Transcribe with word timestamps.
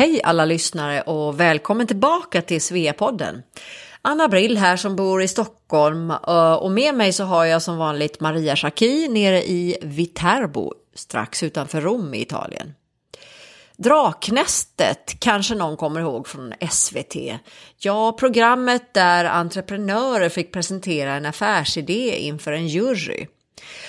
Hej 0.00 0.20
alla 0.24 0.44
lyssnare 0.44 1.02
och 1.02 1.40
välkommen 1.40 1.86
tillbaka 1.86 2.42
till 2.42 2.62
Sveapodden. 2.62 3.42
Anna 4.02 4.28
Brill 4.28 4.56
här 4.58 4.76
som 4.76 4.96
bor 4.96 5.22
i 5.22 5.28
Stockholm 5.28 6.10
eh, 6.10 6.52
och 6.52 6.70
med 6.70 6.94
mig 6.94 7.12
så 7.12 7.24
har 7.24 7.44
jag 7.44 7.62
som 7.62 7.76
vanligt 7.76 8.20
Maria 8.20 8.56
Schacki 8.56 9.08
nere 9.08 9.42
i 9.42 9.76
Viterbo 9.82 10.74
strax 10.94 11.42
utanför 11.42 11.80
Rom 11.80 12.14
i 12.14 12.22
Italien. 12.22 12.74
Draknästet 13.76 15.16
kanske 15.18 15.54
någon 15.54 15.76
kommer 15.76 16.00
ihåg 16.00 16.28
från 16.28 16.54
SVT. 16.70 17.16
Ja, 17.78 18.12
programmet 18.12 18.94
där 18.94 19.24
entreprenörer 19.24 20.28
fick 20.28 20.52
presentera 20.52 21.12
en 21.12 21.26
affärsidé 21.26 22.18
inför 22.18 22.52
en 22.52 22.68
jury. 22.68 23.26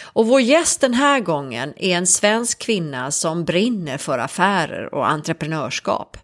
Och 0.03 0.27
vår 0.27 0.41
gäst 0.41 0.81
den 0.81 0.93
här 0.93 1.19
gången 1.19 1.73
är 1.77 1.97
en 1.97 2.07
svensk 2.07 2.59
kvinna 2.59 3.11
som 3.11 3.45
brinner 3.45 3.97
för 3.97 4.19
affärer 4.19 4.93
och 4.93 5.09
entreprenörskap. 5.09 6.17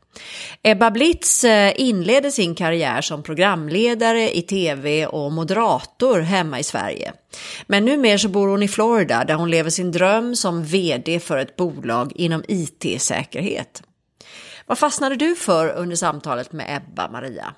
Ebba 0.63 0.91
Blitz 0.91 1.43
eh, 1.43 1.73
inledde 1.75 2.31
sin 2.31 2.55
karriär 2.55 3.01
som 3.01 3.23
programledare 3.23 4.37
i 4.37 4.41
tv 4.41 5.05
och 5.05 5.31
moderator 5.31 6.19
hemma 6.19 6.59
i 6.59 6.63
Sverige. 6.63 7.13
Men 7.67 7.85
numera 7.85 8.17
så 8.17 8.29
bor 8.29 8.47
hon 8.47 8.63
i 8.63 8.67
Florida 8.67 9.23
där 9.23 9.33
hon 9.33 9.51
lever 9.51 9.69
sin 9.69 9.91
dröm 9.91 10.35
som 10.35 10.63
vd 10.63 11.19
för 11.19 11.37
ett 11.37 11.55
bolag 11.55 12.11
inom 12.15 12.43
IT-säkerhet. 12.47 13.83
Vad 14.65 14.77
fastnade 14.77 15.15
du 15.15 15.35
för 15.35 15.69
under 15.69 15.95
samtalet 15.95 16.51
med 16.51 16.77
Ebba, 16.77 17.09
Maria? 17.11 17.53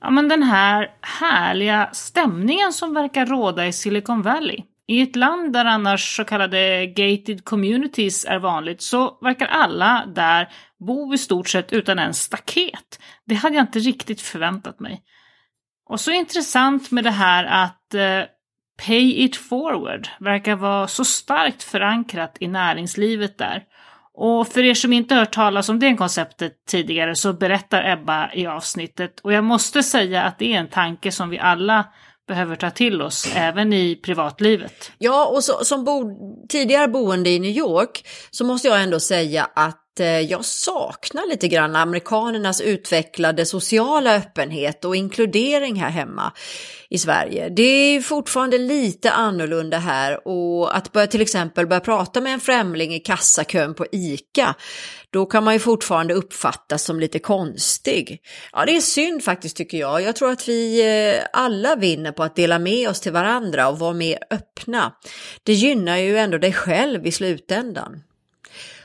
Ja, 0.00 0.10
men 0.10 0.28
den 0.28 0.42
här 0.42 0.90
härliga 1.00 1.90
stämningen 1.92 2.72
som 2.72 2.94
verkar 2.94 3.26
råda 3.26 3.66
i 3.66 3.72
Silicon 3.72 4.22
Valley. 4.22 4.62
I 4.88 5.02
ett 5.02 5.16
land 5.16 5.52
där 5.52 5.64
annars 5.64 6.16
så 6.16 6.24
kallade 6.24 6.86
gated 6.86 7.44
communities 7.44 8.24
är 8.24 8.38
vanligt 8.38 8.82
så 8.82 9.18
verkar 9.20 9.46
alla 9.46 10.06
där 10.06 10.48
bo 10.78 11.14
i 11.14 11.18
stort 11.18 11.48
sett 11.48 11.72
utan 11.72 11.98
en 11.98 12.14
staket. 12.14 13.00
Det 13.24 13.34
hade 13.34 13.56
jag 13.56 13.62
inte 13.62 13.78
riktigt 13.78 14.20
förväntat 14.20 14.80
mig. 14.80 15.02
Och 15.88 16.00
så 16.00 16.10
intressant 16.10 16.90
med 16.90 17.04
det 17.04 17.10
här 17.10 17.44
att 17.44 17.94
eh, 17.94 18.22
Pay 18.86 19.24
it 19.24 19.36
forward 19.36 20.08
verkar 20.20 20.56
vara 20.56 20.88
så 20.88 21.04
starkt 21.04 21.62
förankrat 21.62 22.36
i 22.40 22.48
näringslivet 22.48 23.38
där. 23.38 23.64
Och 24.14 24.48
för 24.48 24.62
er 24.62 24.74
som 24.74 24.92
inte 24.92 25.14
hört 25.14 25.32
talas 25.32 25.68
om 25.68 25.78
det 25.78 25.96
konceptet 25.96 26.52
tidigare 26.66 27.14
så 27.14 27.32
berättar 27.32 27.90
Ebba 27.90 28.32
i 28.32 28.46
avsnittet 28.46 29.20
och 29.20 29.32
jag 29.32 29.44
måste 29.44 29.82
säga 29.82 30.22
att 30.22 30.38
det 30.38 30.54
är 30.54 30.58
en 30.58 30.68
tanke 30.68 31.12
som 31.12 31.30
vi 31.30 31.38
alla 31.38 31.84
behöver 32.26 32.56
ta 32.56 32.70
till 32.70 33.02
oss 33.02 33.28
även 33.34 33.72
i 33.72 33.96
privatlivet. 33.96 34.92
Ja, 34.98 35.26
och 35.26 35.44
så, 35.44 35.64
som 35.64 35.84
bo, 35.84 36.10
tidigare 36.48 36.88
boende 36.88 37.30
i 37.30 37.38
New 37.38 37.50
York 37.50 38.06
så 38.30 38.44
måste 38.44 38.68
jag 38.68 38.82
ändå 38.82 39.00
säga 39.00 39.50
att 39.54 39.85
Eh, 40.00 40.20
jag 40.20 40.44
saknar 40.44 41.28
lite 41.28 41.48
grann 41.48 41.76
amerikanernas 41.76 42.60
utvecklade 42.60 43.46
sociala 43.46 44.16
öppenhet 44.16 44.84
och 44.84 44.96
inkludering 44.96 45.76
här 45.76 45.90
hemma 45.90 46.32
i 46.90 46.98
Sverige. 46.98 47.48
Det 47.48 47.62
är 47.62 48.00
fortfarande 48.00 48.58
lite 48.58 49.10
annorlunda 49.10 49.78
här 49.78 50.28
och 50.28 50.76
att 50.76 50.92
börja 50.92 51.06
till 51.06 51.20
exempel 51.20 51.66
börja 51.66 51.80
prata 51.80 52.20
med 52.20 52.32
en 52.32 52.40
främling 52.40 52.94
i 52.94 52.98
kassakön 52.98 53.74
på 53.74 53.86
ICA, 53.92 54.54
då 55.10 55.26
kan 55.26 55.44
man 55.44 55.54
ju 55.54 55.60
fortfarande 55.60 56.14
uppfattas 56.14 56.82
som 56.82 57.00
lite 57.00 57.18
konstig. 57.18 58.20
Ja, 58.52 58.64
det 58.64 58.76
är 58.76 58.80
synd 58.80 59.24
faktiskt 59.24 59.56
tycker 59.56 59.78
jag. 59.78 60.02
Jag 60.02 60.16
tror 60.16 60.30
att 60.30 60.48
vi 60.48 60.80
eh, 61.14 61.22
alla 61.32 61.76
vinner 61.76 62.12
på 62.12 62.22
att 62.22 62.36
dela 62.36 62.58
med 62.58 62.88
oss 62.88 63.00
till 63.00 63.12
varandra 63.12 63.68
och 63.68 63.78
vara 63.78 63.92
mer 63.92 64.18
öppna. 64.30 64.92
Det 65.42 65.52
gynnar 65.52 65.96
ju 65.96 66.18
ändå 66.18 66.38
dig 66.38 66.52
själv 66.52 67.06
i 67.06 67.12
slutändan. 67.12 68.02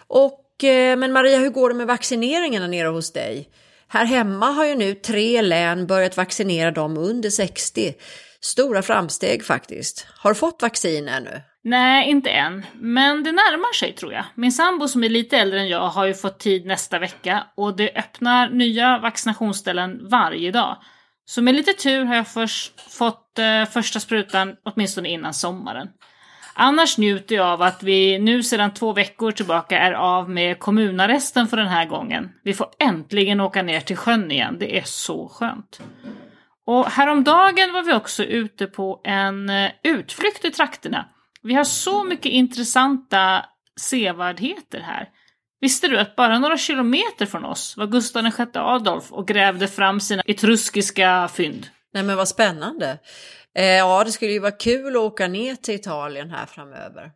Och 0.07 0.37
Eh, 0.63 0.97
men 0.97 1.13
Maria, 1.13 1.37
hur 1.37 1.49
går 1.49 1.69
det 1.69 1.75
med 1.75 1.87
vaccineringarna 1.87 2.67
nere 2.67 2.87
hos 2.87 3.13
dig? 3.13 3.49
Här 3.87 4.05
hemma 4.05 4.45
har 4.45 4.65
ju 4.65 4.75
nu 4.75 4.93
tre 4.93 5.41
län 5.41 5.87
börjat 5.87 6.17
vaccinera 6.17 6.71
dem 6.71 6.97
under 6.97 7.29
60. 7.29 7.93
Stora 8.41 8.81
framsteg 8.81 9.45
faktiskt. 9.45 10.07
Har 10.17 10.29
du 10.31 10.35
fått 10.35 10.61
vaccin 10.61 11.07
ännu? 11.07 11.41
Nej, 11.63 12.09
inte 12.09 12.29
än. 12.29 12.65
Men 12.73 13.23
det 13.23 13.31
närmar 13.31 13.73
sig 13.73 13.93
tror 13.93 14.13
jag. 14.13 14.25
Min 14.35 14.51
sambo 14.51 14.87
som 14.87 15.03
är 15.03 15.09
lite 15.09 15.37
äldre 15.37 15.59
än 15.59 15.67
jag 15.67 15.87
har 15.87 16.05
ju 16.05 16.13
fått 16.13 16.39
tid 16.39 16.65
nästa 16.65 16.99
vecka 16.99 17.43
och 17.57 17.75
det 17.75 17.91
öppnar 17.95 18.49
nya 18.49 18.99
vaccinationsställen 18.99 20.07
varje 20.09 20.51
dag. 20.51 20.77
Så 21.25 21.41
med 21.41 21.55
lite 21.55 21.73
tur 21.73 22.05
har 22.05 22.15
jag 22.15 22.27
först 22.27 22.81
fått 22.91 23.39
eh, 23.39 23.65
första 23.65 23.99
sprutan 23.99 24.55
åtminstone 24.65 25.09
innan 25.09 25.33
sommaren. 25.33 25.87
Annars 26.53 26.97
njuter 26.97 27.35
jag 27.35 27.47
av 27.47 27.61
att 27.61 27.83
vi 27.83 28.19
nu 28.19 28.43
sedan 28.43 28.73
två 28.73 28.93
veckor 28.93 29.31
tillbaka 29.31 29.79
är 29.79 29.91
av 29.91 30.29
med 30.29 30.59
kommunarresten 30.59 31.47
för 31.47 31.57
den 31.57 31.67
här 31.67 31.85
gången. 31.85 32.29
Vi 32.43 32.53
får 32.53 32.67
äntligen 32.79 33.41
åka 33.41 33.61
ner 33.61 33.79
till 33.79 33.97
sjön 33.97 34.31
igen, 34.31 34.57
det 34.59 34.77
är 34.77 34.83
så 34.83 35.27
skönt. 35.27 35.81
Och 36.65 36.85
häromdagen 36.85 37.73
var 37.73 37.83
vi 37.83 37.93
också 37.93 38.23
ute 38.23 38.67
på 38.67 39.01
en 39.03 39.49
eh, 39.49 39.71
utflykt 39.83 40.45
i 40.45 40.51
trakterna. 40.51 41.05
Vi 41.43 41.53
har 41.53 41.63
så 41.63 42.03
mycket 42.03 42.31
intressanta 42.31 43.45
sevärdheter 43.79 44.79
här. 44.79 45.09
Visste 45.61 45.87
du 45.87 45.99
att 45.99 46.15
bara 46.15 46.39
några 46.39 46.57
kilometer 46.57 47.25
från 47.25 47.45
oss 47.45 47.77
var 47.77 47.87
Gustav 47.87 48.23
VI 48.23 48.45
Adolf 48.53 49.11
och 49.11 49.27
grävde 49.27 49.67
fram 49.67 49.99
sina 49.99 50.21
etruskiska 50.25 51.29
fynd? 51.33 51.67
Nej 51.93 52.03
men 52.03 52.17
vad 52.17 52.27
spännande. 52.27 52.97
Eh, 53.57 53.65
ja, 53.65 54.03
det 54.03 54.11
skulle 54.11 54.31
ju 54.31 54.39
vara 54.39 54.51
kul 54.51 54.95
att 54.95 55.01
åka 55.01 55.27
ner 55.27 55.55
till 55.55 55.75
Italien 55.75 56.29
här 56.29 56.45
framöver. 56.45 57.11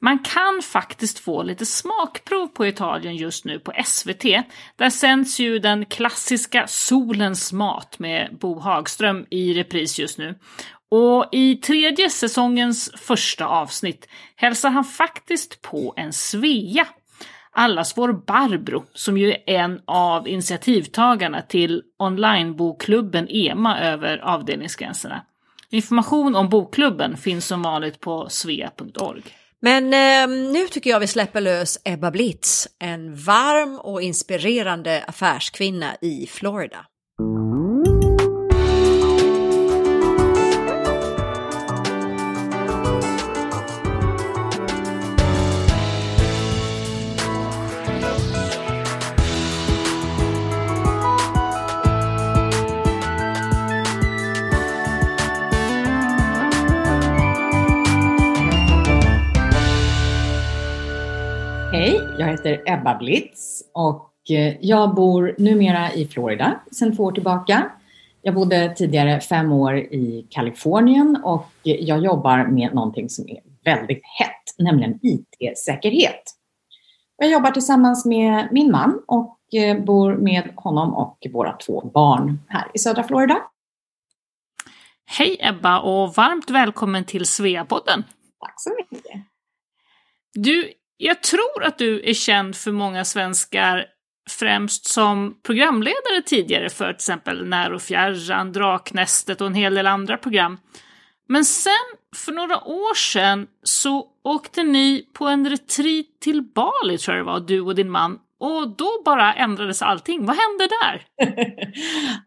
Man 0.00 0.18
kan 0.18 0.62
faktiskt 0.62 1.18
få 1.18 1.42
lite 1.42 1.66
smakprov 1.66 2.46
på 2.48 2.66
Italien 2.66 3.16
just 3.16 3.44
nu 3.44 3.58
på 3.58 3.72
SVT. 3.84 4.22
Där 4.76 4.90
sänds 4.90 5.40
ju 5.40 5.58
den 5.58 5.86
klassiska 5.86 6.66
Solens 6.66 7.52
mat 7.52 7.98
med 7.98 8.36
Bo 8.40 8.58
Hagström 8.58 9.26
i 9.30 9.54
repris 9.54 9.98
just 9.98 10.18
nu. 10.18 10.38
Och 10.90 11.28
i 11.32 11.56
tredje 11.56 12.10
säsongens 12.10 12.90
första 12.96 13.46
avsnitt 13.46 14.08
hälsar 14.36 14.70
han 14.70 14.84
faktiskt 14.84 15.62
på 15.62 15.94
en 15.96 16.12
Svea. 16.12 16.86
Allas 17.52 17.98
vår 17.98 18.12
Barbro, 18.12 18.84
som 18.92 19.18
ju 19.18 19.30
är 19.30 19.42
en 19.46 19.80
av 19.86 20.28
initiativtagarna 20.28 21.42
till 21.42 21.82
onlinebokklubben 21.98 23.28
EMA 23.30 23.80
över 23.80 24.18
avdelningsgränserna. 24.18 25.22
Information 25.70 26.36
om 26.36 26.48
bokklubben 26.48 27.16
finns 27.16 27.46
som 27.46 27.62
vanligt 27.62 28.00
på 28.00 28.28
svea.org. 28.28 29.22
Men 29.60 29.84
eh, 29.84 30.36
nu 30.52 30.68
tycker 30.68 30.90
jag 30.90 31.00
vi 31.00 31.06
släpper 31.06 31.40
lös 31.40 31.78
Ebba 31.84 32.10
Blitz, 32.10 32.68
en 32.78 33.14
varm 33.14 33.78
och 33.78 34.02
inspirerande 34.02 35.04
affärskvinna 35.06 35.96
i 36.00 36.26
Florida. 36.26 36.86
Jag 62.18 62.26
heter 62.26 62.62
Ebba 62.66 62.94
Blitz 62.98 63.62
och 63.72 64.30
eh, 64.30 64.56
jag 64.60 64.94
bor 64.94 65.34
numera 65.38 65.92
i 65.92 66.08
Florida 66.08 66.60
sedan 66.72 66.96
två 66.96 67.04
år 67.04 67.12
tillbaka. 67.12 67.70
Jag 68.22 68.34
bodde 68.34 68.74
tidigare 68.76 69.20
fem 69.20 69.52
år 69.52 69.76
i 69.76 70.26
Kalifornien 70.30 71.20
och 71.24 71.46
jag 71.62 72.04
jobbar 72.04 72.46
med 72.46 72.74
någonting 72.74 73.08
som 73.08 73.28
är 73.28 73.40
väldigt 73.64 74.00
hett, 74.04 74.58
nämligen 74.58 74.98
IT-säkerhet. 75.02 76.22
Jag 77.16 77.30
jobbar 77.30 77.50
tillsammans 77.50 78.04
med 78.04 78.48
min 78.52 78.70
man 78.70 79.02
och 79.06 79.38
eh, 79.54 79.84
bor 79.84 80.16
med 80.16 80.50
honom 80.56 80.94
och 80.94 81.26
våra 81.32 81.52
två 81.52 81.90
barn 81.94 82.40
här 82.48 82.70
i 82.74 82.78
södra 82.78 83.02
Florida. 83.02 83.38
Hej 85.06 85.36
Ebba 85.40 85.80
och 85.80 86.14
varmt 86.14 86.50
välkommen 86.50 87.04
till 87.04 87.26
Sveapodden. 87.26 88.04
Tack 88.40 88.54
så 88.56 88.70
mycket. 88.78 89.22
Du, 90.34 90.72
jag 90.96 91.22
tror 91.22 91.64
att 91.64 91.78
du 91.78 92.08
är 92.08 92.14
känd 92.14 92.56
för 92.56 92.72
många 92.72 93.04
svenskar 93.04 93.84
främst 94.30 94.86
som 94.86 95.40
programledare 95.42 96.22
tidigare 96.26 96.70
för 96.70 96.84
till 96.84 96.94
exempel 96.94 97.46
När 97.46 97.72
och 97.72 97.82
fjärran, 97.82 98.52
Draknästet 98.52 99.40
och 99.40 99.46
en 99.46 99.54
hel 99.54 99.74
del 99.74 99.86
andra 99.86 100.16
program. 100.16 100.58
Men 101.28 101.44
sen, 101.44 101.72
för 102.16 102.32
några 102.32 102.64
år 102.64 102.94
sedan, 102.94 103.46
så 103.62 104.06
åkte 104.24 104.62
ni 104.62 105.08
på 105.12 105.26
en 105.26 105.50
retreat 105.50 106.06
till 106.20 106.42
Bali, 106.42 106.98
tror 106.98 107.16
jag 107.16 107.26
det 107.26 107.32
var, 107.32 107.40
du 107.40 107.60
och 107.60 107.74
din 107.74 107.90
man. 107.90 108.18
Och 108.38 108.76
då 108.76 108.88
bara 109.04 109.34
ändrades 109.34 109.82
allting. 109.82 110.26
Vad 110.26 110.36
hände 110.36 110.68
där? 110.82 111.06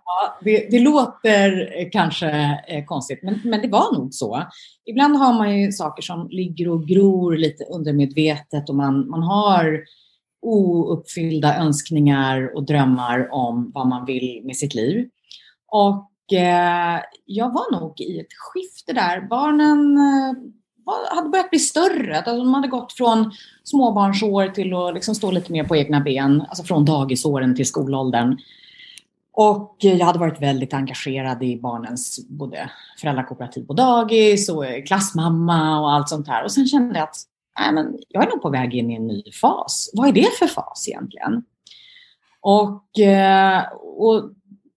ja, 0.05 0.39
det, 0.41 0.67
det, 0.71 0.79
låter 0.79 1.73
eh, 1.79 1.89
kanske 1.91 2.29
eh, 2.67 2.85
konstigt, 2.85 3.19
men, 3.23 3.39
men 3.43 3.61
det 3.61 3.67
var 3.67 3.93
nog 3.93 4.13
så. 4.13 4.43
Ibland 4.85 5.15
har 5.15 5.33
man 5.33 5.59
ju 5.59 5.71
saker 5.71 6.01
som 6.01 6.27
ligger 6.29 6.69
och 6.69 6.87
gror 6.87 7.37
lite 7.37 7.63
undermedvetet 7.63 8.69
och 8.69 8.75
man, 8.75 9.09
man 9.09 9.23
har 9.23 9.83
ouppfyllda 10.41 11.57
önskningar 11.57 12.55
och 12.55 12.65
drömmar 12.65 13.33
om 13.33 13.71
vad 13.73 13.87
man 13.87 14.05
vill 14.05 14.41
med 14.45 14.55
sitt 14.55 14.73
liv. 14.73 15.09
Och 15.67 16.33
eh, 16.33 17.01
jag 17.25 17.53
var 17.53 17.79
nog 17.79 18.01
i 18.01 18.19
ett 18.19 18.33
skifte 18.37 18.93
där. 18.93 19.21
Barnen 19.21 19.97
eh, 19.97 20.33
hade 21.15 21.29
börjat 21.29 21.49
bli 21.49 21.59
större. 21.59 22.17
Alltså, 22.17 22.37
de 22.37 22.53
hade 22.53 22.67
gått 22.67 22.93
från 22.93 23.31
småbarnsår 23.63 24.47
till 24.47 24.73
att 24.73 24.93
liksom 24.93 25.15
stå 25.15 25.31
lite 25.31 25.51
mer 25.51 25.63
på 25.63 25.75
egna 25.75 25.99
ben. 25.99 26.43
Alltså 26.49 26.63
från 26.63 26.85
dagisåren 26.85 27.55
till 27.55 27.67
skolåldern. 27.67 28.37
Och 29.31 29.75
jag 29.79 30.05
hade 30.05 30.19
varit 30.19 30.41
väldigt 30.41 30.73
engagerad 30.73 31.43
i 31.43 31.59
barnens 31.59 32.27
både 32.29 32.71
föräldrakooperativ 33.01 33.65
på 33.65 33.73
dagis 33.73 34.49
och 34.49 34.65
klassmamma 34.87 35.81
och 35.81 35.91
allt 35.91 36.09
sånt 36.09 36.27
här. 36.27 36.43
Och 36.43 36.51
sen 36.51 36.67
kände 36.67 36.99
jag 36.99 37.03
att 37.03 37.15
nej, 37.59 37.73
men 37.73 37.99
jag 38.09 38.23
är 38.23 38.29
nog 38.29 38.41
på 38.41 38.49
väg 38.49 38.73
in 38.73 38.91
i 38.91 38.95
en 38.95 39.07
ny 39.07 39.23
fas. 39.41 39.91
Vad 39.93 40.07
är 40.07 40.11
det 40.11 40.37
för 40.39 40.47
fas 40.47 40.87
egentligen? 40.87 41.43
Och, 42.41 42.99
eh, 42.99 43.63
och 43.97 44.29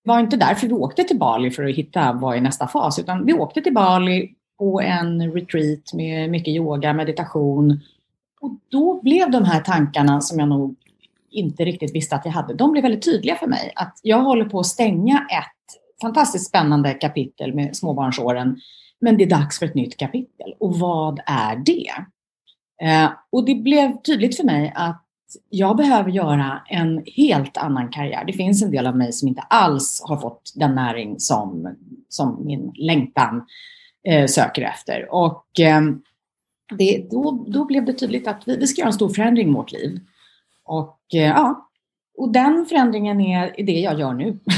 det 0.05 0.09
var 0.09 0.21
inte 0.21 0.37
därför 0.37 0.67
vi 0.67 0.73
åkte 0.73 1.05
till 1.05 1.19
Bali 1.19 1.51
för 1.51 1.65
att 1.65 1.75
hitta 1.75 2.13
vad 2.13 2.37
är 2.37 2.41
nästa 2.41 2.69
fas, 2.69 2.99
utan 2.99 3.27
vi 3.27 3.33
åkte 3.33 3.61
till 3.61 3.75
Bali 3.75 4.35
på 4.63 4.81
en 4.81 5.33
retreat 5.33 5.93
med 5.93 6.31
mycket 6.31 6.49
yoga, 6.49 6.93
meditation. 6.93 7.81
Och 8.41 8.51
då 8.69 9.01
blev 9.03 9.31
de 9.31 9.45
här 9.45 9.61
tankarna 9.61 10.21
som 10.21 10.39
jag 10.39 10.49
nog 10.49 10.77
inte 11.31 11.65
riktigt 11.65 11.95
visste 11.95 12.17
att 12.17 12.25
jag 12.25 12.33
hade, 12.33 12.55
de 12.55 12.73
blev 12.73 12.83
väldigt 12.83 13.05
tydliga 13.05 13.37
för 13.37 13.47
mig. 13.47 13.73
Att 13.77 14.01
jag 14.03 14.21
håller 14.21 14.45
på 14.45 14.61
att 14.61 14.67
stänga 14.67 15.19
ett 15.19 16.01
fantastiskt 16.03 16.49
spännande 16.49 16.95
kapitel 16.95 17.55
med 17.55 17.77
småbarnsåren, 17.77 18.61
men 19.01 19.17
det 19.17 19.25
är 19.25 19.31
dags 19.31 19.59
för 19.59 19.67
ett 19.67 19.75
nytt 19.75 19.97
kapitel. 19.97 20.55
Och 20.61 20.79
vad 20.79 21.21
är 21.27 21.57
det? 21.57 21.91
Eh, 22.83 23.11
och 23.31 23.45
det 23.45 23.55
blev 23.55 24.03
tydligt 24.03 24.37
för 24.37 24.45
mig 24.45 24.73
att 24.77 25.05
jag 25.51 25.77
behöver 25.77 26.11
göra 26.11 26.63
en 26.69 27.03
helt 27.17 27.57
annan 27.57 27.89
karriär. 27.89 28.25
Det 28.25 28.33
finns 28.33 28.63
en 28.63 28.71
del 28.71 28.87
av 28.87 28.97
mig 28.97 29.13
som 29.13 29.29
inte 29.29 29.43
alls 29.43 30.03
har 30.05 30.17
fått 30.17 30.53
den 30.55 30.75
näring 30.75 31.21
som, 31.21 31.77
som 32.09 32.47
min 32.47 32.73
längtan 32.75 33.47
eh, 34.09 34.27
söker 34.27 34.63
efter. 34.63 35.15
Och 35.15 35.61
eh, 35.61 35.81
det, 36.79 37.07
då, 37.11 37.45
då 37.49 37.65
blev 37.65 37.85
det 37.85 37.93
tydligt 37.93 38.27
att 38.27 38.43
vi, 38.47 38.57
vi 38.57 38.67
ska 38.67 38.81
göra 38.81 38.89
en 38.89 38.93
stor 38.93 39.09
förändring 39.09 39.49
i 39.49 39.53
vårt 39.53 39.73
liv. 39.73 40.01
Och 40.65 41.01
eh, 41.15 41.21
ja, 41.21 41.69
och 42.19 42.33
den 42.33 42.67
förändringen 42.67 43.21
är 43.21 43.65
det 43.65 43.73
jag 43.73 44.01
gör 44.01 44.13
nu. 44.13 44.39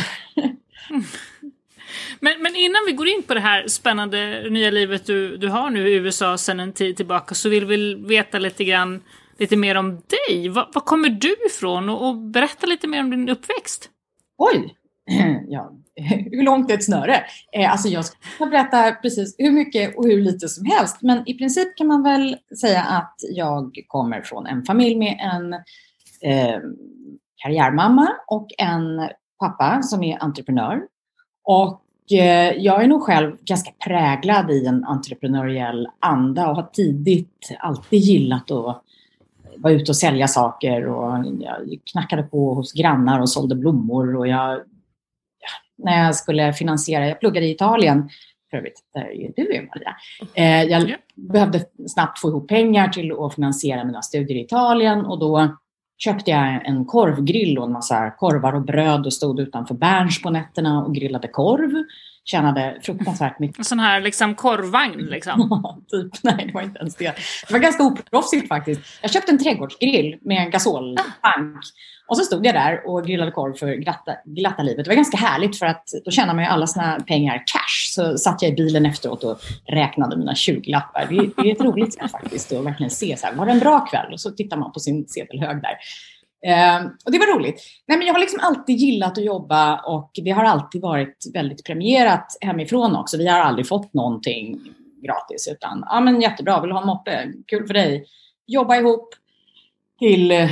Men, 2.21 2.43
men 2.43 2.57
innan 2.57 2.81
vi 2.87 2.93
går 2.93 3.09
in 3.09 3.23
på 3.23 3.35
det 3.35 3.41
här 3.41 3.69
spännande 3.69 4.51
nya 4.51 4.71
livet 4.71 5.07
du, 5.07 5.37
du 5.37 5.49
har 5.49 5.71
nu 5.71 5.89
i 5.89 5.95
USA 5.95 6.39
sedan 6.39 6.61
en 6.61 6.73
tid 6.73 6.97
tillbaka 6.97 7.35
så 7.35 7.49
vill 7.49 7.65
vi 7.65 7.95
veta 7.95 8.39
lite 8.39 8.65
grann 8.65 9.03
lite 9.39 9.57
mer 9.57 9.75
om 9.75 9.91
dig. 9.91 10.49
Var, 10.49 10.71
var 10.75 10.81
kommer 10.81 11.09
du 11.09 11.37
ifrån? 11.47 11.89
Och, 11.89 12.09
och, 12.09 12.17
berätta 12.17 12.67
lite 12.67 12.87
mer 12.87 13.01
om 13.01 13.11
din 13.11 13.29
uppväxt. 13.29 13.91
Oj! 14.39 14.77
Ja, 15.49 15.73
hur 16.31 16.43
långt 16.43 16.71
är 16.71 16.75
ett 16.75 16.85
snöre? 16.85 17.25
Eh, 17.53 17.73
alltså 17.73 17.89
jag 17.89 18.05
ska 18.05 18.47
berätta 18.47 18.93
precis 18.93 19.35
hur 19.39 19.51
mycket 19.51 19.99
och 19.99 20.05
hur 20.05 20.21
lite 20.21 20.49
som 20.49 20.67
helst. 20.67 21.03
Men 21.03 21.29
i 21.29 21.35
princip 21.35 21.77
kan 21.77 21.87
man 21.87 22.03
väl 22.03 22.37
säga 22.61 22.83
att 22.83 23.17
jag 23.31 23.79
kommer 23.87 24.23
från 24.23 24.47
en 24.47 24.65
familj 24.65 24.97
med 24.97 25.19
en 25.21 25.53
eh, 26.33 26.61
karriärmamma 27.37 28.09
och 28.27 28.49
en 28.59 29.09
pappa 29.39 29.83
som 29.83 30.03
är 30.03 30.23
entreprenör. 30.23 30.83
Och 31.45 31.85
Eh, 32.11 32.53
jag 32.59 32.83
är 32.83 32.89
nog 32.89 33.03
själv 33.03 33.37
ganska 33.45 33.71
präglad 33.85 34.51
i 34.51 34.67
en 34.67 34.85
entreprenöriell 34.85 35.89
anda 36.01 36.49
och 36.49 36.57
har 36.57 36.71
tidigt 36.73 37.57
alltid 37.59 38.01
gillat 38.01 38.51
att 38.51 38.83
vara 39.57 39.73
ute 39.73 39.91
och 39.91 39.97
sälja 39.97 40.29
saker 40.29 40.87
och 40.87 41.25
jag 41.41 41.79
knackade 41.93 42.23
på 42.23 42.55
hos 42.55 42.73
grannar 42.73 43.21
och 43.21 43.31
sålde 43.31 43.55
blommor 43.55 44.17
och 44.17 44.29
jag, 44.29 44.61
när 45.79 46.05
jag 46.05 46.15
skulle 46.15 46.53
finansiera, 46.53 47.09
jag 47.09 47.21
pluggade 47.21 47.47
i 47.47 47.51
Italien 47.51 48.09
för 48.51 48.59
övrigt, 48.59 48.81
där 48.95 49.01
är 49.01 49.33
du 49.37 49.69
Maria. 49.75 49.97
Eh, 50.35 50.63
jag 50.63 50.97
behövde 51.15 51.61
snabbt 51.89 52.19
få 52.19 52.29
ihop 52.29 52.49
pengar 52.49 52.89
till 52.89 53.13
att 53.13 53.35
finansiera 53.35 53.85
mina 53.85 54.03
studier 54.03 54.39
i 54.39 54.45
Italien 54.45 55.07
och 55.07 55.19
då 55.19 55.57
köpte 55.99 56.31
jag 56.31 56.67
en 56.67 56.85
korvgrill 56.85 57.59
och 57.59 57.67
en 57.67 57.73
massa 57.73 58.11
korvar 58.11 58.53
och 58.53 58.65
bröd 58.65 59.07
och 59.07 59.13
stod 59.13 59.41
utanför 59.41 59.75
Berns 59.75 60.23
på 60.23 60.31
nätterna 60.31 60.85
och 60.85 60.95
grillade 60.95 61.29
korv. 61.29 61.85
Tjänade 62.25 62.79
fruktansvärt 62.83 63.39
mycket. 63.39 63.59
En 63.59 63.65
sån 63.65 63.81
här 63.81 64.01
liksom 64.01 64.35
korvvagn 64.35 65.01
liksom? 65.01 65.49
Ja, 65.63 65.79
typ. 65.89 66.23
Nej, 66.23 66.45
det 66.47 66.53
var 66.53 66.63
inte 66.63 66.79
ens 66.79 66.97
det. 66.97 67.15
Det 67.49 67.53
var 67.53 67.61
ganska 67.61 67.83
oproffsigt 67.83 68.49
faktiskt. 68.49 68.81
Jag 69.03 69.11
köpte 69.11 69.33
en 69.33 69.39
trädgårdsgrill 69.39 70.19
med 70.23 70.39
en 70.39 70.51
gasoltank. 70.51 71.61
Och 72.07 72.17
så 72.17 72.25
stod 72.25 72.47
jag 72.47 72.55
där 72.55 72.87
och 72.87 73.07
grillade 73.07 73.31
korv 73.31 73.55
för 73.55 73.75
glatta, 73.75 74.13
glatta 74.25 74.63
livet. 74.63 74.85
Det 74.85 74.91
var 74.91 74.97
ganska 74.97 75.17
härligt 75.17 75.59
för 75.59 75.67
att 75.67 75.85
då 76.05 76.11
tjänade 76.11 76.35
man 76.35 76.45
ju 76.45 76.51
alla 76.51 76.67
sina 76.67 77.01
pengar 77.01 77.37
cash. 77.37 77.95
Så 77.95 78.19
satt 78.19 78.43
jag 78.43 78.51
i 78.51 78.55
bilen 78.55 78.87
efteråt 78.87 79.25
och 79.25 79.39
räknade 79.69 80.17
mina 80.17 80.33
20-lappar. 80.33 81.07
Det, 81.11 81.43
det, 81.43 81.51
är 81.51 81.55
ett 81.55 81.61
roligt 81.61 81.95
sätt 81.95 82.11
faktiskt 82.11 82.53
att 82.53 82.65
verkligen 82.65 82.91
se 82.91 83.17
så 83.17 83.27
här, 83.27 83.35
var 83.35 83.47
det 83.47 83.53
en 83.53 83.59
bra 83.59 83.81
kväll? 83.81 84.13
Och 84.13 84.21
så 84.21 84.31
tittar 84.31 84.57
man 84.57 84.73
på 84.73 84.81
sin 84.81 85.09
sedelhög 85.09 85.63
där. 85.63 85.77
Eh, 86.47 86.85
och 87.05 87.13
det 87.13 87.19
var 87.19 87.39
roligt. 87.39 87.63
Nej, 87.89 87.99
men 87.99 88.07
jag 88.07 88.15
har 88.15 88.21
liksom 88.21 88.41
alltid 88.43 88.77
gillat 88.77 89.19
att 89.19 89.25
jobba 89.25 89.77
och 89.77 90.11
det 90.15 90.31
har 90.31 90.45
alltid 90.45 90.83
varit 90.83 91.25
väldigt 91.35 91.65
premierat 91.65 92.37
hemifrån 92.41 92.97
också. 92.97 93.17
Vi 93.17 93.29
har 93.29 93.41
aldrig 93.41 93.69
fått 93.69 93.95
någonting 93.95 94.61
gratis 95.03 95.49
utan 95.53 95.85
ja 95.87 96.01
men 96.01 96.21
jättebra, 96.21 96.61
vill 96.61 96.69
du 96.69 96.75
ha 96.75 96.81
en 96.81 96.87
moppe? 96.87 97.33
Kul 97.47 97.67
för 97.67 97.75
dig. 97.75 98.05
Jobba 98.47 98.77
ihop 98.77 99.15
till 99.99 100.31
eh, 100.31 100.51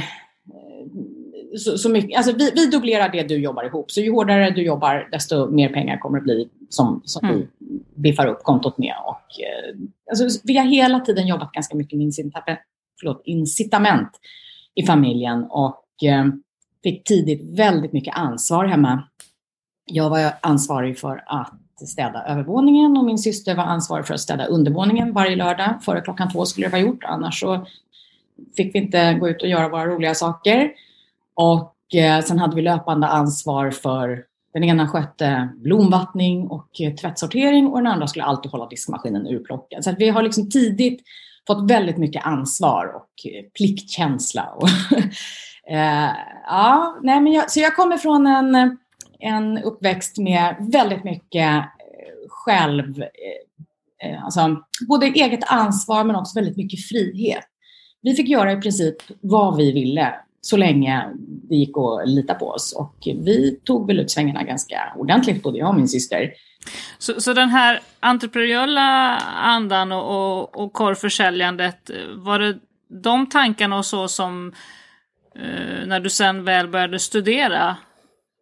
så, 1.59 1.79
så 1.79 1.89
mycket, 1.89 2.17
alltså 2.17 2.33
vi, 2.33 2.51
vi 2.55 2.67
dubblerar 2.67 3.09
det 3.09 3.23
du 3.23 3.37
jobbar 3.37 3.65
ihop. 3.65 3.91
Så 3.91 4.01
ju 4.01 4.13
hårdare 4.13 4.51
du 4.51 4.63
jobbar, 4.63 5.09
desto 5.13 5.51
mer 5.51 5.69
pengar 5.69 5.99
kommer 5.99 6.19
det 6.19 6.25
bli 6.25 6.49
som, 6.69 7.03
som 7.05 7.29
mm. 7.29 7.41
vi 7.41 7.47
biffar 7.95 8.27
upp 8.27 8.43
kontot 8.43 8.79
med. 8.79 8.95
Och, 9.05 9.41
eh, 9.41 9.77
alltså, 10.11 10.41
vi 10.45 10.57
har 10.57 10.65
hela 10.65 11.01
tiden 11.01 11.27
jobbat 11.27 11.53
ganska 11.53 11.77
mycket 11.77 11.97
med 11.99 12.05
incitament, 12.05 12.59
förlåt, 13.01 13.23
incitament 13.25 14.11
i 14.75 14.87
familjen 14.87 15.47
och 15.51 15.85
eh, 16.03 16.27
fick 16.83 17.05
tidigt 17.05 17.59
väldigt 17.59 17.93
mycket 17.93 18.15
ansvar 18.17 18.65
hemma. 18.65 19.03
Jag 19.85 20.11
var 20.11 20.33
ansvarig 20.41 20.99
för 20.99 21.25
att 21.27 21.55
städa 21.89 22.25
övervåningen 22.25 22.97
och 22.97 23.05
min 23.05 23.19
syster 23.19 23.55
var 23.55 23.65
ansvarig 23.65 24.07
för 24.07 24.15
att 24.15 24.21
städa 24.21 24.47
undervåningen 24.47 25.13
varje 25.13 25.37
lördag. 25.37 25.75
Före 25.83 26.01
klockan 26.01 26.33
två 26.33 26.45
skulle 26.45 26.67
det 26.67 26.71
vara 26.71 26.83
gjort, 26.83 27.05
annars 27.05 27.41
så 27.41 27.67
fick 28.57 28.75
vi 28.75 28.79
inte 28.79 29.15
gå 29.15 29.29
ut 29.29 29.43
och 29.43 29.49
göra 29.49 29.69
våra 29.69 29.87
roliga 29.87 30.15
saker. 30.15 30.73
Och 31.34 31.94
eh, 31.94 32.20
sen 32.25 32.38
hade 32.38 32.56
vi 32.56 32.62
löpande 32.62 33.06
ansvar 33.06 33.70
för 33.70 34.24
den 34.53 34.65
ena 34.65 34.89
skötte 34.89 35.48
blomvattning 35.56 36.46
och 36.46 36.81
eh, 36.81 36.94
tvättsortering 36.94 37.67
och 37.67 37.77
den 37.77 37.86
andra 37.86 38.06
skulle 38.06 38.24
alltid 38.24 38.51
hålla 38.51 38.69
diskmaskinen 38.69 39.27
urplockad. 39.27 39.84
Så 39.84 39.91
att 39.91 39.98
vi 39.98 40.08
har 40.08 40.22
liksom 40.22 40.51
tidigt 40.51 41.03
fått 41.46 41.70
väldigt 41.70 41.96
mycket 41.96 42.27
ansvar 42.27 42.86
och 42.96 43.32
eh, 43.32 43.44
pliktkänsla. 43.56 44.44
Och 44.56 44.69
eh, 45.70 46.10
ja, 46.46 46.98
nej, 47.03 47.20
men 47.20 47.32
jag, 47.32 47.51
så 47.51 47.60
jag 47.60 47.77
kommer 47.77 47.96
från 47.96 48.27
en, 48.27 48.79
en 49.19 49.58
uppväxt 49.58 50.19
med 50.19 50.56
väldigt 50.60 51.05
mycket 51.05 51.56
eh, 51.56 51.65
själv, 52.29 53.03
eh, 54.03 54.24
alltså 54.24 54.62
både 54.89 55.06
eget 55.06 55.44
ansvar 55.46 56.05
men 56.05 56.17
också 56.17 56.39
väldigt 56.39 56.56
mycket 56.56 56.89
frihet. 56.89 57.44
Vi 58.03 58.15
fick 58.15 58.29
göra 58.29 58.53
i 58.53 58.56
princip 58.56 58.96
vad 59.20 59.56
vi 59.56 59.72
ville 59.72 60.15
så 60.43 60.56
länge 60.56 61.08
det 61.49 61.55
gick 61.55 61.77
att 61.77 62.08
lita 62.08 62.34
på 62.34 62.49
oss. 62.49 62.72
Och 62.72 62.94
vi 63.05 63.61
tog 63.65 63.87
väl 63.87 64.01
ut 64.01 64.11
svängarna 64.11 64.43
ganska 64.43 64.93
ordentligt, 64.96 65.43
både 65.43 65.58
jag 65.58 65.69
och 65.69 65.75
min 65.75 65.89
syster. 65.89 66.32
Så, 66.99 67.20
så 67.20 67.32
den 67.32 67.49
här 67.49 67.81
entreprenöriella 68.01 69.19
andan 69.29 69.93
och, 69.93 70.11
och, 70.11 70.63
och 70.63 70.72
korvförsäljandet, 70.72 71.91
var 72.17 72.39
det 72.39 72.58
de 73.03 73.29
tankarna 73.29 73.79
och 73.79 73.87
så 73.87 74.08
som 74.08 74.53
eh, 75.34 75.87
när 75.87 76.01
du 76.01 76.11
sen 76.11 76.44
väl 76.44 76.69
började 76.69 76.99
studera 76.99 77.77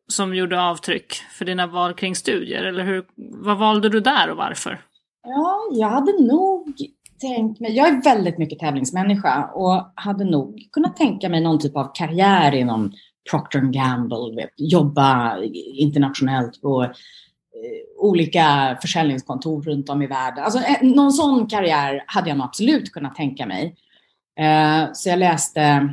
som 0.08 0.34
gjorde 0.34 0.62
avtryck 0.62 1.14
för 1.14 1.44
dina 1.44 1.66
val 1.66 1.94
kring 1.94 2.16
studier? 2.16 2.64
Eller 2.64 2.84
hur, 2.84 3.04
vad 3.16 3.58
valde 3.58 3.88
du 3.88 4.00
där 4.00 4.30
och 4.30 4.36
varför? 4.36 4.80
Ja, 5.22 5.68
jag 5.72 5.88
hade 5.88 6.12
nog 6.22 6.74
tänkt 7.20 7.60
mig, 7.60 7.76
jag 7.76 7.88
är 7.88 8.02
väldigt 8.02 8.38
mycket 8.38 8.58
tävlingsmänniska 8.58 9.50
och 9.54 9.92
hade 9.94 10.24
nog 10.24 10.68
kunnat 10.72 10.96
tänka 10.96 11.28
mig 11.28 11.40
någon 11.40 11.58
typ 11.58 11.76
av 11.76 11.90
karriär 11.94 12.54
inom 12.54 12.92
Procter 13.30 13.60
Gamble, 13.60 14.36
vet, 14.36 14.50
jobba 14.56 15.38
internationellt 15.74 16.62
på 16.62 16.82
eh, 16.82 16.90
olika 17.98 18.78
försäljningskontor 18.82 19.62
runt 19.62 19.88
om 19.88 20.02
i 20.02 20.06
världen. 20.06 20.44
Alltså, 20.44 20.58
eh, 20.58 20.82
någon 20.82 21.12
sån 21.12 21.46
karriär 21.46 22.04
hade 22.06 22.28
jag 22.28 22.38
nog 22.38 22.44
absolut 22.44 22.92
kunnat 22.92 23.14
tänka 23.14 23.46
mig. 23.46 23.76
Eh, 24.38 24.92
så 24.92 25.08
jag 25.08 25.18
läste, 25.18 25.88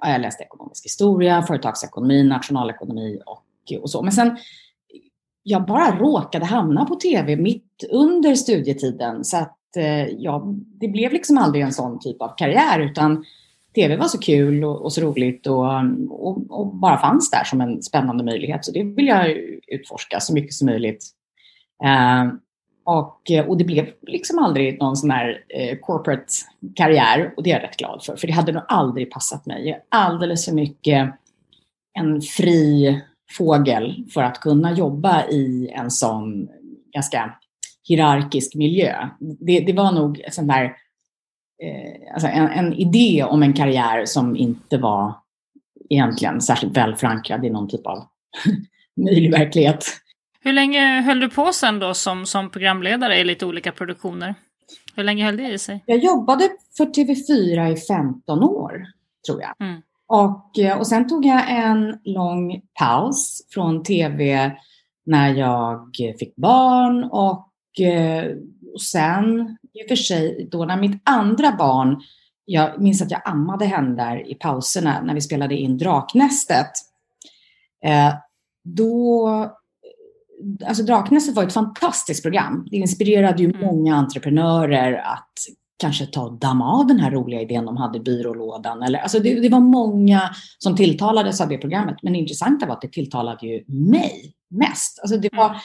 ja, 0.00 0.10
jag 0.10 0.20
läste 0.20 0.42
ekonomisk 0.42 0.84
historia, 0.84 1.42
företagsekonomi, 1.42 2.22
nationalekonomi 2.22 3.20
och, 3.26 3.82
och 3.82 3.90
så. 3.90 4.02
Men 4.02 4.12
sen, 4.12 4.36
jag 5.42 5.66
bara 5.66 5.98
råkade 5.98 6.44
hamna 6.44 6.84
på 6.84 6.94
tv 6.94 7.36
mitt 7.36 7.84
under 7.90 8.34
studietiden. 8.34 9.24
Så 9.24 9.36
att 9.36 9.56
Eh, 9.76 10.06
ja, 10.18 10.42
det 10.80 10.88
blev 10.88 11.12
liksom 11.12 11.38
aldrig 11.38 11.64
en 11.64 11.72
sån 11.72 11.98
typ 11.98 12.22
av 12.22 12.34
karriär 12.36 12.80
utan 12.80 13.24
tv 13.74 13.96
var 13.96 14.08
så 14.08 14.18
kul 14.18 14.64
och, 14.64 14.82
och 14.82 14.92
så 14.92 15.00
roligt 15.00 15.46
och, 15.46 15.66
och, 16.10 16.50
och, 16.50 16.66
bara 16.66 16.98
fanns 16.98 17.30
där 17.30 17.44
som 17.44 17.60
en 17.60 17.82
spännande 17.82 18.24
möjlighet. 18.24 18.64
Så 18.64 18.72
det 18.72 18.82
vill 18.82 19.06
jag 19.06 19.30
utforska 19.66 20.20
så 20.20 20.34
mycket 20.34 20.52
som 20.52 20.66
möjligt. 20.66 21.04
Eh, 21.84 22.32
och, 22.84 23.30
och 23.48 23.58
det 23.58 23.64
blev 23.64 23.86
liksom 24.02 24.38
aldrig 24.38 24.80
någon 24.80 24.96
sån 24.96 25.10
här 25.10 25.44
eh, 25.48 25.78
corporate 25.78 26.32
karriär 26.74 27.34
och 27.36 27.42
det 27.42 27.50
är 27.50 27.54
jag 27.54 27.62
rätt 27.62 27.76
glad 27.76 28.04
för. 28.04 28.16
För 28.16 28.26
det 28.26 28.32
hade 28.32 28.52
nog 28.52 28.62
aldrig 28.68 29.10
passat 29.10 29.46
mig. 29.46 29.68
Jag 29.68 29.76
är 29.76 29.82
alldeles 29.88 30.44
för 30.44 30.52
mycket 30.52 31.14
en 31.98 32.20
fri 32.20 33.00
fågel 33.30 34.04
för 34.14 34.22
att 34.22 34.40
kunna 34.40 34.72
jobba 34.72 35.26
i 35.26 35.68
en 35.68 35.90
sån 35.90 36.48
ganska 36.92 37.34
hierarkisk 37.84 38.54
miljö. 38.54 39.08
Det, 39.20 39.60
det 39.60 39.72
var 39.72 39.92
nog 39.92 40.20
en 40.20 40.32
sån 40.32 40.46
där, 40.46 40.64
eh, 41.62 42.14
alltså 42.14 42.28
en, 42.28 42.48
en, 42.48 42.72
idé 42.72 43.24
om 43.24 43.42
en 43.42 43.52
karriär 43.52 44.04
som 44.06 44.36
inte 44.36 44.78
var 44.78 45.14
egentligen 45.90 46.40
särskilt 46.40 46.76
väl 46.76 46.96
förankrad 46.96 47.44
i 47.44 47.50
någon 47.50 47.68
typ 47.68 47.86
av 47.86 48.04
möjlig 48.96 49.32
verklighet. 49.32 49.84
Hur 50.40 50.52
länge 50.52 51.00
höll 51.00 51.20
du 51.20 51.28
på 51.28 51.52
sen 51.52 51.78
då 51.78 51.94
som, 51.94 52.26
som 52.26 52.50
programledare 52.50 53.18
i 53.18 53.24
lite 53.24 53.46
olika 53.46 53.72
produktioner? 53.72 54.34
Hur 54.96 55.04
länge 55.04 55.24
höll 55.24 55.36
det 55.36 55.48
i 55.48 55.58
sig? 55.58 55.82
Jag 55.86 55.98
jobbade 55.98 56.48
för 56.76 56.84
TV4 56.84 57.72
i 57.72 57.76
15 57.76 58.42
år, 58.42 58.86
tror 59.26 59.42
jag. 59.42 59.68
Mm. 59.68 59.82
Och, 60.06 60.58
eh, 60.58 60.78
och 60.78 60.86
sen 60.86 61.08
tog 61.08 61.24
jag 61.26 61.50
en 61.50 61.98
lång 62.04 62.60
paus 62.78 63.46
från 63.50 63.82
TV 63.82 64.50
när 65.06 65.34
jag 65.34 65.90
fick 66.18 66.36
barn 66.36 67.04
och, 67.04 67.50
och 68.72 68.82
sen 68.82 69.56
i 69.72 69.84
och 69.84 69.88
för 69.88 69.96
sig 69.96 70.48
då 70.50 70.64
när 70.64 70.76
mitt 70.76 71.02
andra 71.04 71.52
barn, 71.52 72.02
jag 72.44 72.80
minns 72.80 73.02
att 73.02 73.10
jag 73.10 73.20
ammade 73.24 73.64
henne 73.64 73.96
där 73.96 74.30
i 74.30 74.34
pauserna 74.34 75.02
när 75.02 75.14
vi 75.14 75.20
spelade 75.20 75.56
in 75.56 75.78
Draknästet. 75.78 76.70
Eh, 77.84 78.14
då 78.64 79.28
alltså 80.66 80.82
Draknästet 80.82 81.34
var 81.34 81.42
ett 81.42 81.52
fantastiskt 81.52 82.22
program. 82.22 82.66
Det 82.70 82.76
inspirerade 82.76 83.42
ju 83.42 83.48
mm. 83.48 83.60
många 83.60 83.96
entreprenörer 83.96 84.92
att 84.92 85.32
kanske 85.76 86.06
ta 86.06 86.22
och 86.22 86.38
damma 86.38 86.72
av 86.72 86.86
den 86.86 87.00
här 87.00 87.10
roliga 87.10 87.40
idén 87.40 87.64
de 87.64 87.76
hade 87.76 87.98
i 87.98 88.00
byrålådan. 88.00 88.82
Eller, 88.82 88.98
alltså 88.98 89.18
det, 89.18 89.40
det, 89.40 89.48
var 89.48 89.60
många 89.60 90.30
som 90.58 90.76
tilltalades 90.76 91.40
av 91.40 91.48
det 91.48 91.58
programmet. 91.58 91.96
Men 92.02 92.12
det 92.12 92.18
intressanta 92.18 92.66
var 92.66 92.74
att 92.74 92.80
det 92.80 92.92
tilltalade 92.92 93.46
ju 93.46 93.64
mig 93.66 94.34
mest. 94.50 94.98
Alltså 95.02 95.16
det 95.16 95.30
var, 95.32 95.56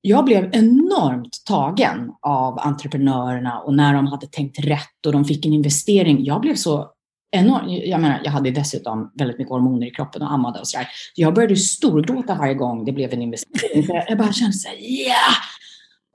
jag 0.00 0.24
blev 0.24 0.50
enormt 0.52 1.42
tagen 1.46 2.10
av 2.22 2.58
entreprenörerna 2.58 3.60
och 3.60 3.74
när 3.74 3.94
de 3.94 4.06
hade 4.06 4.26
tänkt 4.26 4.58
rätt 4.58 5.06
och 5.06 5.12
de 5.12 5.24
fick 5.24 5.46
en 5.46 5.52
investering. 5.52 6.24
Jag 6.24 6.40
blev 6.40 6.54
så 6.54 6.90
enormt, 7.30 7.86
jag 7.86 8.00
menar, 8.00 8.20
jag 8.24 8.32
hade 8.32 8.50
dessutom 8.50 9.12
väldigt 9.18 9.38
mycket 9.38 9.52
hormoner 9.52 9.86
i 9.86 9.90
kroppen 9.90 10.22
och 10.22 10.32
ammade 10.32 10.60
och 10.60 10.68
sådär. 10.68 10.88
Jag 11.14 11.34
började 11.34 11.56
storgråta 11.56 12.34
varje 12.34 12.54
gång 12.54 12.84
det 12.84 12.92
blev 12.92 13.12
en 13.12 13.22
investering. 13.22 13.86
Jag 14.08 14.18
bara 14.18 14.32
kände 14.32 14.52
såhär, 14.52 14.76
ja! 14.80 15.06
Yeah! 15.06 15.34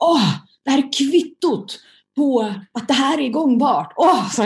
Åh, 0.04 0.30
det 0.66 0.72
här 0.72 0.78
är 0.78 0.94
kvittot 0.98 1.80
på 2.16 2.54
att 2.74 2.88
det 2.88 2.94
här 2.94 3.20
är 3.20 3.30
gångbart. 3.30 3.94
Oh, 3.96 4.30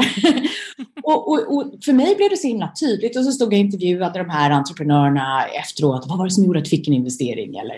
och, 1.04 1.32
och, 1.32 1.56
och, 1.56 1.74
för 1.86 1.94
mig 1.94 2.16
blev 2.16 2.30
det 2.30 2.38
så 2.38 2.48
himla 2.48 2.72
tydligt 2.80 3.18
och 3.18 3.24
så 3.24 3.32
stod 3.32 3.54
jag 3.54 3.60
och 3.60 3.66
intervjuade 3.66 4.20
de 4.20 4.30
här 4.30 4.52
entreprenörerna 4.52 5.46
efteråt. 5.46 6.06
Vad 6.08 6.18
var 6.18 6.26
det 6.26 6.32
som 6.32 6.44
gjorde 6.44 6.60
att 6.60 6.66
du 6.66 6.70
fick 6.70 6.88
en 6.88 6.94
investering? 6.94 7.58
Eller 7.58 7.76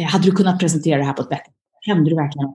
Eh, 0.00 0.06
hade 0.06 0.24
du 0.24 0.30
kunnat 0.30 0.60
presentera 0.60 0.98
det 0.98 1.04
här 1.04 1.12
på 1.12 1.22
ett 1.22 1.28
bättre 1.28 1.44
sätt? 1.44 1.54
Kände 1.80 2.10
du 2.10 2.16
verkligen 2.16 2.54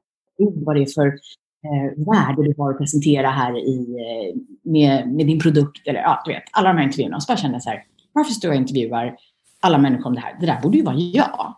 vad 0.65 0.75
det 0.75 0.81
är 0.81 0.85
för 0.85 1.07
eh, 1.07 2.05
värde 2.05 2.43
du 2.43 2.53
har 2.57 2.71
att 2.71 2.77
presentera 2.77 3.29
här 3.29 3.57
i, 3.57 3.79
eh, 3.79 4.41
med, 4.71 5.07
med 5.07 5.27
din 5.27 5.39
produkt? 5.39 5.87
Eller 5.87 5.99
ja, 5.99 6.21
du 6.25 6.33
vet, 6.33 6.43
alla 6.51 6.69
de 6.69 6.77
här 6.77 6.85
intervjuerna. 6.85 7.15
Och 7.15 7.23
så 7.23 7.31
bara 7.31 7.37
kände 7.37 7.55
jag 7.55 7.63
så 7.63 7.69
här, 7.69 7.83
varför 8.13 8.31
står 8.31 8.47
jag 8.47 8.55
och 8.55 8.61
intervjuar 8.61 9.15
alla 9.59 9.77
människor 9.77 10.07
om 10.07 10.15
det 10.15 10.21
här? 10.21 10.37
Det 10.39 10.45
där 10.45 10.61
borde 10.61 10.77
ju 10.77 10.83
vara 10.83 10.95
jag. 10.95 11.55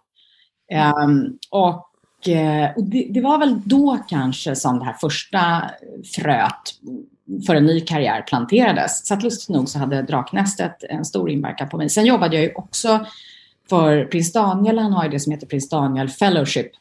Um, 1.05 1.37
och 1.51 2.29
eh, 2.29 2.71
och 2.75 2.83
det, 2.83 3.07
det, 3.09 3.21
var 3.21 3.37
väl 3.37 3.61
då 3.65 3.97
kanske 4.07 4.55
som 4.55 4.79
det 4.79 4.85
här 4.85 4.93
första 4.93 5.71
fröet 6.15 6.53
för 7.47 7.55
en 7.55 7.65
ny 7.65 7.81
karriär 7.81 8.21
planterades. 8.21 9.07
Så 9.07 9.13
att 9.13 9.23
lustigt 9.23 9.55
nog 9.55 9.69
så 9.69 9.79
hade 9.79 10.01
Draknästet 10.01 10.83
en 10.83 11.05
stor 11.05 11.29
inverkan 11.29 11.69
på 11.69 11.77
mig. 11.77 11.89
Sen 11.89 12.05
jobbade 12.05 12.35
jag 12.35 12.45
ju 12.45 12.53
också 12.53 13.05
för 13.69 14.05
Prins 14.05 14.33
Daniel, 14.33 14.79
han 14.79 14.93
har 14.93 15.03
ju 15.03 15.09
det 15.09 15.19
som 15.19 15.31
heter 15.31 15.47
Prins 15.47 15.69
Daniel 15.69 16.09
Fellowship. 16.09 16.71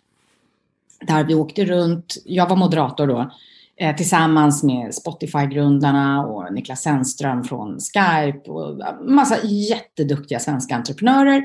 Där 1.00 1.24
vi 1.24 1.34
åkte 1.34 1.64
runt, 1.64 2.16
jag 2.24 2.48
var 2.48 2.56
moderator 2.56 3.06
då, 3.06 3.30
eh, 3.76 3.96
tillsammans 3.96 4.62
med 4.62 4.94
Spotify-grundarna 4.94 6.26
och 6.26 6.54
Niklas 6.54 6.82
Sennström 6.82 7.44
från 7.44 7.78
Skype 7.80 8.50
och 8.50 8.80
massa 9.04 9.46
jätteduktiga 9.46 10.38
svenska 10.38 10.74
entreprenörer 10.74 11.42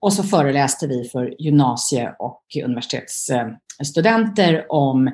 och 0.00 0.12
så 0.12 0.22
föreläste 0.22 0.86
vi 0.86 1.04
för 1.04 1.34
gymnasie 1.38 2.14
och 2.18 2.42
universitetsstudenter 2.64 4.66
om 4.68 5.06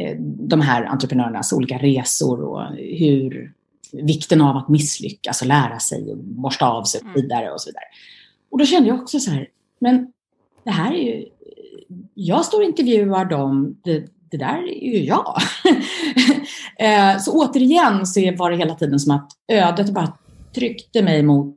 eh, 0.00 0.16
de 0.20 0.60
här 0.60 0.84
entreprenörernas 0.84 1.52
olika 1.52 1.78
resor 1.78 2.40
och 2.40 2.62
hur 2.76 3.52
vikten 3.92 4.40
av 4.40 4.56
att 4.56 4.68
misslyckas 4.68 5.40
och 5.40 5.46
lära 5.46 5.78
sig 5.78 6.12
och 6.12 6.18
borsta 6.18 6.68
av 6.68 6.84
sig 6.84 7.00
och 7.00 7.06
mm. 7.06 7.22
vidare 7.22 7.50
och 7.50 7.60
så 7.60 7.70
vidare. 7.70 7.84
Och 8.50 8.58
då 8.58 8.64
kände 8.64 8.88
jag 8.88 9.00
också 9.00 9.20
så 9.20 9.30
här, 9.30 9.48
men 9.78 10.12
det 10.64 10.70
här 10.70 10.92
är 10.92 11.02
ju, 11.02 11.28
jag 12.14 12.44
står 12.44 12.58
och 12.58 12.64
intervjuar 12.64 13.24
dem, 13.24 13.76
det, 13.84 14.06
det 14.30 14.36
där 14.36 14.58
är 14.58 14.92
ju 14.92 15.04
jag. 15.04 15.34
Eh, 16.80 17.18
så 17.18 17.32
återigen 17.32 18.06
så 18.06 18.20
var 18.36 18.50
det 18.50 18.56
hela 18.56 18.74
tiden 18.74 19.00
som 19.00 19.16
att 19.16 19.32
ödet 19.48 19.90
bara 19.90 20.12
tryckte 20.54 21.02
mig 21.02 21.22
mot 21.22 21.56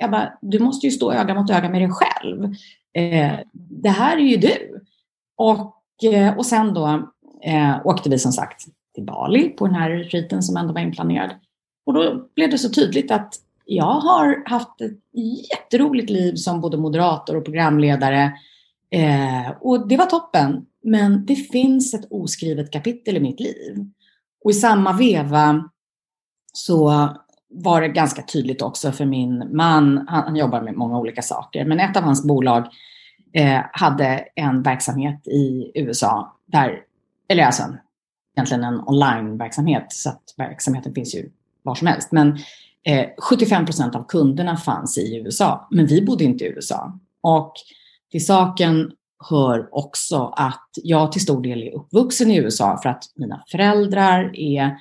jag 0.00 0.10
bara, 0.10 0.32
du 0.40 0.58
måste 0.58 0.86
ju 0.86 0.90
stå 0.90 1.12
öga 1.12 1.34
mot 1.34 1.50
öga 1.50 1.68
med 1.68 1.80
dig 1.80 1.90
själv. 1.90 2.44
Eh, 2.94 3.38
det 3.52 3.88
här 3.88 4.16
är 4.16 4.20
ju 4.20 4.36
du. 4.36 4.80
Och, 5.36 6.04
eh, 6.12 6.38
och 6.38 6.46
sen 6.46 6.74
då 6.74 7.10
eh, 7.42 7.86
åkte 7.86 8.10
vi 8.10 8.18
som 8.18 8.32
sagt 8.32 8.64
till 8.94 9.04
Bali 9.04 9.48
på 9.48 9.66
den 9.66 9.74
här 9.74 9.90
retreaten 9.90 10.42
som 10.42 10.56
ändå 10.56 10.72
var 10.72 10.80
inplanerad. 10.80 11.30
Och 11.86 11.94
då 11.94 12.28
blev 12.34 12.50
det 12.50 12.58
så 12.58 12.70
tydligt 12.70 13.10
att 13.10 13.34
jag 13.72 14.00
har 14.00 14.42
haft 14.46 14.80
ett 14.80 14.98
jätteroligt 15.50 16.10
liv 16.10 16.34
som 16.34 16.60
både 16.60 16.76
moderator 16.76 17.36
och 17.36 17.44
programledare. 17.44 18.32
Eh, 18.90 19.50
och 19.60 19.88
det 19.88 19.96
var 19.96 20.06
toppen. 20.06 20.66
Men 20.82 21.26
det 21.26 21.34
finns 21.34 21.94
ett 21.94 22.08
oskrivet 22.10 22.72
kapitel 22.72 23.16
i 23.16 23.20
mitt 23.20 23.40
liv. 23.40 23.90
Och 24.44 24.50
i 24.50 24.54
samma 24.54 24.92
veva 24.92 25.70
så 26.52 27.08
var 27.48 27.80
det 27.80 27.88
ganska 27.88 28.22
tydligt 28.22 28.62
också 28.62 28.92
för 28.92 29.04
min 29.04 29.56
man, 29.56 30.06
han, 30.08 30.24
han 30.24 30.36
jobbar 30.36 30.62
med 30.62 30.76
många 30.76 30.98
olika 30.98 31.22
saker, 31.22 31.64
men 31.64 31.80
ett 31.80 31.96
av 31.96 32.02
hans 32.02 32.24
bolag 32.24 32.66
eh, 33.32 33.60
hade 33.72 34.24
en 34.34 34.62
verksamhet 34.62 35.28
i 35.28 35.72
USA 35.74 36.36
där, 36.46 36.82
eller 37.28 37.44
alltså 37.44 37.62
egentligen 38.36 38.64
en 38.64 38.80
onlineverksamhet, 38.80 39.86
så 39.88 40.08
att 40.10 40.34
verksamheten 40.36 40.94
finns 40.94 41.14
ju 41.14 41.30
var 41.62 41.74
som 41.74 41.86
helst. 41.86 42.12
Men 42.12 42.38
eh, 42.86 43.06
75 43.18 43.64
procent 43.66 43.94
av 43.94 44.06
kunderna 44.06 44.56
fanns 44.56 44.98
i 44.98 45.16
USA, 45.16 45.68
men 45.70 45.86
vi 45.86 46.02
bodde 46.02 46.24
inte 46.24 46.44
i 46.44 46.48
USA. 46.48 46.98
Och 47.22 47.52
till 48.10 48.26
saken 48.26 48.90
hör 49.30 49.68
också 49.72 50.32
att 50.36 50.68
jag 50.74 51.12
till 51.12 51.20
stor 51.20 51.42
del 51.42 51.62
är 51.62 51.74
uppvuxen 51.74 52.30
i 52.30 52.36
USA 52.36 52.78
för 52.82 52.88
att 52.88 53.04
mina 53.16 53.44
föräldrar 53.50 54.36
är 54.36 54.76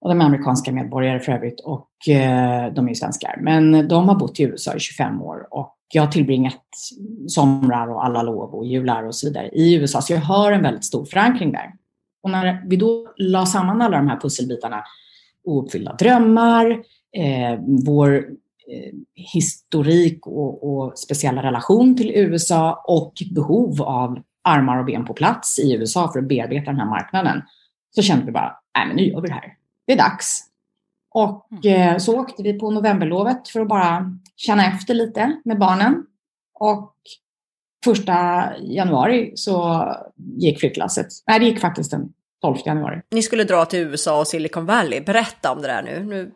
och 0.00 0.08
de 0.08 0.20
är 0.20 0.24
amerikanska 0.24 0.72
medborgare 0.72 1.20
för 1.20 1.32
övrigt 1.32 1.60
och 1.60 2.08
eh, 2.08 2.72
de 2.72 2.84
är 2.84 2.88
ju 2.88 2.94
svenskar. 2.94 3.38
Men 3.40 3.88
de 3.88 4.08
har 4.08 4.14
bott 4.14 4.40
i 4.40 4.42
USA 4.42 4.74
i 4.74 4.80
25 4.80 5.22
år 5.22 5.46
och 5.50 5.76
jag 5.92 6.02
har 6.02 6.12
tillbringat 6.12 6.64
somrar 7.28 7.88
och 7.88 8.04
alla 8.04 8.22
lov 8.22 8.54
och 8.54 8.66
jular 8.66 9.02
och 9.02 9.14
så 9.14 9.26
vidare 9.26 9.48
i 9.48 9.74
USA. 9.74 10.02
Så 10.02 10.12
jag 10.12 10.20
har 10.20 10.52
en 10.52 10.62
väldigt 10.62 10.84
stor 10.84 11.04
förankring 11.04 11.52
där. 11.52 11.72
Och 12.22 12.30
när 12.30 12.62
vi 12.66 12.76
då 12.76 13.12
la 13.16 13.46
samman 13.46 13.82
alla 13.82 13.96
de 13.96 14.08
här 14.08 14.20
pusselbitarna, 14.20 14.84
ouppfyllda 15.44 15.92
drömmar, 15.92 16.70
eh, 17.16 17.60
vår 17.86 18.16
eh, 18.72 18.94
historik 19.14 20.26
och, 20.26 20.72
och, 20.72 20.98
speciella 20.98 21.42
relation 21.42 21.96
till 21.96 22.10
USA 22.14 22.84
och 22.86 23.12
behov 23.34 23.82
av 23.82 24.18
armar 24.44 24.78
och 24.78 24.84
ben 24.84 25.04
på 25.04 25.14
plats 25.14 25.58
i 25.58 25.74
USA 25.74 26.12
för 26.12 26.18
att 26.18 26.28
bearbeta 26.28 26.70
den 26.70 26.80
här 26.80 26.90
marknaden, 26.90 27.42
så 27.90 28.02
kände 28.02 28.26
vi 28.26 28.32
bara, 28.32 28.58
nej 28.78 28.86
men 28.86 28.96
nu 28.96 29.02
gör 29.02 29.20
vi 29.20 29.28
det 29.28 29.34
här 29.34 29.58
det 29.88 29.92
är 29.92 29.96
dags. 29.96 30.44
Och 31.10 31.48
mm. 31.64 31.92
eh, 31.92 31.98
så 31.98 32.20
åkte 32.20 32.42
vi 32.42 32.58
på 32.58 32.70
novemberlovet 32.70 33.48
för 33.48 33.60
att 33.60 33.68
bara 33.68 34.18
känna 34.36 34.66
efter 34.66 34.94
lite 34.94 35.40
med 35.44 35.58
barnen. 35.58 36.06
Och 36.54 36.94
första 37.84 38.46
januari 38.60 39.32
så 39.34 39.86
gick 40.16 40.60
flyttlasset. 40.60 41.06
Nej, 41.26 41.40
det 41.40 41.46
gick 41.46 41.60
faktiskt 41.60 41.90
den 41.90 42.12
12 42.42 42.56
januari. 42.64 43.00
Ni 43.10 43.22
skulle 43.22 43.44
dra 43.44 43.64
till 43.64 43.78
USA 43.78 44.20
och 44.20 44.26
Silicon 44.26 44.66
Valley. 44.66 45.00
Berätta 45.00 45.52
om 45.52 45.62
det 45.62 45.68
där 45.68 45.82
nu. 45.82 46.04
nu... 46.04 46.32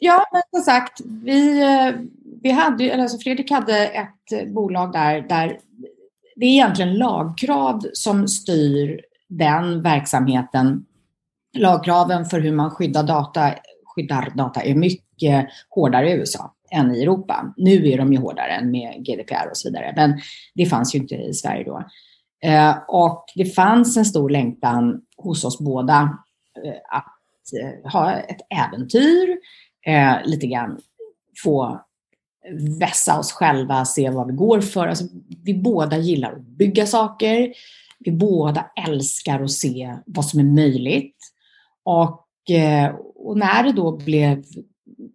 Ja, 0.00 0.26
men 0.32 0.42
som 0.50 0.62
sagt, 0.62 1.00
vi, 1.04 1.62
eh, 1.62 1.94
vi 2.42 2.50
hade, 2.50 3.02
alltså 3.02 3.18
Fredrik 3.18 3.50
hade 3.50 3.86
ett 3.86 4.52
bolag 4.54 4.92
där, 4.92 5.20
där 5.20 5.58
det 6.36 6.46
är 6.46 6.50
egentligen 6.50 6.94
lagkrav 6.94 7.80
som 7.92 8.28
styr 8.28 9.00
den 9.28 9.82
verksamheten 9.82 10.84
lagkraven 11.58 12.24
för 12.24 12.40
hur 12.40 12.52
man 12.52 12.70
skyddar 12.70 13.02
data 13.02 13.54
skyddar 13.84 14.32
data 14.34 14.62
är 14.62 14.74
mycket 14.74 15.48
hårdare 15.68 16.10
i 16.10 16.12
USA 16.12 16.54
än 16.70 16.94
i 16.94 17.02
Europa. 17.02 17.54
Nu 17.56 17.90
är 17.90 17.98
de 17.98 18.12
ju 18.12 18.18
hårdare 18.18 18.52
än 18.52 18.70
med 18.70 19.04
GDPR 19.04 19.50
och 19.50 19.56
så 19.56 19.68
vidare, 19.68 19.92
men 19.96 20.20
det 20.54 20.66
fanns 20.66 20.94
ju 20.94 20.98
inte 20.98 21.14
i 21.14 21.34
Sverige 21.34 21.64
då. 21.64 21.84
Eh, 22.44 22.76
och 22.88 23.24
det 23.34 23.44
fanns 23.44 23.96
en 23.96 24.04
stor 24.04 24.30
längtan 24.30 25.00
hos 25.16 25.44
oss 25.44 25.58
båda 25.58 26.18
eh, 26.64 26.96
att 26.98 27.60
eh, 27.60 27.92
ha 27.92 28.12
ett 28.12 28.40
äventyr, 28.50 29.38
eh, 29.86 30.16
lite 30.24 30.46
grann 30.46 30.78
få 31.42 31.80
vässa 32.80 33.18
oss 33.18 33.32
själva, 33.32 33.84
se 33.84 34.10
vad 34.10 34.26
vi 34.26 34.32
går 34.32 34.60
för. 34.60 34.86
Alltså, 34.86 35.04
vi 35.44 35.54
båda 35.54 35.96
gillar 35.96 36.32
att 36.32 36.40
bygga 36.40 36.86
saker. 36.86 37.52
Vi 37.98 38.12
båda 38.12 38.66
älskar 38.88 39.42
att 39.42 39.50
se 39.50 39.96
vad 40.06 40.24
som 40.24 40.40
är 40.40 40.44
möjligt. 40.44 41.16
Och, 41.82 42.50
eh, 42.50 42.94
och 43.14 43.38
när 43.38 43.62
det 43.62 43.72
då 43.72 43.96
blev 43.96 44.44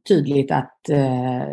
tydligt 0.08 0.52
att 0.52 0.90
eh, 0.90 1.48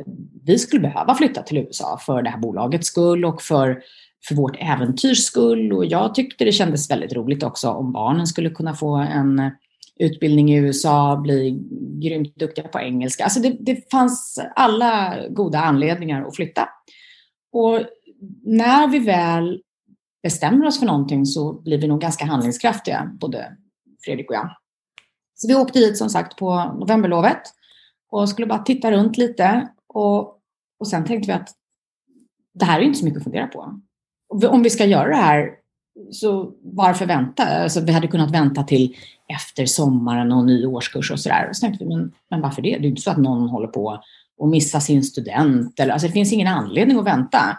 vi 0.44 0.58
skulle 0.58 0.82
behöva 0.82 1.14
flytta 1.14 1.42
till 1.42 1.58
USA 1.58 1.98
för 2.06 2.22
det 2.22 2.30
här 2.30 2.38
bolagets 2.38 2.86
skull 2.86 3.24
och 3.24 3.42
för, 3.42 3.82
för 4.28 4.34
vårt 4.34 4.56
äventyrs 4.60 5.18
skull. 5.18 5.72
Och 5.72 5.84
jag 5.84 6.14
tyckte 6.14 6.44
det 6.44 6.52
kändes 6.52 6.90
väldigt 6.90 7.12
roligt 7.12 7.42
också 7.42 7.70
om 7.70 7.92
barnen 7.92 8.26
skulle 8.26 8.50
kunna 8.50 8.74
få 8.74 8.96
en 8.96 9.50
utbildning 9.96 10.52
i 10.52 10.56
USA, 10.56 11.16
bli 11.16 11.58
grymt 12.02 12.36
duktiga 12.36 12.68
på 12.68 12.80
engelska. 12.80 13.24
Alltså 13.24 13.40
det, 13.40 13.56
det 13.60 13.90
fanns 13.90 14.40
alla 14.56 15.18
goda 15.28 15.58
anledningar 15.58 16.22
att 16.22 16.36
flytta. 16.36 16.68
Och 17.52 17.80
när 18.44 18.88
vi 18.88 18.98
väl 18.98 19.62
bestämmer 20.22 20.66
oss 20.66 20.78
för 20.78 20.86
någonting 20.86 21.26
så 21.26 21.52
blir 21.52 21.78
vi 21.78 21.88
nog 21.88 22.00
ganska 22.00 22.24
handlingskraftiga, 22.24 23.10
både 23.20 23.56
Fredrik 24.04 24.30
och 24.30 24.36
jag. 24.36 24.56
Så 25.34 25.48
vi 25.48 25.54
åkte 25.54 25.78
dit 25.78 25.98
som 25.98 26.08
sagt 26.08 26.36
på 26.36 26.76
novemberlovet 26.78 27.42
och 28.10 28.28
skulle 28.28 28.46
bara 28.46 28.62
titta 28.62 28.92
runt 28.92 29.16
lite. 29.16 29.68
Och, 29.86 30.38
och 30.78 30.88
sen 30.88 31.04
tänkte 31.04 31.26
vi 31.26 31.32
att 31.32 31.48
det 32.54 32.64
här 32.64 32.80
är 32.80 32.84
inte 32.84 32.98
så 32.98 33.04
mycket 33.04 33.18
att 33.18 33.24
fundera 33.24 33.46
på. 33.46 33.80
Om 34.32 34.62
vi 34.62 34.70
ska 34.70 34.84
göra 34.84 35.08
det 35.08 35.16
här, 35.16 35.50
så 36.10 36.52
varför 36.62 37.06
vänta? 37.06 37.42
Alltså, 37.42 37.80
vi 37.80 37.92
hade 37.92 38.06
kunnat 38.06 38.30
vänta 38.30 38.62
till 38.62 38.96
efter 39.38 39.66
sommaren 39.66 40.32
och 40.32 40.44
ny 40.44 40.66
årskurs 40.66 41.10
och 41.10 41.20
sådär. 41.20 41.50
Så 41.52 41.60
tänkte 41.60 41.84
vi, 41.84 41.90
men, 41.90 42.12
men 42.30 42.40
varför 42.40 42.62
det? 42.62 42.78
Det 42.78 42.86
är 42.86 42.88
inte 42.88 43.02
så 43.02 43.10
att 43.10 43.18
någon 43.18 43.48
håller 43.48 43.68
på 43.68 43.90
att 44.42 44.48
missa 44.48 44.80
sin 44.80 45.02
student. 45.02 45.80
Eller, 45.80 45.92
alltså, 45.92 46.06
det 46.06 46.12
finns 46.12 46.32
ingen 46.32 46.48
anledning 46.48 46.98
att 46.98 47.06
vänta. 47.06 47.58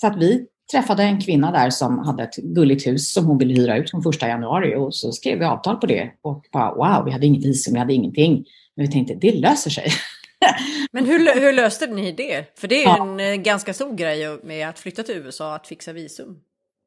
Så 0.00 0.06
att 0.06 0.16
vi 0.16 0.46
träffade 0.72 1.02
en 1.02 1.20
kvinna 1.20 1.52
där 1.52 1.70
som 1.70 1.98
hade 1.98 2.22
ett 2.22 2.36
gulligt 2.36 2.86
hus 2.86 3.12
som 3.12 3.26
hon 3.26 3.38
ville 3.38 3.54
hyra 3.54 3.76
ut 3.76 3.90
från 3.90 4.02
första 4.02 4.28
januari 4.28 4.76
och 4.76 4.94
så 4.94 5.12
skrev 5.12 5.38
vi 5.38 5.44
avtal 5.44 5.76
på 5.76 5.86
det 5.86 6.10
och 6.22 6.44
bara 6.52 6.74
wow, 6.74 7.04
vi 7.04 7.10
hade 7.10 7.26
inget 7.26 7.44
visum, 7.44 7.74
vi 7.74 7.78
hade 7.78 7.94
ingenting. 7.94 8.44
Men 8.74 8.86
vi 8.86 8.92
tänkte, 8.92 9.14
det 9.14 9.32
löser 9.32 9.70
sig. 9.70 9.84
Men 10.92 11.06
hur, 11.06 11.40
hur 11.40 11.52
löste 11.52 11.86
ni 11.86 12.12
det? 12.12 12.58
För 12.58 12.68
det 12.68 12.84
är 12.84 12.96
ju 12.96 13.02
en 13.02 13.20
eh, 13.20 13.42
ganska 13.42 13.74
stor 13.74 13.94
grej 13.94 14.38
med 14.42 14.68
att 14.68 14.78
flytta 14.78 15.02
till 15.02 15.14
USA, 15.14 15.54
att 15.54 15.66
fixa 15.66 15.92
visum. 15.92 16.36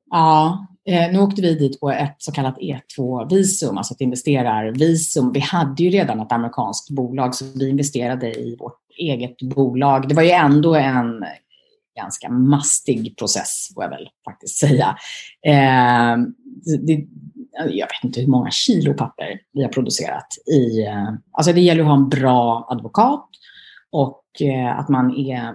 Ja, 0.09 0.67
eh, 0.89 1.11
nu 1.11 1.19
åkte 1.19 1.41
vi 1.41 1.55
dit 1.55 1.79
på 1.79 1.91
ett 1.91 2.15
så 2.17 2.31
kallat 2.31 2.57
E2-visum, 2.57 3.77
alltså 3.77 3.93
ett 3.93 4.01
investerarvisum. 4.01 5.31
Vi 5.33 5.39
hade 5.39 5.83
ju 5.83 5.89
redan 5.89 6.19
ett 6.19 6.31
amerikanskt 6.31 6.89
bolag, 6.89 7.35
så 7.35 7.45
vi 7.55 7.69
investerade 7.69 8.31
i 8.31 8.55
vårt 8.59 8.79
eget 8.97 9.37
bolag. 9.41 10.09
Det 10.09 10.15
var 10.15 10.23
ju 10.23 10.31
ändå 10.31 10.75
en 10.75 11.25
ganska 11.99 12.29
mastig 12.29 13.17
process, 13.17 13.69
får 13.73 13.83
jag 13.83 13.89
väl 13.89 14.09
faktiskt 14.25 14.59
säga. 14.59 14.97
Eh, 15.45 16.17
det, 16.87 17.07
Eh, 17.59 17.65
jag 17.65 17.87
vet 17.87 18.03
inte 18.03 18.21
hur 18.21 18.27
många 18.27 18.51
kilo 18.51 18.93
papper 18.93 19.39
vi 19.53 19.63
har 19.63 19.69
producerat. 19.69 20.27
I, 20.51 20.83
eh, 20.85 21.13
alltså 21.31 21.53
det 21.53 21.61
gäller 21.61 21.81
att 21.81 21.87
ha 21.87 21.95
en 21.95 22.09
bra 22.09 22.67
advokat 22.69 23.29
och 23.91 24.23
eh, 24.41 24.79
att 24.79 24.89
man 24.89 25.17
är 25.17 25.53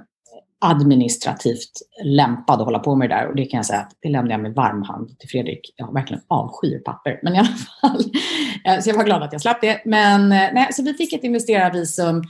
administrativt 0.61 1.73
lämpad 2.05 2.61
att 2.61 2.65
hålla 2.65 2.79
på 2.79 2.97
med 2.97 3.11
det 3.11 3.15
där. 3.15 3.27
Och 3.27 3.37
det 3.37 3.45
kan 3.45 3.59
jag 3.59 3.67
säga 3.67 3.81
att 3.81 3.93
det 4.01 4.09
lämnar 4.09 4.31
jag 4.31 4.41
med 4.41 4.55
varm 4.55 4.83
hand 4.83 5.19
till 5.19 5.29
Fredrik. 5.29 5.75
Jag 5.77 5.87
har 5.87 5.93
verkligen 5.93 6.23
avskyr 6.29 6.79
papper. 6.79 7.21
Men 7.23 7.35
i 7.35 7.39
alla 7.39 7.49
fall. 7.49 8.03
Så 8.83 8.91
jag 8.91 8.97
var 8.97 9.05
glad 9.05 9.23
att 9.23 9.33
jag 9.33 9.41
slapp 9.41 9.61
det. 9.61 9.83
Men 9.85 10.29
nej, 10.29 10.69
så 10.73 10.83
vi 10.83 10.95
fick 10.95 11.13
ett 11.13 11.25
investerarvisum 11.25 12.23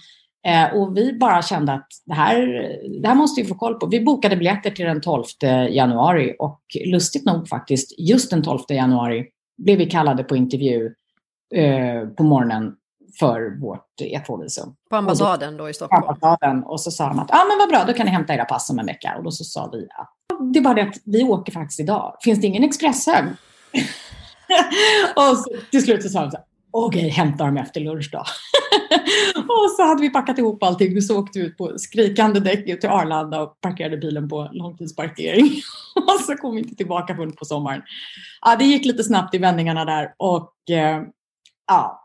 och 0.75 0.97
vi 0.97 1.13
bara 1.13 1.43
kände 1.43 1.73
att 1.73 1.87
det 2.07 2.15
här, 2.15 2.37
det 3.03 3.09
här 3.09 3.15
måste 3.15 3.43
vi 3.43 3.49
få 3.49 3.55
koll 3.55 3.75
på. 3.75 3.87
Vi 3.87 4.01
bokade 4.01 4.37
biljetter 4.37 4.71
till 4.71 4.85
den 4.85 5.01
12 5.01 5.25
januari 5.71 6.37
och 6.39 6.61
lustigt 6.87 7.25
nog 7.25 7.49
faktiskt, 7.49 7.99
just 7.99 8.31
den 8.31 8.43
12 8.43 8.61
januari 8.69 9.27
blev 9.59 9.79
vi 9.79 9.87
kallade 9.87 10.25
på 10.25 10.37
intervju 10.37 10.95
eh, 11.55 12.09
på 12.09 12.23
morgonen 12.23 12.75
för 13.21 13.61
vårt 13.61 13.87
E2-visum. 14.03 14.75
På 14.91 14.97
ambassaden 14.97 15.57
då, 15.57 15.65
då 15.65 15.71
i 15.71 15.75
Stockholm? 15.75 16.03
På 16.03 16.09
ambassaden. 16.09 16.65
Och 16.65 16.81
så 16.81 16.91
sa 16.91 17.09
de 17.09 17.19
att, 17.19 17.31
ah, 17.31 17.45
men 17.49 17.59
vad 17.59 17.69
bra, 17.69 17.85
då 17.87 17.93
kan 17.93 18.07
ni 18.07 18.13
hämta 18.13 18.35
era 18.35 18.45
pass 18.45 18.71
om 18.71 18.79
en 18.79 18.87
vecka. 18.87 19.15
Och 19.19 19.25
då 19.25 19.31
så 19.31 19.45
sa 19.45 19.71
vi 19.73 19.89
att 19.91 20.15
det 20.53 20.59
är 20.59 20.63
bara 20.63 20.75
det 20.75 20.83
att 20.83 20.97
vi 21.05 21.25
åker 21.25 21.53
faktiskt 21.53 21.81
idag. 21.81 22.17
Finns 22.21 22.41
det 22.41 22.47
ingen 22.47 22.65
expresshög? 22.65 23.25
och 25.17 25.39
så, 25.39 25.45
till 25.71 25.85
slut 25.85 26.03
så 26.03 26.09
sa 26.09 26.21
de 26.21 26.31
så 26.31 26.39
okej, 26.71 27.09
hämta 27.09 27.45
dem 27.45 27.57
efter 27.57 27.81
lunch 27.81 28.11
då. 28.13 28.19
och 29.41 29.71
så 29.77 29.83
hade 29.83 30.03
vi 30.03 30.11
packat 30.11 30.39
ihop 30.39 30.63
allting 30.63 30.97
och 30.97 31.05
så 31.05 31.19
åkte 31.19 31.39
vi 31.39 31.45
ut 31.45 31.57
på 31.57 31.79
skrikande 31.79 32.41
däck 32.41 32.69
ut 32.69 32.81
till 32.81 32.91
Arlanda 32.91 33.41
och 33.41 33.61
parkerade 33.61 33.97
bilen 33.97 34.29
på 34.29 34.49
långtidsparkering. 34.53 35.45
och 35.95 36.21
så 36.21 36.37
kom 36.37 36.55
vi 36.55 36.61
inte 36.61 36.75
tillbaka 36.75 37.17
förrän 37.17 37.33
på 37.33 37.45
sommaren. 37.45 37.83
Ja, 38.41 38.57
det 38.57 38.65
gick 38.65 38.85
lite 38.85 39.05
snabbt 39.05 39.35
i 39.35 39.39
vändningarna 39.39 39.85
där 39.85 40.15
och 40.17 40.71
eh, 40.71 41.03
ja. 41.67 42.05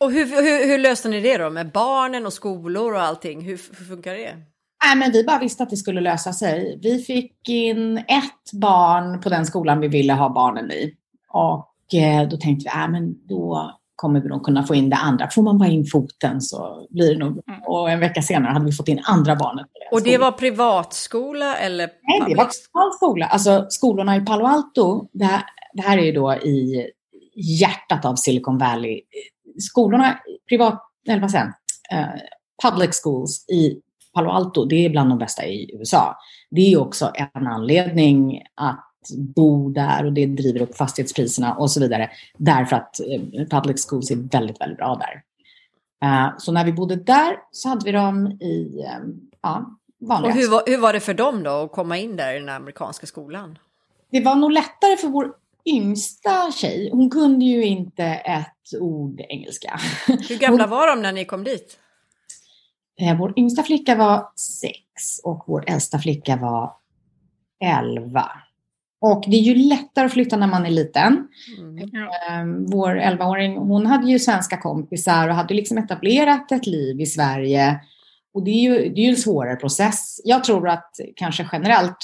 Och 0.00 0.12
hur, 0.12 0.26
hur, 0.26 0.66
hur, 0.66 0.78
löste 0.78 1.08
ni 1.08 1.20
det 1.20 1.38
då 1.38 1.50
med 1.50 1.72
barnen 1.72 2.26
och 2.26 2.32
skolor 2.32 2.94
och 2.94 3.02
allting? 3.02 3.40
Hur, 3.40 3.60
hur 3.78 3.84
funkar 3.84 4.14
det? 4.14 4.36
Nej, 4.84 4.96
men 4.96 5.12
vi 5.12 5.24
bara 5.24 5.38
visste 5.38 5.62
att 5.62 5.70
det 5.70 5.76
skulle 5.76 6.00
lösa 6.00 6.32
sig. 6.32 6.78
Vi 6.82 6.98
fick 6.98 7.48
in 7.48 7.98
ett 7.98 8.52
barn 8.52 9.20
på 9.20 9.28
den 9.28 9.46
skolan 9.46 9.80
vi 9.80 9.88
ville 9.88 10.12
ha 10.12 10.28
barnen 10.28 10.70
i. 10.70 10.94
Och 11.28 11.94
eh, 11.94 12.28
då 12.28 12.36
tänkte 12.36 12.70
vi, 12.74 12.80
äh, 12.80 12.88
men 12.88 13.26
då 13.26 13.72
kommer 14.02 14.20
vi 14.20 14.28
nog 14.28 14.42
kunna 14.42 14.62
få 14.62 14.74
in 14.74 14.90
det 14.90 14.96
andra. 14.96 15.30
Får 15.30 15.42
man 15.42 15.58
bara 15.58 15.68
in 15.68 15.86
foten 15.86 16.40
så 16.40 16.86
blir 16.90 17.12
det 17.12 17.18
nog... 17.18 17.30
Mm. 17.48 17.62
Och 17.66 17.90
en 17.90 18.00
vecka 18.00 18.22
senare 18.22 18.52
hade 18.52 18.64
vi 18.64 18.72
fått 18.72 18.88
in 18.88 19.00
andra 19.04 19.36
barnet. 19.36 19.66
Och 19.90 20.02
det 20.02 20.18
var 20.18 20.32
privatskola 20.32 21.56
eller? 21.56 21.90
Nej, 22.02 22.22
det 22.28 22.34
var 22.34 22.48
kommunal 22.72 22.92
skola. 22.92 23.26
Alltså 23.26 23.66
skolorna 23.68 24.16
i 24.16 24.20
Palo 24.20 24.46
Alto, 24.46 25.08
det 25.12 25.24
här, 25.24 25.42
det 25.74 25.82
här 25.82 25.98
är 25.98 26.02
ju 26.02 26.12
då 26.12 26.34
i 26.34 26.86
hjärtat 27.60 28.04
av 28.04 28.14
Silicon 28.14 28.58
Valley. 28.58 29.00
Skolorna, 29.58 30.18
privat, 30.48 30.82
eller 31.08 31.20
vad 31.20 31.30
säger 31.30 31.46
uh, 31.46 32.06
public 32.64 33.00
schools 33.04 33.48
i 33.48 33.80
Palo 34.14 34.30
Alto, 34.30 34.64
det 34.64 34.84
är 34.84 34.90
bland 34.90 35.10
de 35.10 35.18
bästa 35.18 35.46
i 35.46 35.76
USA. 35.78 36.16
Det 36.50 36.72
är 36.72 36.80
också 36.80 37.12
en 37.14 37.46
anledning 37.46 38.42
att 38.54 38.91
bo 39.10 39.70
där 39.70 40.04
och 40.04 40.12
det 40.12 40.26
driver 40.26 40.62
upp 40.62 40.76
fastighetspriserna 40.76 41.54
och 41.54 41.70
så 41.70 41.80
vidare. 41.80 42.10
Därför 42.36 42.76
att 42.76 43.00
eh, 43.00 43.46
public 43.50 43.86
schools 43.88 44.10
är 44.10 44.16
väldigt, 44.16 44.60
väldigt 44.60 44.78
bra 44.78 45.00
där. 45.00 45.22
Uh, 46.04 46.38
så 46.38 46.52
när 46.52 46.64
vi 46.64 46.72
bodde 46.72 46.96
där 46.96 47.36
så 47.50 47.68
hade 47.68 47.84
vi 47.84 47.92
dem 47.92 48.26
i 48.26 48.84
um, 49.00 49.20
ja, 49.42 49.78
vanliga... 50.00 50.32
Och 50.32 50.38
hur 50.38 50.50
var, 50.50 50.62
hur 50.66 50.78
var 50.78 50.92
det 50.92 51.00
för 51.00 51.14
dem 51.14 51.42
då 51.42 51.50
att 51.50 51.72
komma 51.72 51.98
in 51.98 52.16
där 52.16 52.34
i 52.34 52.38
den 52.38 52.48
amerikanska 52.48 53.06
skolan? 53.06 53.58
Det 54.10 54.20
var 54.20 54.34
nog 54.34 54.52
lättare 54.52 54.96
för 54.96 55.08
vår 55.08 55.32
yngsta 55.64 56.52
tjej. 56.52 56.90
Hon 56.92 57.10
kunde 57.10 57.44
ju 57.44 57.64
inte 57.64 58.04
ett 58.04 58.80
ord 58.80 59.20
engelska. 59.28 59.80
Hur 60.06 60.38
gamla 60.38 60.66
var 60.66 60.86
de 60.86 61.02
när 61.02 61.12
ni 61.12 61.24
kom 61.24 61.44
dit? 61.44 61.78
Vår 63.18 63.38
yngsta 63.38 63.62
flicka 63.62 63.94
var 63.94 64.28
sex 64.36 65.18
och 65.24 65.44
vår 65.46 65.64
äldsta 65.66 65.98
flicka 65.98 66.36
var 66.36 66.72
elva. 67.64 68.30
Och 69.02 69.24
det 69.26 69.36
är 69.36 69.40
ju 69.40 69.54
lättare 69.54 70.06
att 70.06 70.12
flytta 70.12 70.36
när 70.36 70.46
man 70.46 70.66
är 70.66 70.70
liten. 70.70 71.28
Mm. 71.58 71.78
Ehm, 72.28 72.66
vår 72.66 72.94
11-åring, 72.94 73.56
hon 73.56 73.86
hade 73.86 74.10
ju 74.10 74.18
svenska 74.18 74.56
kompisar 74.56 75.28
och 75.28 75.34
hade 75.34 75.54
liksom 75.54 75.78
etablerat 75.78 76.52
ett 76.52 76.66
liv 76.66 77.00
i 77.00 77.06
Sverige. 77.06 77.80
Och 78.34 78.44
det 78.44 78.50
är 78.50 78.62
ju, 78.62 78.94
det 78.94 79.00
är 79.00 79.04
ju 79.04 79.10
en 79.10 79.16
svårare 79.16 79.56
process. 79.56 80.20
Jag 80.24 80.44
tror 80.44 80.68
att 80.68 80.90
kanske 81.16 81.48
generellt, 81.52 81.96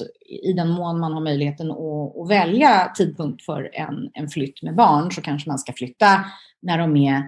i 0.44 0.52
den 0.52 0.68
mån 0.70 1.00
man 1.00 1.12
har 1.12 1.20
möjligheten 1.20 1.70
att, 1.70 2.16
att 2.16 2.30
välja 2.30 2.92
tidpunkt 2.96 3.44
för 3.44 3.70
en, 3.72 4.10
en 4.12 4.28
flytt 4.28 4.62
med 4.62 4.74
barn, 4.74 5.12
så 5.12 5.20
kanske 5.20 5.50
man 5.50 5.58
ska 5.58 5.72
flytta 5.72 6.24
när 6.62 6.78
de 6.78 6.96
är 6.96 7.22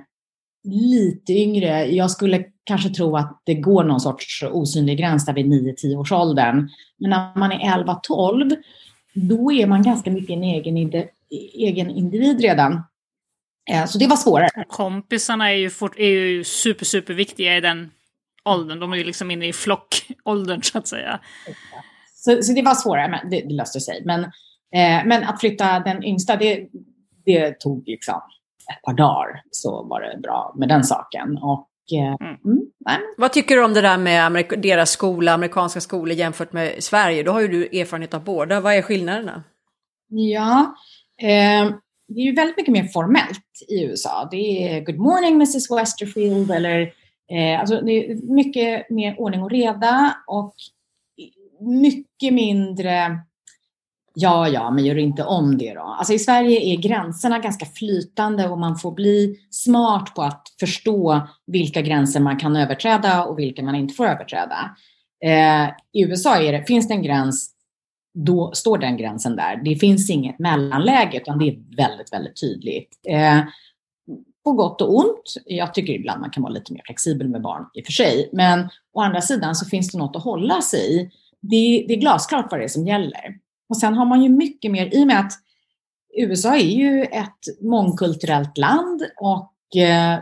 lite 0.64 1.32
yngre. 1.32 1.84
Jag 1.84 2.10
skulle 2.10 2.44
kanske 2.64 2.88
tro 2.88 3.16
att 3.16 3.42
det 3.46 3.54
går 3.54 3.84
någon 3.84 4.00
sorts 4.00 4.42
osynlig 4.42 4.98
gräns 4.98 5.26
där 5.26 5.32
vid 5.32 5.46
9-10 5.46 5.96
års 5.96 6.12
åldern. 6.12 6.68
Men 6.98 7.10
när 7.10 7.38
man 7.38 7.52
är 7.52 7.84
11-12 7.84 8.56
då 9.14 9.52
är 9.52 9.66
man 9.66 9.82
ganska 9.82 10.10
mycket 10.10 10.30
en 10.30 10.42
egen, 10.42 10.76
egen 11.54 11.90
individ 11.90 12.40
redan. 12.40 12.82
Eh, 13.70 13.86
så 13.86 13.98
det 13.98 14.06
var 14.06 14.16
svårare. 14.16 14.64
Kompisarna 14.68 15.52
är 15.52 15.56
ju, 15.56 15.70
fort, 15.70 15.98
är 15.98 16.08
ju 16.08 16.44
super, 16.44 16.84
super 16.84 17.14
viktiga 17.14 17.56
i 17.56 17.60
den 17.60 17.90
åldern. 18.44 18.80
De 18.80 18.92
är 18.92 18.96
ju 18.96 19.04
liksom 19.04 19.30
inne 19.30 19.48
i 19.48 19.52
flockåldern 19.52 20.62
så 20.62 20.78
att 20.78 20.88
säga. 20.88 21.20
Så, 22.14 22.42
så 22.42 22.52
det 22.52 22.62
var 22.62 22.74
svårare, 22.74 23.08
men 23.08 23.30
det, 23.30 23.40
det 23.40 23.54
löste 23.54 23.80
sig. 23.80 24.02
Men, 24.04 24.24
eh, 24.74 25.06
men 25.06 25.24
att 25.24 25.40
flytta 25.40 25.80
den 25.80 26.04
yngsta, 26.04 26.36
det, 26.36 26.68
det 27.24 27.60
tog 27.60 27.88
liksom 27.88 28.20
ett 28.72 28.82
par 28.82 28.92
dagar 28.94 29.42
så 29.50 29.82
var 29.82 30.00
det 30.00 30.20
bra 30.20 30.54
med 30.58 30.68
den 30.68 30.84
saken. 30.84 31.38
Och 31.42 31.69
mm. 31.98 32.36
Mm, 32.44 33.00
Vad 33.16 33.32
tycker 33.32 33.56
du 33.56 33.64
om 33.64 33.74
det 33.74 33.80
där 33.80 33.98
med 33.98 34.44
deras 34.62 34.90
skola, 34.90 35.32
amerikanska 35.32 35.80
skolor 35.80 36.14
jämfört 36.14 36.52
med 36.52 36.84
Sverige? 36.84 37.22
Då 37.22 37.32
har 37.32 37.40
ju 37.40 37.48
du 37.48 37.80
erfarenhet 37.80 38.14
av 38.14 38.24
båda. 38.24 38.60
Vad 38.60 38.74
är 38.74 38.82
skillnaderna? 38.82 39.44
Ja, 40.08 40.74
eh, 41.22 41.70
det 42.08 42.20
är 42.20 42.24
ju 42.24 42.34
väldigt 42.34 42.56
mycket 42.56 42.72
mer 42.72 42.84
formellt 42.84 43.62
i 43.68 43.84
USA. 43.84 44.28
Det 44.30 44.68
är 44.68 44.84
Good 44.84 44.98
morning 44.98 45.34
Mrs 45.34 45.70
Westerfield 45.70 46.50
eller 46.50 46.80
eh, 47.32 47.60
alltså 47.60 47.80
det 47.80 47.92
är 47.92 48.34
mycket 48.34 48.90
mer 48.90 49.20
ordning 49.20 49.42
och 49.42 49.50
reda 49.50 50.16
och 50.26 50.54
mycket 51.60 52.34
mindre 52.34 53.18
Ja, 54.14 54.48
ja, 54.48 54.70
men 54.70 54.84
gör 54.84 54.98
inte 54.98 55.24
om 55.24 55.58
det 55.58 55.74
då. 55.74 55.80
Alltså 55.80 56.12
i 56.12 56.18
Sverige 56.18 56.60
är 56.60 56.76
gränserna 56.76 57.38
ganska 57.38 57.66
flytande 57.66 58.48
och 58.48 58.58
man 58.58 58.78
får 58.78 58.92
bli 58.92 59.36
smart 59.50 60.14
på 60.14 60.22
att 60.22 60.42
förstå 60.60 61.28
vilka 61.46 61.82
gränser 61.82 62.20
man 62.20 62.36
kan 62.36 62.56
överträda 62.56 63.24
och 63.24 63.38
vilka 63.38 63.62
man 63.62 63.74
inte 63.74 63.94
får 63.94 64.06
överträda. 64.06 64.76
Eh, 65.24 65.68
I 65.92 66.02
USA 66.02 66.36
är 66.36 66.52
det, 66.52 66.64
finns 66.66 66.88
det 66.88 66.94
en 66.94 67.02
gräns, 67.02 67.50
då 68.14 68.52
står 68.54 68.78
den 68.78 68.96
gränsen 68.96 69.36
där. 69.36 69.60
Det 69.64 69.76
finns 69.76 70.10
inget 70.10 70.38
mellanläge, 70.38 71.16
utan 71.16 71.38
det 71.38 71.48
är 71.48 71.76
väldigt, 71.76 72.12
väldigt 72.12 72.40
tydligt. 72.40 73.00
Eh, 73.08 73.40
på 74.44 74.52
gott 74.52 74.80
och 74.80 74.96
ont. 74.96 75.34
Jag 75.44 75.74
tycker 75.74 75.92
ibland 75.92 76.20
man 76.20 76.30
kan 76.30 76.42
vara 76.42 76.52
lite 76.52 76.72
mer 76.72 76.82
flexibel 76.84 77.28
med 77.28 77.42
barn 77.42 77.66
i 77.74 77.80
och 77.80 77.86
för 77.86 77.92
sig. 77.92 78.30
Men 78.32 78.68
å 78.92 79.00
andra 79.00 79.20
sidan 79.20 79.54
så 79.54 79.66
finns 79.66 79.92
det 79.92 79.98
något 79.98 80.16
att 80.16 80.22
hålla 80.22 80.62
sig 80.62 81.00
i. 81.00 81.10
Det, 81.40 81.84
det 81.88 81.94
är 81.94 82.00
glasklart 82.00 82.46
vad 82.50 82.60
det 82.60 82.64
är 82.64 82.68
som 82.68 82.86
gäller. 82.86 83.38
Och 83.70 83.76
sen 83.76 83.94
har 83.94 84.06
man 84.06 84.22
ju 84.22 84.28
mycket 84.28 84.70
mer, 84.70 84.94
i 84.94 85.02
och 85.02 85.06
med 85.06 85.20
att 85.20 85.32
USA 86.18 86.56
är 86.56 86.70
ju 86.70 87.02
ett 87.02 87.60
mångkulturellt 87.60 88.58
land 88.58 89.02
och 89.20 89.76
eh, 89.82 90.18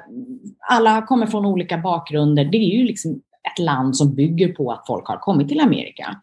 alla 0.68 1.02
kommer 1.02 1.26
från 1.26 1.46
olika 1.46 1.78
bakgrunder. 1.78 2.44
Det 2.44 2.58
är 2.58 2.78
ju 2.78 2.84
liksom 2.84 3.20
ett 3.52 3.58
land 3.58 3.96
som 3.96 4.14
bygger 4.14 4.52
på 4.52 4.72
att 4.72 4.86
folk 4.86 5.06
har 5.06 5.16
kommit 5.16 5.48
till 5.48 5.60
Amerika. 5.60 6.16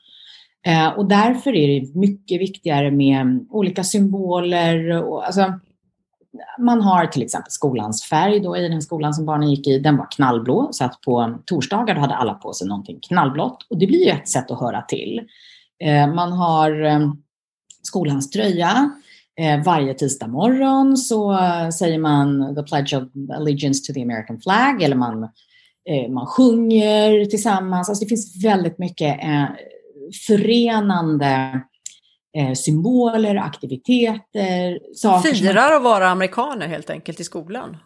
Eh, 0.65 0.87
och 0.87 1.05
därför 1.05 1.55
är 1.55 1.79
det 1.79 1.95
mycket 1.95 2.41
viktigare 2.41 2.91
med 2.91 3.47
olika 3.49 3.83
symboler. 3.83 5.03
Och, 5.03 5.25
alltså, 5.25 5.53
man 6.59 6.81
har 6.81 7.05
till 7.05 7.23
exempel 7.23 7.51
skolans 7.51 8.03
färg 8.03 8.39
då 8.39 8.57
i 8.57 8.67
den 8.67 8.81
skolan 8.81 9.13
som 9.13 9.25
barnen 9.25 9.49
gick 9.49 9.67
i. 9.67 9.79
Den 9.79 9.97
var 9.97 10.11
knallblå, 10.11 10.67
så 10.71 10.85
att 10.85 11.01
på 11.01 11.37
torsdagar 11.45 11.95
hade 11.95 12.15
alla 12.15 12.33
på 12.33 12.53
sig 12.53 12.67
någonting 12.67 12.99
knallblått. 13.07 13.67
Och 13.69 13.77
det 13.77 13.87
blir 13.87 14.05
ju 14.05 14.11
ett 14.11 14.29
sätt 14.29 14.51
att 14.51 14.59
höra 14.59 14.81
till. 14.81 15.27
Eh, 15.83 16.13
man 16.13 16.31
har 16.31 16.83
eh, 16.83 16.99
skolans 17.81 18.29
tröja. 18.29 18.91
Eh, 19.39 19.63
varje 19.63 19.93
tisdag 19.93 20.27
morgon 20.27 20.97
så 20.97 21.37
säger 21.79 21.99
man 21.99 22.55
the 22.55 22.63
pledge 22.63 22.93
of 22.93 23.03
allegiance 23.35 23.87
to 23.87 23.93
the 23.93 24.01
American 24.01 24.41
flag 24.41 24.81
eller 24.81 24.95
man, 24.95 25.29
man 26.09 26.25
sjunger 26.25 27.25
tillsammans. 27.25 27.89
Alltså 27.89 28.03
det 28.03 28.09
finns 28.09 28.43
väldigt 28.43 28.77
mycket 28.77 29.19
förenande 30.27 31.61
symboler, 32.55 33.35
aktiviteter. 33.35 34.79
Saker 34.95 35.33
Firar 35.33 35.75
att 35.75 35.83
vara 35.83 36.09
amerikaner 36.09 36.67
helt 36.67 36.89
enkelt 36.89 37.19
i 37.19 37.23
skolan? 37.23 37.77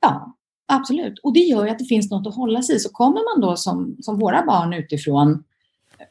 Ja, 0.00 0.36
absolut. 0.72 1.18
Och 1.22 1.34
det 1.34 1.40
gör 1.40 1.64
ju 1.64 1.70
att 1.70 1.78
det 1.78 1.84
finns 1.84 2.10
något 2.10 2.26
att 2.26 2.34
hålla 2.34 2.62
sig 2.62 2.76
i. 2.76 2.78
Så 2.78 2.88
kommer 2.88 3.34
man 3.34 3.48
då 3.48 3.56
som, 3.56 3.96
som 4.00 4.18
våra 4.18 4.46
barn 4.46 4.72
utifrån 4.72 5.44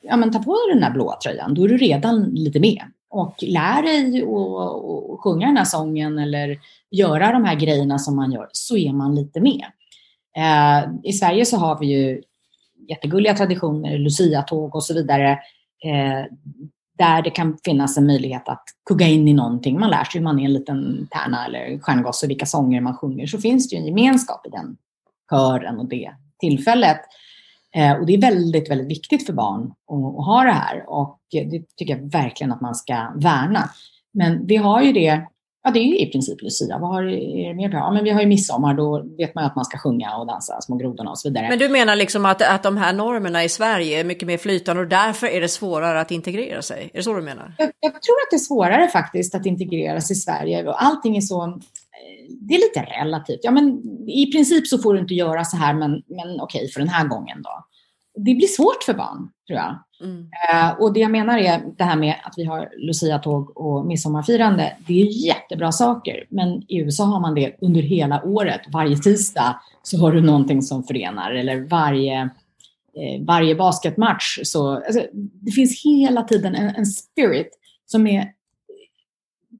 ja, 0.02 0.18
men 0.18 0.32
ta 0.32 0.40
på 0.40 0.52
dig 0.52 0.74
den 0.74 0.82
där 0.82 0.92
blåa 0.92 1.16
tröjan, 1.16 1.54
då 1.54 1.64
är 1.64 1.68
du 1.68 1.78
redan 1.78 2.24
lite 2.24 2.60
med. 2.60 2.84
Och 3.10 3.36
lär 3.42 3.82
dig 3.82 4.22
att 4.22 5.20
sjunga 5.20 5.48
den 5.48 5.58
här 5.58 5.66
sången 5.66 6.20
eller 6.20 6.58
göra 6.92 7.32
de 7.32 7.46
här 7.46 7.56
grejerna 7.56 8.00
som 8.00 8.16
man 8.16 8.32
gör, 8.32 8.50
så 8.52 8.78
är 8.78 8.94
man 8.94 9.16
lite 9.16 9.42
med. 9.42 9.66
Eh, 10.38 10.90
I 11.04 11.14
Sverige 11.14 11.46
så 11.46 11.58
har 11.58 11.80
vi 11.80 11.88
ju 11.88 12.22
jättegulliga 12.90 13.34
traditioner, 13.34 13.98
Lucia-tåg 13.98 14.76
och 14.76 14.84
så 14.84 14.94
vidare, 14.94 15.32
eh, 15.84 16.26
där 16.98 17.22
det 17.22 17.30
kan 17.30 17.58
finnas 17.66 17.98
en 17.98 18.06
möjlighet 18.06 18.50
att 18.50 18.64
kugga 18.90 19.08
in 19.08 19.28
i 19.28 19.34
någonting. 19.34 19.80
Man 19.80 19.90
lär 19.90 20.04
sig 20.04 20.20
hur 20.20 20.24
man 20.24 20.40
är 20.40 20.46
en 20.46 20.54
liten 20.54 21.08
tärna 21.12 21.46
eller 21.46 21.80
stjärngosse, 21.80 22.28
vilka 22.28 22.46
sånger 22.46 22.82
man 22.82 22.98
sjunger, 22.98 23.28
så 23.28 23.38
finns 23.38 23.70
det 23.70 23.76
ju 23.76 23.80
en 23.80 23.88
gemenskap 23.88 24.48
i 24.48 24.50
den 24.50 24.78
kören 25.30 25.80
och 25.80 25.90
det 25.90 26.12
tillfället. 26.40 27.00
Eh, 27.76 27.94
och 27.94 28.06
det 28.06 28.14
är 28.14 28.22
väldigt, 28.22 28.70
väldigt 28.72 28.88
viktigt 28.88 29.26
för 29.26 29.34
barn 29.34 29.64
att, 29.64 30.20
att, 30.20 30.26
ha 30.26 30.44
det 30.44 30.52
här 30.52 30.84
och 30.88 31.20
det 31.32 31.64
tycker 31.78 31.98
jag 31.98 32.12
verkligen 32.12 32.52
att 32.52 32.62
man 32.62 32.76
ska 32.76 32.94
värna. 33.16 33.70
Men 34.14 34.46
vi 34.46 34.56
har 34.56 34.82
ju 34.82 34.94
det, 34.94 35.22
ja 35.64 35.72
det 35.72 35.80
är 35.80 35.84
ju 35.84 35.98
i 35.98 36.12
princip 36.12 36.42
Lucia. 36.42 36.78
Vad 36.78 36.90
har 36.90 37.04
är 37.04 37.48
det 37.48 37.54
mer 37.54 37.70
på? 37.70 37.78
Ja, 37.78 37.92
men 37.92 38.04
vi 38.04 38.10
har 38.10 38.22
ju 38.22 38.28
midsommar, 38.28 38.74
då 38.74 39.06
vet 39.18 39.36
man 39.36 39.44
ju 39.44 39.48
att 39.48 39.56
man 39.56 39.66
ska 39.66 39.78
sjunga 39.78 40.16
och 40.18 40.28
dansa 40.28 40.62
Små 40.62 40.78
grodorna 40.78 41.10
och 41.10 41.20
så 41.20 41.30
vidare. 41.30 41.50
Men 41.50 41.60
du 41.60 41.70
menar 41.70 41.96
liksom 41.96 42.26
att, 42.26 42.42
att 42.42 42.64
de 42.64 42.78
här 42.78 42.94
normerna 42.94 43.44
i 43.44 43.50
Sverige 43.50 44.00
är 44.00 44.04
mycket 44.04 44.28
mer 44.28 44.38
flytande 44.38 44.82
och 44.82 44.88
därför 44.88 45.28
är 45.28 45.42
det 45.42 45.50
svårare 45.50 46.02
att 46.02 46.12
integrera 46.12 46.62
sig? 46.62 46.90
Är 46.94 46.98
det 46.98 47.04
så 47.04 47.14
du 47.14 47.22
menar? 47.22 47.54
Jag, 47.58 47.72
jag 47.80 47.92
tror 47.92 48.16
att 48.16 48.30
det 48.32 48.36
är 48.36 48.40
svårare 48.40 48.88
faktiskt 48.88 49.36
att 49.36 49.46
integreras 49.46 50.12
i 50.12 50.16
Sverige 50.16 50.72
allting 50.72 51.18
är 51.18 51.22
så 51.22 51.60
det 52.30 52.54
är 52.54 52.60
lite 52.60 53.00
relativt. 53.00 53.40
Ja, 53.44 53.52
men 53.52 53.82
I 54.10 54.32
princip 54.32 54.68
så 54.68 54.78
får 54.78 54.94
du 54.94 55.00
inte 55.00 55.14
göra 55.14 55.44
så 55.44 55.58
här, 55.58 55.74
men, 55.74 55.92
men 55.92 56.42
okej, 56.42 56.70
för 56.70 56.80
den 56.80 56.90
här 56.90 57.08
gången 57.08 57.42
då. 57.42 57.66
Det 58.16 58.36
blir 58.36 58.48
svårt 58.48 58.84
för 58.84 58.94
barn, 58.94 59.30
tror 59.48 59.60
jag. 59.60 59.80
Mm. 60.04 60.30
Eh, 60.52 60.82
och 60.82 60.94
det 60.94 61.00
jag 61.00 61.12
menar 61.12 61.38
är 61.38 61.64
det 61.78 61.84
här 61.84 61.96
med 61.96 62.16
att 62.24 62.34
vi 62.38 62.44
har 62.44 62.70
Lucia-tåg 62.78 63.58
och 63.58 63.86
midsommarfirande. 63.86 64.78
Det 64.88 65.02
är 65.02 65.26
jättebra 65.26 65.72
saker, 65.72 66.26
men 66.30 66.72
i 66.72 66.78
USA 66.78 67.04
har 67.04 67.20
man 67.20 67.36
det 67.36 67.56
under 67.62 67.82
hela 67.82 68.24
året. 68.24 68.62
Varje 68.74 68.98
tisdag 68.98 69.62
så 69.84 69.98
har 69.98 70.12
du 70.12 70.22
någonting 70.22 70.62
som 70.62 70.84
förenar, 70.84 71.32
eller 71.32 71.60
varje, 71.60 72.22
eh, 72.94 73.26
varje 73.26 73.56
basketmatch. 73.56 74.40
Så, 74.44 74.76
alltså, 74.76 75.02
det 75.14 75.52
finns 75.52 75.84
hela 75.84 76.24
tiden 76.24 76.56
en, 76.56 76.76
en 76.76 76.86
spirit 76.86 77.50
som 77.86 78.08
är 78.08 78.32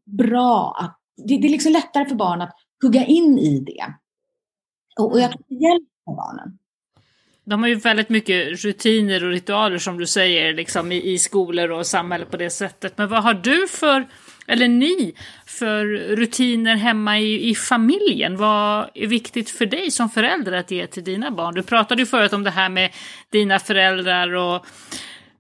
bra 0.06 0.78
att 0.80 1.00
det, 1.18 1.38
det, 1.38 1.48
är 1.48 1.52
liksom 1.52 1.72
lättare 1.72 2.06
för 2.06 2.16
barn 2.16 2.42
att 2.42 2.56
hugga 2.82 3.06
in 3.06 3.40
i 3.40 3.60
det. 3.60 3.94
Och, 5.00 5.12
och 5.12 5.20
jag 5.20 5.32
tror 5.32 5.44
det 5.48 5.56
hjälper 5.56 6.16
barnen. 6.16 6.58
De 7.46 7.62
har 7.62 7.70
ju 7.70 7.76
väldigt 7.76 8.10
mycket 8.10 8.64
rutiner 8.66 9.24
och 9.24 9.32
ritualer 9.32 9.78
som 9.78 9.98
du 9.98 10.08
säger, 10.08 10.54
liksom 10.54 10.92
i, 10.92 11.14
i 11.14 11.18
skolor 11.18 11.72
och 11.72 11.88
samhälle 11.88 12.26
på 12.26 12.38
det 12.38 12.50
sättet. 12.50 12.98
Men 12.98 13.10
vad 13.10 13.24
har 13.24 13.34
du 13.34 13.68
för, 13.68 14.08
eller 14.48 14.68
ni, 14.68 15.14
för 15.46 15.86
rutiner 16.16 16.76
hemma 16.76 17.20
i, 17.20 17.50
i 17.50 17.56
familjen? 17.56 18.38
Vad 18.38 18.90
är 18.94 19.08
viktigt 19.08 19.50
för 19.50 19.66
dig 19.66 19.92
som 19.92 20.10
förälder 20.10 20.52
att 20.52 20.72
ge 20.72 20.88
till 20.88 21.04
dina 21.04 21.32
barn? 21.32 21.56
Du 21.56 21.64
pratade 21.64 22.02
ju 22.02 22.06
förut 22.06 22.34
om 22.34 22.44
det 22.44 22.52
här 22.52 22.70
med 22.70 22.92
dina 23.30 23.60
föräldrar 23.60 24.36
och 24.36 24.66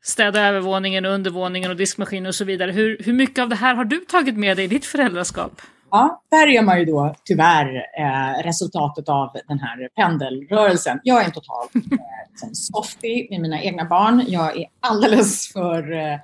städa 0.05 0.41
övervåningen, 0.41 1.05
undervåningen 1.05 1.71
och 1.71 1.77
diskmaskinen 1.77 2.27
och 2.27 2.35
så 2.35 2.45
vidare. 2.45 2.71
Hur, 2.71 2.97
hur 2.99 3.13
mycket 3.13 3.41
av 3.41 3.49
det 3.49 3.55
här 3.55 3.75
har 3.75 3.85
du 3.85 3.99
tagit 3.99 4.37
med 4.37 4.57
dig 4.57 4.65
i 4.65 4.67
ditt 4.67 4.85
föräldraskap? 4.85 5.61
Ja, 5.91 6.23
där 6.31 6.47
är 6.47 6.61
man 6.61 6.79
ju 6.79 6.85
då 6.85 7.15
tyvärr 7.23 7.75
eh, 7.75 8.43
resultatet 8.43 9.09
av 9.09 9.37
den 9.47 9.59
här 9.59 9.89
pendelrörelsen. 9.95 10.99
Jag 11.03 11.21
är 11.21 11.25
en 11.25 11.31
total 11.31 11.67
eh, 11.75 11.81
liksom, 12.29 12.49
softie 12.53 13.27
med 13.29 13.41
mina 13.41 13.61
egna 13.61 13.85
barn. 13.85 14.23
Jag 14.27 14.57
är 14.57 14.65
alldeles 14.79 15.53
för... 15.53 15.91
Eh, 15.91 16.19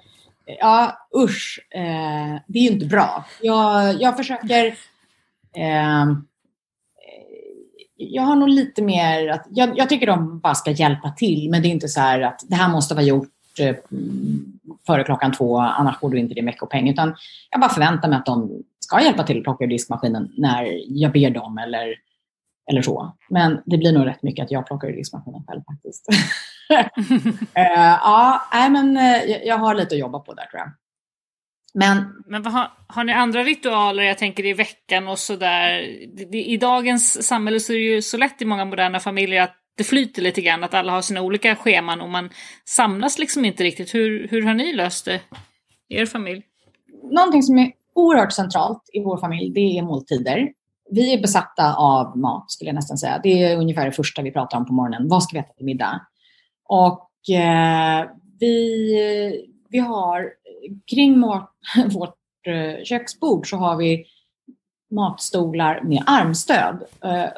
ja, 0.59 1.07
usch. 1.17 1.59
Eh, 1.75 2.41
det 2.47 2.59
är 2.59 2.63
ju 2.63 2.69
inte 2.69 2.85
bra. 2.85 3.25
Jag, 3.41 4.01
jag 4.01 4.17
försöker... 4.17 4.65
Eh, 5.55 6.05
jag 7.97 8.23
har 8.23 8.35
nog 8.35 8.49
lite 8.49 8.81
mer 8.81 9.27
att... 9.29 9.47
Jag, 9.49 9.77
jag, 9.77 9.89
tycker 9.89 10.07
de 10.07 10.39
bara 10.39 10.55
ska 10.55 10.71
hjälpa 10.71 11.09
till, 11.09 11.49
men 11.49 11.61
det 11.61 11.67
är 11.67 11.71
inte 11.71 11.87
så 11.87 11.99
här 11.99 12.21
att 12.21 12.45
det 12.47 12.55
här 12.55 12.69
måste 12.69 12.95
vara 12.95 13.05
gjort 13.05 13.29
före 14.87 15.03
klockan 15.03 15.31
två, 15.31 15.57
annars 15.57 15.99
får 15.99 16.09
du 16.09 16.19
inte 16.19 16.33
din 16.33 16.45
veckopeng. 16.45 16.89
Utan 16.89 17.15
jag 17.49 17.61
bara 17.61 17.69
förväntar 17.69 18.09
mig 18.09 18.17
att 18.17 18.25
de 18.25 18.63
ska 18.79 19.01
hjälpa 19.01 19.23
till 19.23 19.37
att 19.37 19.43
plocka 19.43 19.63
ur 19.63 19.69
diskmaskinen 19.69 20.31
när 20.37 20.81
jag 20.87 21.11
ber 21.11 21.29
dem 21.29 21.57
eller, 21.57 21.95
eller 22.71 22.81
så. 22.81 23.15
Men 23.29 23.61
det 23.65 23.77
blir 23.77 23.91
nog 23.91 24.07
rätt 24.07 24.23
mycket 24.23 24.43
att 24.43 24.51
jag 24.51 24.67
plockar 24.67 24.87
ur 24.87 24.95
diskmaskinen 24.95 25.43
själv 25.47 25.61
faktiskt. 25.71 26.07
uh, 26.71 26.85
ja, 28.01 28.41
nej, 28.53 28.69
men 28.69 28.97
uh, 28.97 29.47
jag 29.47 29.57
har 29.57 29.75
lite 29.75 29.95
att 29.95 29.99
jobba 29.99 30.19
på 30.19 30.33
där 30.33 30.45
tror 30.45 30.59
jag. 30.59 30.71
Men, 31.73 32.23
men 32.25 32.45
har, 32.45 32.71
har 32.87 33.03
ni 33.03 33.13
andra 33.13 33.43
ritualer, 33.43 34.03
jag 34.03 34.17
tänker 34.17 34.45
i 34.45 34.53
veckan 34.53 35.07
och 35.07 35.19
sådär? 35.19 35.79
I 36.35 36.57
dagens 36.57 37.27
samhälle 37.27 37.59
så 37.59 37.73
är 37.73 37.77
det 37.77 37.83
ju 37.83 38.01
så 38.01 38.17
lätt 38.17 38.41
i 38.41 38.45
många 38.45 38.65
moderna 38.65 38.99
familjer 38.99 39.41
att 39.41 39.60
det 39.77 39.83
flyter 39.83 40.21
lite 40.21 40.41
grann, 40.41 40.63
att 40.63 40.73
alla 40.73 40.91
har 40.91 41.01
sina 41.01 41.21
olika 41.21 41.55
scheman 41.55 42.01
och 42.01 42.09
man 42.09 42.29
samlas 42.65 43.19
liksom 43.19 43.45
inte 43.45 43.63
riktigt. 43.63 43.93
Hur, 43.93 44.27
hur 44.27 44.41
har 44.41 44.53
ni 44.53 44.73
löst 44.73 45.05
det 45.05 45.21
i 45.89 45.95
er 45.95 46.05
familj? 46.05 46.43
Någonting 47.11 47.43
som 47.43 47.57
är 47.57 47.71
oerhört 47.95 48.31
centralt 48.31 48.81
i 48.93 49.03
vår 49.03 49.17
familj, 49.17 49.53
det 49.53 49.77
är 49.77 49.83
måltider. 49.83 50.51
Vi 50.91 51.13
är 51.13 51.21
besatta 51.21 51.75
av 51.75 52.17
mat, 52.17 52.51
skulle 52.51 52.69
jag 52.69 52.75
nästan 52.75 52.97
säga. 52.97 53.19
Det 53.23 53.43
är 53.43 53.57
ungefär 53.57 53.85
det 53.85 53.91
första 53.91 54.21
vi 54.21 54.31
pratar 54.31 54.57
om 54.57 54.65
på 54.65 54.73
morgonen. 54.73 55.07
Vad 55.07 55.23
ska 55.23 55.33
vi 55.33 55.39
äta 55.39 55.53
till 55.53 55.65
middag? 55.65 56.01
Och 56.65 57.09
eh, 57.35 58.05
vi, 58.39 59.45
vi 59.69 59.79
har 59.79 60.29
kring 60.95 61.21
vårt, 61.21 61.51
vårt 61.93 62.17
eh, 62.47 62.83
köksbord 62.83 63.49
så 63.49 63.57
har 63.57 63.77
vi 63.77 64.05
matstolar 64.91 65.81
med 65.83 66.03
armstöd. 66.05 66.83
Eh, 67.03 67.29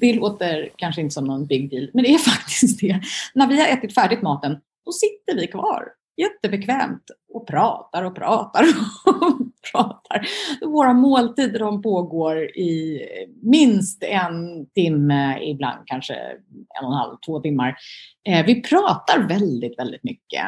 det 0.00 0.12
låter 0.12 0.68
kanske 0.76 1.00
inte 1.00 1.14
som 1.14 1.24
någon 1.24 1.46
big 1.46 1.70
deal, 1.70 1.90
men 1.94 2.04
det 2.04 2.14
är 2.14 2.18
faktiskt 2.30 2.80
det. 2.80 3.00
När 3.34 3.46
vi 3.46 3.60
har 3.60 3.68
ätit 3.68 3.94
färdigt 3.94 4.22
maten, 4.22 4.52
då 4.86 4.92
sitter 4.92 5.40
vi 5.40 5.46
kvar 5.46 5.88
jättebekvämt 6.16 7.10
och 7.34 7.46
pratar 7.46 8.02
och 8.02 8.14
pratar 8.14 8.62
och 9.06 9.38
pratar. 9.72 10.26
Våra 10.66 10.92
måltider 10.92 11.58
de 11.58 11.82
pågår 11.82 12.44
i 12.44 13.02
minst 13.42 14.02
en 14.02 14.66
timme, 14.74 15.38
ibland 15.42 15.78
kanske 15.86 16.14
en 16.14 16.84
och 16.84 16.92
en 16.92 16.98
halv, 16.98 17.16
två 17.26 17.40
timmar. 17.40 17.76
Eh, 18.28 18.46
vi 18.46 18.62
pratar 18.62 19.28
väldigt, 19.28 19.78
väldigt 19.78 20.04
mycket. 20.04 20.44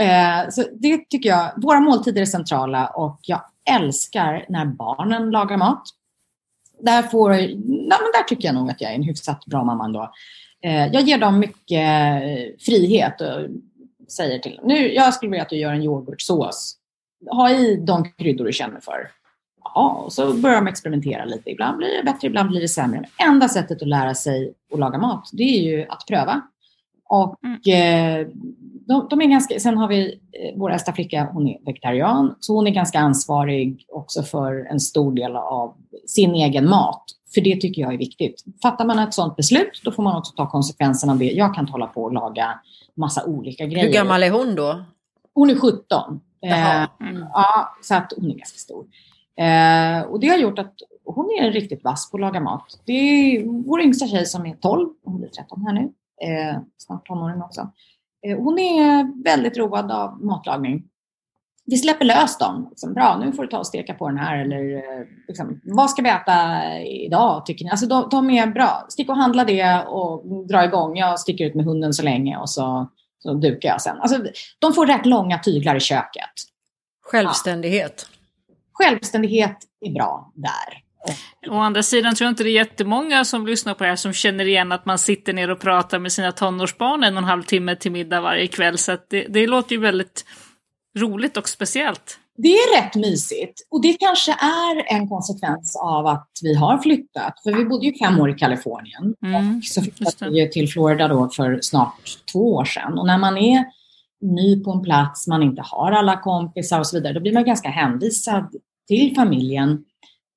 Eh, 0.00 0.48
så 0.50 0.64
det 0.72 1.10
tycker 1.10 1.28
jag, 1.28 1.62
våra 1.62 1.80
måltider 1.80 2.20
är 2.20 2.26
centrala 2.26 2.86
och 2.86 3.18
jag 3.22 3.40
älskar 3.70 4.44
när 4.48 4.64
barnen 4.64 5.30
lagar 5.30 5.56
mat. 5.56 5.82
Där, 6.82 7.02
får, 7.02 7.32
ja, 7.34 7.98
men 8.00 8.12
där 8.12 8.22
tycker 8.28 8.48
jag 8.48 8.54
nog 8.54 8.70
att 8.70 8.80
jag 8.80 8.90
är 8.90 8.94
en 8.94 9.02
hyfsat 9.02 9.46
bra 9.46 9.64
mamma 9.64 9.84
ändå. 9.84 10.12
Eh, 10.64 10.86
jag 10.86 11.02
ger 11.02 11.18
dem 11.18 11.38
mycket 11.38 12.22
eh, 12.22 12.56
frihet 12.58 13.20
och 13.20 13.48
säger 14.08 14.38
till 14.38 14.56
dem, 14.56 14.64
nu, 14.68 14.94
jag 14.94 15.14
skulle 15.14 15.30
vilja 15.30 15.42
att 15.42 15.48
du 15.48 15.56
gör 15.56 15.72
en 15.72 15.82
yoghurtsås. 15.82 16.76
Ha 17.30 17.50
i 17.50 17.76
de 17.76 18.12
kryddor 18.12 18.44
du 18.44 18.52
känner 18.52 18.80
för. 18.80 19.10
Ja, 19.74 20.02
och 20.04 20.12
så 20.12 20.34
börjar 20.34 20.56
de 20.56 20.66
experimentera 20.66 21.24
lite. 21.24 21.50
Ibland 21.50 21.76
blir 21.76 21.96
det 21.96 22.02
bättre, 22.04 22.26
ibland 22.26 22.48
blir 22.48 22.60
det 22.60 22.68
sämre. 22.68 23.00
Men 23.18 23.28
enda 23.28 23.48
sättet 23.48 23.82
att 23.82 23.88
lära 23.88 24.14
sig 24.14 24.54
att 24.72 24.78
laga 24.78 24.98
mat, 24.98 25.28
det 25.32 25.42
är 25.42 25.62
ju 25.62 25.86
att 25.88 26.06
pröva. 26.08 26.42
Och 27.10 27.36
mm. 27.44 28.22
eh, 28.22 28.28
de, 28.86 29.06
de, 29.10 29.20
är 29.20 29.26
ganska, 29.26 29.60
sen 29.60 29.78
har 29.78 29.88
vi 29.88 30.20
eh, 30.32 30.58
vår 30.58 30.72
äldsta 30.72 30.92
flicka, 30.92 31.28
hon 31.32 31.48
är 31.48 31.58
vegetarian, 31.64 32.34
så 32.40 32.54
hon 32.54 32.66
är 32.66 32.70
ganska 32.70 32.98
ansvarig 32.98 33.86
också 33.88 34.22
för 34.22 34.66
en 34.70 34.80
stor 34.80 35.12
del 35.12 35.36
av 35.36 35.74
sin 36.06 36.34
egen 36.34 36.68
mat. 36.68 37.04
För 37.34 37.40
det 37.40 37.56
tycker 37.60 37.82
jag 37.82 37.94
är 37.94 37.98
viktigt. 37.98 38.44
Fattar 38.62 38.84
man 38.84 38.98
ett 38.98 39.14
sådant 39.14 39.36
beslut, 39.36 39.80
då 39.84 39.92
får 39.92 40.02
man 40.02 40.16
också 40.16 40.32
ta 40.36 40.50
konsekvenserna 40.50 41.12
av 41.12 41.18
det. 41.18 41.24
Jag 41.24 41.54
kan 41.54 41.62
inte 41.62 41.72
hålla 41.72 41.86
på 41.86 42.02
och 42.02 42.12
laga 42.12 42.60
massa 42.94 43.24
olika 43.24 43.66
grejer. 43.66 43.86
Hur 43.86 43.92
gammal 43.92 44.22
är 44.22 44.30
hon 44.30 44.54
då? 44.54 44.84
Hon 45.34 45.50
är 45.50 45.54
17. 45.54 46.20
Eh, 46.42 46.82
mm. 46.82 47.24
ja, 47.32 47.74
så 47.82 47.94
att 47.94 48.12
hon 48.16 48.30
är 48.30 48.34
ganska 48.34 48.58
stor. 48.58 48.84
Eh, 49.36 50.10
och 50.10 50.20
det 50.20 50.28
har 50.28 50.38
gjort 50.38 50.58
att 50.58 50.74
hon 51.04 51.30
är 51.40 51.50
riktigt 51.50 51.84
vass 51.84 52.10
på 52.10 52.16
att 52.16 52.20
laga 52.20 52.40
mat. 52.40 52.80
Det 52.84 52.92
är 52.92 53.44
vår 53.66 53.80
yngsta 53.80 54.06
tjej 54.06 54.26
som 54.26 54.46
är 54.46 54.54
12, 54.54 54.88
hon 55.04 55.18
blir 55.18 55.28
13 55.28 55.64
här 55.66 55.72
nu, 55.72 55.92
eh, 56.24 56.58
snart 56.76 57.06
tonåring 57.06 57.42
också. 57.42 57.72
Eh, 58.26 58.38
hon 58.38 58.58
är 58.58 59.22
väldigt 59.24 59.56
road 59.56 59.90
av 59.90 60.24
matlagning. 60.24 60.82
Vi 61.66 61.76
släpper 61.76 62.04
lös 62.04 62.38
dem. 62.38 62.66
Liksom, 62.70 62.94
Bra, 62.94 63.18
nu 63.24 63.32
får 63.32 63.42
du 63.42 63.48
ta 63.48 63.58
och 63.58 63.66
steka 63.66 63.94
på 63.94 64.08
den 64.08 64.18
här. 64.18 64.38
Eller 64.38 64.76
eh, 64.76 65.06
liksom, 65.28 65.60
vad 65.64 65.90
ska 65.90 66.02
vi 66.02 66.08
äta 66.08 66.62
idag 66.82 67.46
tycker 67.46 67.64
ni? 67.64 67.70
Alltså, 67.70 67.86
de, 67.86 68.08
de, 68.10 68.30
är 68.30 68.46
bra. 68.46 68.86
Stick 68.88 69.08
och 69.08 69.16
handla 69.16 69.44
det 69.44 69.84
och 69.84 70.46
dra 70.46 70.64
igång. 70.64 70.96
Jag 70.96 71.20
sticker 71.20 71.44
ut 71.44 71.54
med 71.54 71.64
hunden 71.64 71.92
så 71.92 72.02
länge 72.02 72.36
och 72.36 72.50
så, 72.50 72.90
så 73.18 73.34
dukar 73.34 73.68
jag 73.68 73.80
sen. 73.80 73.96
Alltså, 74.00 74.24
de 74.58 74.72
får 74.72 74.86
rätt 74.86 75.06
långa 75.06 75.38
tyglar 75.38 75.76
i 75.76 75.80
köket. 75.80 76.30
Självständighet. 77.02 78.06
Ja. 78.08 78.54
Självständighet 78.72 79.56
är 79.80 79.92
bra 79.92 80.32
där. 80.34 80.89
Å 81.48 81.54
andra 81.54 81.82
sidan 81.82 82.14
tror 82.14 82.26
jag 82.26 82.32
inte 82.32 82.42
det 82.42 82.50
är 82.50 82.54
jättemånga 82.54 83.24
som 83.24 83.46
lyssnar 83.46 83.74
på 83.74 83.84
det 83.84 83.90
här 83.90 83.96
som 83.96 84.12
känner 84.12 84.44
igen 84.44 84.72
att 84.72 84.86
man 84.86 84.98
sitter 84.98 85.32
ner 85.32 85.50
och 85.50 85.60
pratar 85.60 85.98
med 85.98 86.12
sina 86.12 86.32
tonårsbarn 86.32 87.04
en 87.04 87.14
och 87.14 87.22
en 87.22 87.28
halv 87.28 87.42
timme 87.42 87.76
till 87.76 87.92
middag 87.92 88.20
varje 88.20 88.46
kväll. 88.46 88.78
Så 88.78 88.96
det, 89.10 89.26
det 89.28 89.46
låter 89.46 89.74
ju 89.74 89.80
väldigt 89.80 90.24
roligt 90.98 91.36
och 91.36 91.48
speciellt. 91.48 92.18
Det 92.36 92.48
är 92.48 92.82
rätt 92.82 92.94
mysigt 92.94 93.66
och 93.70 93.82
det 93.82 93.92
kanske 93.92 94.32
är 94.32 94.94
en 94.96 95.08
konsekvens 95.08 95.76
av 95.82 96.06
att 96.06 96.28
vi 96.42 96.54
har 96.54 96.78
flyttat. 96.78 97.42
För 97.42 97.52
vi 97.52 97.64
bodde 97.64 97.86
ju 97.86 97.98
fem 97.98 98.20
år 98.20 98.30
i 98.30 98.34
Kalifornien 98.34 99.14
mm, 99.24 99.56
och 99.56 99.64
så 99.64 99.82
flyttade 99.82 100.30
vi 100.30 100.50
till 100.50 100.68
Florida 100.68 101.08
då 101.08 101.28
för 101.28 101.58
snart 101.62 102.18
två 102.32 102.54
år 102.54 102.64
sedan. 102.64 102.98
Och 102.98 103.06
när 103.06 103.18
man 103.18 103.38
är 103.38 103.64
ny 104.20 104.64
på 104.64 104.72
en 104.72 104.82
plats, 104.82 105.26
man 105.26 105.42
inte 105.42 105.62
har 105.64 105.92
alla 105.92 106.20
kompisar 106.20 106.78
och 106.78 106.86
så 106.86 106.96
vidare, 106.96 107.12
då 107.12 107.20
blir 107.20 107.32
man 107.32 107.44
ganska 107.44 107.68
hänvisad 107.68 108.54
till 108.88 109.14
familjen. 109.14 109.84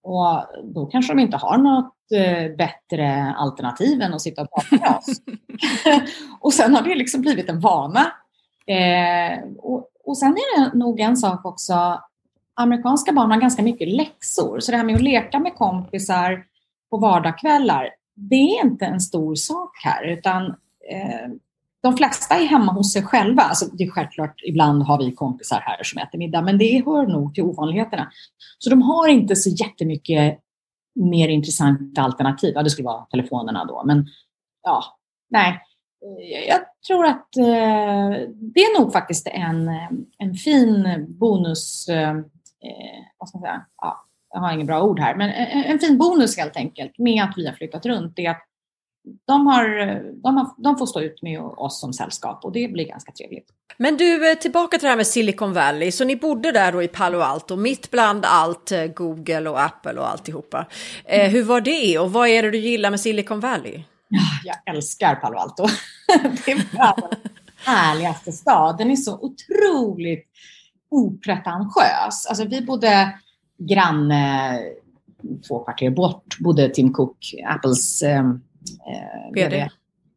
Och 0.04 0.46
då 0.63 0.86
kanske 0.86 1.13
de 1.13 1.20
inte 1.20 1.38
har 1.38 1.58
något 1.58 1.94
eh, 2.16 2.56
bättre 2.56 3.34
alternativ 3.38 4.02
än 4.02 4.13
att 4.13 4.22
sitta 4.22 4.42
och 4.42 4.50
prata 4.50 4.76
med 4.76 4.98
oss. 4.98 5.22
och 6.39 6.54
sen 6.54 6.76
har 6.76 6.82
det 6.82 6.96
liksom 6.96 7.22
blivit 7.22 7.50
en 7.50 7.60
vana. 7.60 8.12
Eh, 8.68 9.44
och, 9.58 9.88
och 10.06 10.18
sen 10.18 10.32
är 10.32 10.60
det 10.60 10.78
nog 10.78 11.00
en 11.00 11.18
sak 11.18 11.46
också, 11.46 12.02
amerikanska 12.54 13.13
barn 13.13 13.32
har 13.32 13.42
ganska 13.42 13.63
mycket 13.63 13.88
läxor. 13.88 14.60
Så 14.60 14.72
det 14.72 14.78
här 14.78 14.84
med 14.84 14.96
att 14.96 15.02
leka 15.02 15.39
med 15.39 15.56
kompisar 15.56 16.46
på 16.89 16.98
vardagskvällar, 16.98 17.89
det 18.16 18.36
är 18.36 18.66
inte 18.66 18.86
en 18.86 19.00
stor 19.00 19.36
sak 19.36 19.72
här. 19.84 20.04
Utan 20.04 20.46
eh, 20.92 21.30
de 21.84 21.98
flesta 21.98 22.36
är 22.36 22.46
hemma 22.46 22.72
hos 22.72 22.93
sig 22.93 23.04
själva. 23.04 23.41
Alltså, 23.41 23.65
det 23.65 23.84
är 23.84 23.89
självklart, 23.89 24.41
ibland 24.43 24.84
har 24.84 24.98
vi 24.98 25.12
kompisar 25.12 25.60
här 25.60 25.84
som 25.84 26.02
äter 26.02 26.17
middag, 26.17 26.41
men 26.41 26.58
det 26.58 26.86
hör 26.86 27.08
nog 27.08 27.36
till 27.36 27.43
ovanligheterna. 27.43 28.12
Så 28.60 28.69
de 28.69 28.82
har 28.82 29.08
inte 29.08 29.36
så 29.36 29.50
jättemycket 29.50 30.39
mer 30.96 31.28
intressanta 31.28 32.02
alternativ. 32.02 32.52
Ja, 32.56 32.63
det 32.63 32.69
skulle 32.69 32.86
vara 32.86 33.06
telefonerna 33.06 33.65
då, 33.65 33.84
men 33.86 34.08
ja, 34.63 34.84
nej. 35.30 35.50
Eh, 36.06 36.50
jag 36.50 36.60
tror 36.88 37.06
att 37.06 37.38
eh, 37.38 38.30
det 38.32 38.60
är 38.60 38.80
nog 38.80 38.93
faktiskt 38.93 39.28
en, 39.28 39.69
en 40.17 40.34
fin 40.36 41.06
bonus, 41.08 41.89
eh, 41.89 42.10
eh, 42.10 43.04
vad 43.17 43.30
ska 43.30 43.38
man 43.38 43.46
säga, 43.46 43.65
ja, 43.82 44.06
jag 44.34 44.39
har 44.39 44.54
inget 44.54 44.67
bra 44.67 44.84
ord 44.84 45.00
här, 45.00 45.15
men 45.15 45.30
en, 45.30 45.63
en 45.63 45.80
fin 45.80 45.98
bonus 45.98 46.38
helt 46.38 46.58
enkelt 46.58 46.98
med 46.98 47.24
att 47.24 47.34
vi 47.38 47.46
har 47.46 47.54
flyttat 47.54 47.86
runt. 47.86 48.15
Det 48.15 48.26
är 48.26 48.32
att 48.32 48.48
de, 49.28 49.48
har, 49.48 49.63
de, 50.24 50.38
har, 50.38 50.63
de 50.63 50.78
får 50.78 50.86
stå 50.86 51.02
ut 51.02 51.22
med 51.22 51.39
oss 51.42 51.80
som 51.80 51.94
sällskap 51.94 52.46
och 52.46 52.52
det 52.52 52.68
blir 52.68 52.88
ganska 52.88 53.12
trevligt. 53.12 53.48
Men 53.78 53.98
du, 53.98 54.32
eh, 54.32 54.38
tillbaka 54.38 54.78
till 54.78 54.86
det 54.86 54.89
här 54.89 54.98
med 54.98 55.08
Silicon 55.08 55.54
Valley. 55.54 55.92
Så 55.92 56.04
ni 56.04 56.16
bodde 56.16 56.52
där 56.52 56.72
då 56.72 56.84
i 56.84 56.88
Palo 56.88 57.20
Alto, 57.20 57.56
mitt 57.56 57.92
bland 57.92 58.26
allt 58.26 58.72
eh, 58.72 58.86
Google 58.86 59.50
och 59.50 59.62
Apple 59.62 59.94
och 59.94 60.10
alltihopa. 60.10 60.68
Eh, 61.06 61.20
mm. 61.20 61.32
hur 61.32 61.44
var 61.44 61.62
det 61.62 62.00
och 62.00 62.13
vad 62.13 62.28
är 62.28 62.44
det 62.44 62.52
du 62.52 62.58
gillar 62.58 62.89
med 62.89 63.00
Silicon 63.00 63.39
Valley? 63.39 63.84
Jag 64.44 64.76
älskar 64.76 65.16
Palo 65.16 65.38
Alto. 65.38 65.63
det 66.46 66.52
är 66.52 66.78
världens 66.78 67.34
härligaste 67.66 68.32
stad. 68.32 68.78
Den 68.78 68.92
är 68.92 68.96
så 68.96 69.20
otroligt 69.20 70.28
opretentiös. 70.89 72.26
Alltså 72.30 72.46
vi 72.46 72.62
bodde 72.62 73.20
granne 73.58 74.60
två 75.48 75.60
kvarter 75.60 75.89
bort, 75.89 76.39
bodde 76.39 76.70
Tim 76.70 76.94
Cook, 76.94 77.36
Apples 77.48 78.04
eh, 78.88 79.34
VD. 79.34 79.69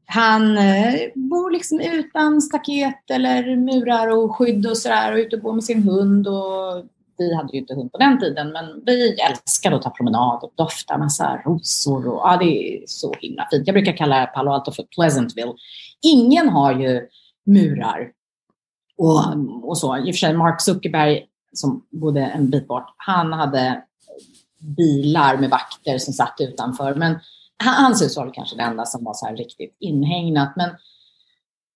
Han 0.06 0.58
eh, 0.58 0.94
bor 1.14 1.50
liksom 1.50 1.80
utan 1.80 2.42
staket 2.42 3.10
eller 3.10 3.56
murar 3.56 4.08
och 4.08 4.36
skydd 4.36 4.66
och 4.66 4.78
sådär 4.78 5.12
och 5.12 5.18
ute 5.18 5.36
och 5.36 5.42
bor 5.42 5.52
med 5.52 5.64
sin 5.64 5.82
hund. 5.82 6.28
Och 6.28 6.84
vi 7.18 7.34
hade 7.34 7.52
ju 7.52 7.58
inte 7.58 7.74
hund 7.74 7.92
på 7.92 7.98
den 7.98 8.20
tiden 8.20 8.52
men 8.52 8.82
vi 8.86 9.16
älskade 9.20 9.76
att 9.76 9.82
ta 9.82 9.90
promenad 9.90 10.38
och 10.42 10.52
dofta 10.56 10.98
massa 10.98 11.42
rosor. 11.44 12.08
Och, 12.08 12.20
ja, 12.24 12.36
det 12.36 12.44
är 12.44 12.84
så 12.86 13.14
himla 13.20 13.48
fint. 13.50 13.66
Jag 13.66 13.74
brukar 13.74 13.96
kalla 13.96 14.26
Palo 14.26 14.50
Alto 14.50 14.72
för 14.72 14.82
Pleasantville. 14.82 15.54
Ingen 16.02 16.48
har 16.48 16.72
ju 16.72 17.08
murar 17.46 18.10
och, 18.98 19.68
och 19.68 19.78
så. 19.78 19.96
I 19.96 20.00
och 20.00 20.04
för 20.04 20.12
sig 20.12 20.34
Mark 20.34 20.60
Zuckerberg 20.60 21.26
som 21.52 21.86
bodde 21.90 22.20
en 22.20 22.50
bit 22.50 22.68
bort, 22.68 22.94
han 22.96 23.32
hade 23.32 23.82
bilar 24.76 25.36
med 25.36 25.50
vakter 25.50 25.98
som 25.98 26.14
satt 26.14 26.36
utanför. 26.38 26.94
Men 26.94 27.18
Hans 27.64 28.02
hus 28.02 28.16
var 28.16 28.34
kanske 28.34 28.56
det 28.56 28.62
enda 28.62 28.84
som 28.84 29.04
var 29.04 29.14
så 29.14 29.26
här 29.26 29.36
riktigt 29.36 29.76
inhägnat. 29.80 30.52
Men, 30.56 30.70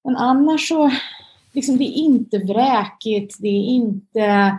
men 0.05 0.17
annars 0.17 0.69
så, 0.69 0.91
liksom, 1.53 1.77
det 1.77 1.85
är 1.85 1.95
inte 1.95 2.39
vräkigt, 2.39 3.37
det 3.39 3.49
är 3.49 3.65
inte 3.65 4.59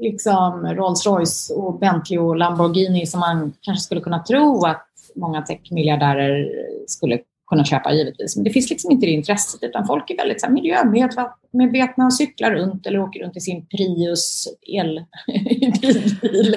liksom 0.00 0.66
Rolls 0.66 1.06
Royce 1.06 1.54
och 1.54 1.78
Bentley 1.78 2.18
och 2.18 2.36
Lamborghini 2.36 3.06
som 3.06 3.20
man 3.20 3.52
kanske 3.60 3.84
skulle 3.84 4.00
kunna 4.00 4.22
tro 4.22 4.64
att 4.64 4.86
många 5.14 5.42
techmiljardärer 5.42 6.48
skulle 6.86 7.18
kunna 7.46 7.64
köpa 7.64 7.92
givetvis. 7.92 8.36
Men 8.36 8.44
det 8.44 8.50
finns 8.50 8.70
liksom 8.70 8.90
inte 8.90 9.06
det 9.06 9.12
intresset 9.12 9.62
utan 9.62 9.86
folk 9.86 10.10
är 10.10 10.16
väldigt 10.16 10.40
så 10.40 10.46
här, 10.46 10.52
miljömedvetna 10.52 12.06
och 12.06 12.14
cyklar 12.14 12.50
runt 12.50 12.86
eller 12.86 12.98
åker 12.98 13.20
runt 13.20 13.36
i 13.36 13.40
sin 13.40 13.66
Prius 13.66 14.48
elbil. 14.66 16.56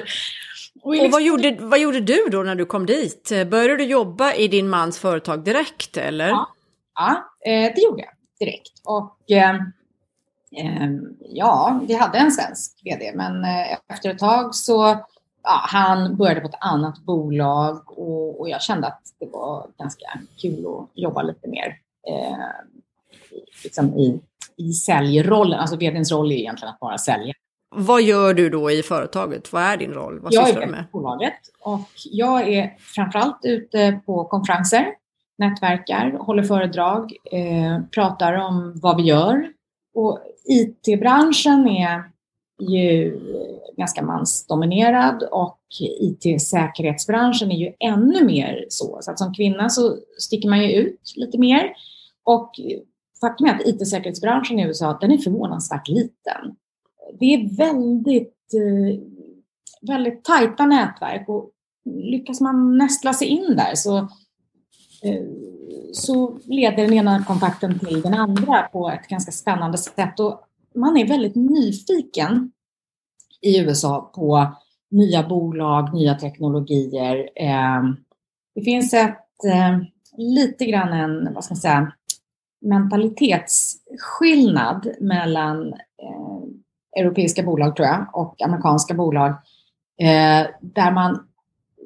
och, 0.86 1.04
och 1.04 1.10
vad, 1.10 1.22
gjorde, 1.22 1.56
vad 1.60 1.78
gjorde 1.78 2.00
du 2.00 2.28
då 2.30 2.42
när 2.42 2.54
du 2.54 2.66
kom 2.66 2.86
dit? 2.86 3.32
Började 3.50 3.76
du 3.76 3.84
jobba 3.84 4.32
i 4.34 4.48
din 4.48 4.68
mans 4.68 4.98
företag 4.98 5.44
direkt 5.44 5.96
eller? 5.96 6.28
Ja, 6.28 6.48
ja 6.94 7.10
eh, 7.50 7.72
det 7.74 7.82
gjorde 7.82 8.02
jag 8.02 8.12
direkt. 8.38 8.80
Och 8.84 9.30
eh, 9.30 9.54
eh, 10.56 10.90
ja, 11.20 11.80
vi 11.88 11.94
hade 11.94 12.18
en 12.18 12.32
svensk 12.32 12.80
vd, 12.84 13.12
men 13.14 13.44
efter 13.88 14.10
ett 14.10 14.18
tag 14.18 14.54
så 14.54 15.06
ja, 15.42 15.60
han 15.68 16.16
började 16.16 16.40
på 16.40 16.48
ett 16.48 16.58
annat 16.60 16.98
bolag 16.98 17.98
och, 17.98 18.40
och, 18.40 18.48
jag 18.48 18.62
kände 18.62 18.86
att 18.86 19.02
det 19.18 19.26
var 19.26 19.68
ganska 19.78 20.06
kul 20.42 20.66
att 20.66 20.88
jobba 20.94 21.22
lite 21.22 21.48
mer 21.48 21.78
eh, 22.08 22.36
liksom 23.64 23.98
i, 23.98 24.20
i 24.56 24.72
säljrollen. 24.72 25.60
Alltså 25.60 25.76
vdns 25.76 26.12
roll 26.12 26.32
är 26.32 26.36
egentligen 26.36 26.74
att 26.74 26.80
bara 26.80 26.98
sälja. 26.98 27.34
Vad 27.76 28.02
gör 28.02 28.34
du 28.34 28.50
då 28.50 28.70
i 28.70 28.82
företaget? 28.82 29.52
Vad 29.52 29.62
är 29.62 29.76
din 29.76 29.92
roll? 29.92 30.20
Vad 30.20 30.32
jag 30.32 30.46
sysslar 30.46 30.62
är 30.62 30.66
du 30.66 30.72
med? 30.72 30.84
bolaget 30.92 31.34
och 31.60 31.90
jag 32.04 32.48
är 32.48 32.76
framförallt 32.78 33.40
ute 33.42 34.00
på 34.06 34.24
konferenser, 34.24 34.86
nätverkar, 35.38 36.10
håller 36.10 36.42
föredrag, 36.42 37.12
eh, 37.32 37.80
pratar 37.94 38.32
om 38.32 38.72
vad 38.82 38.96
vi 38.96 39.02
gör. 39.02 39.48
Och 39.94 40.18
IT-branschen 40.44 41.68
är 41.68 42.02
ju 42.60 43.20
ganska 43.76 44.02
mansdominerad 44.02 45.22
och 45.22 45.58
IT-säkerhetsbranschen 46.00 47.50
är 47.50 47.56
ju 47.56 47.72
ännu 47.78 48.24
mer 48.24 48.66
så. 48.68 48.98
Så 49.00 49.10
att 49.10 49.18
som 49.18 49.34
kvinna 49.34 49.68
så 49.68 49.96
sticker 50.18 50.48
man 50.48 50.62
ju 50.62 50.72
ut 50.72 51.12
lite 51.16 51.38
mer. 51.38 51.72
Och 52.24 52.50
faktum 53.20 53.46
är 53.46 53.54
att 53.54 53.66
IT-säkerhetsbranschen 53.66 54.58
i 54.58 54.62
USA, 54.62 54.98
den 55.00 55.12
är 55.12 55.18
förvånansvärt 55.18 55.88
liten. 55.88 56.56
Det 57.18 57.34
är 57.34 57.56
väldigt, 57.56 58.54
eh, 58.54 59.00
väldigt 59.88 60.24
tajta 60.24 60.66
nätverk 60.66 61.28
och 61.28 61.50
lyckas 61.84 62.40
man 62.40 62.78
nästla 62.78 63.12
sig 63.12 63.28
in 63.28 63.56
där 63.56 63.74
så, 63.74 63.96
eh, 65.02 65.24
så 65.92 66.38
leder 66.44 66.76
den 66.76 66.92
ena 66.92 67.24
kontakten 67.24 67.78
till 67.78 68.00
den 68.00 68.14
andra 68.14 68.62
på 68.62 68.90
ett 68.90 69.08
ganska 69.08 69.32
spännande 69.32 69.78
sätt. 69.78 70.20
Och 70.20 70.40
man 70.74 70.96
är 70.96 71.08
väldigt 71.08 71.34
nyfiken 71.34 72.52
i 73.40 73.60
USA 73.60 74.10
på 74.14 74.56
nya 74.90 75.28
bolag, 75.28 75.94
nya 75.94 76.14
teknologier. 76.14 77.30
Eh, 77.36 77.82
det 78.54 78.62
finns 78.64 78.94
ett, 78.94 79.22
lite 80.16 80.66
grann 80.66 80.92
en, 80.92 81.34
vad 81.34 81.44
ska 81.44 81.54
man 81.54 81.60
säga, 81.60 81.92
mentalitetsskillnad 82.60 84.88
mellan 85.00 85.72
eh, 85.72 86.35
europeiska 86.96 87.42
bolag 87.42 87.76
tror 87.76 87.88
jag 87.88 88.06
och 88.12 88.42
amerikanska 88.42 88.94
bolag. 88.94 89.30
Eh, 90.00 90.46
där 90.60 90.92
man, 90.92 91.26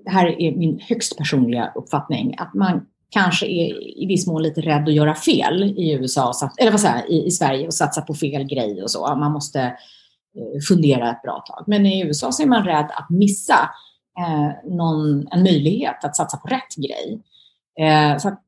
det 0.05 0.11
här 0.11 0.41
är 0.41 0.57
min 0.57 0.81
högst 0.89 1.19
personliga 1.19 1.73
uppfattning, 1.75 2.35
att 2.39 2.55
man 2.55 2.87
kanske 3.11 3.47
är 3.47 3.99
i 4.03 4.07
viss 4.07 4.27
mån 4.27 4.43
lite 4.43 4.61
rädd 4.61 4.89
att 4.89 4.95
göra 4.95 5.15
fel 5.15 5.63
i 5.63 5.93
USA, 5.93 6.33
eller 6.59 6.71
vad 6.71 6.81
säger 6.81 6.95
jag, 6.95 7.11
i, 7.11 7.27
i 7.27 7.31
Sverige 7.31 7.67
och 7.67 7.75
satsa 7.75 8.03
på 8.03 8.15
fel 8.15 8.45
grej 8.45 8.83
och 8.83 8.91
så. 8.91 9.17
Man 9.17 9.33
måste 9.33 9.61
eh, 9.61 10.61
fundera 10.69 11.11
ett 11.11 11.23
bra 11.23 11.45
tag. 11.47 11.65
Men 11.67 11.87
i 11.87 12.01
USA 12.07 12.33
så 12.33 12.43
är 12.43 12.47
man 12.47 12.65
rädd 12.65 12.91
att 12.95 13.11
missa 13.11 13.71
eh, 14.19 14.71
någon, 14.71 15.29
en 15.31 15.43
möjlighet 15.43 16.05
att 16.05 16.17
satsa 16.17 16.37
på 16.37 16.49
rätt 16.49 16.77
grej. 16.77 17.23
Eh, 17.81 18.19
så 18.19 18.29
att 18.29 18.43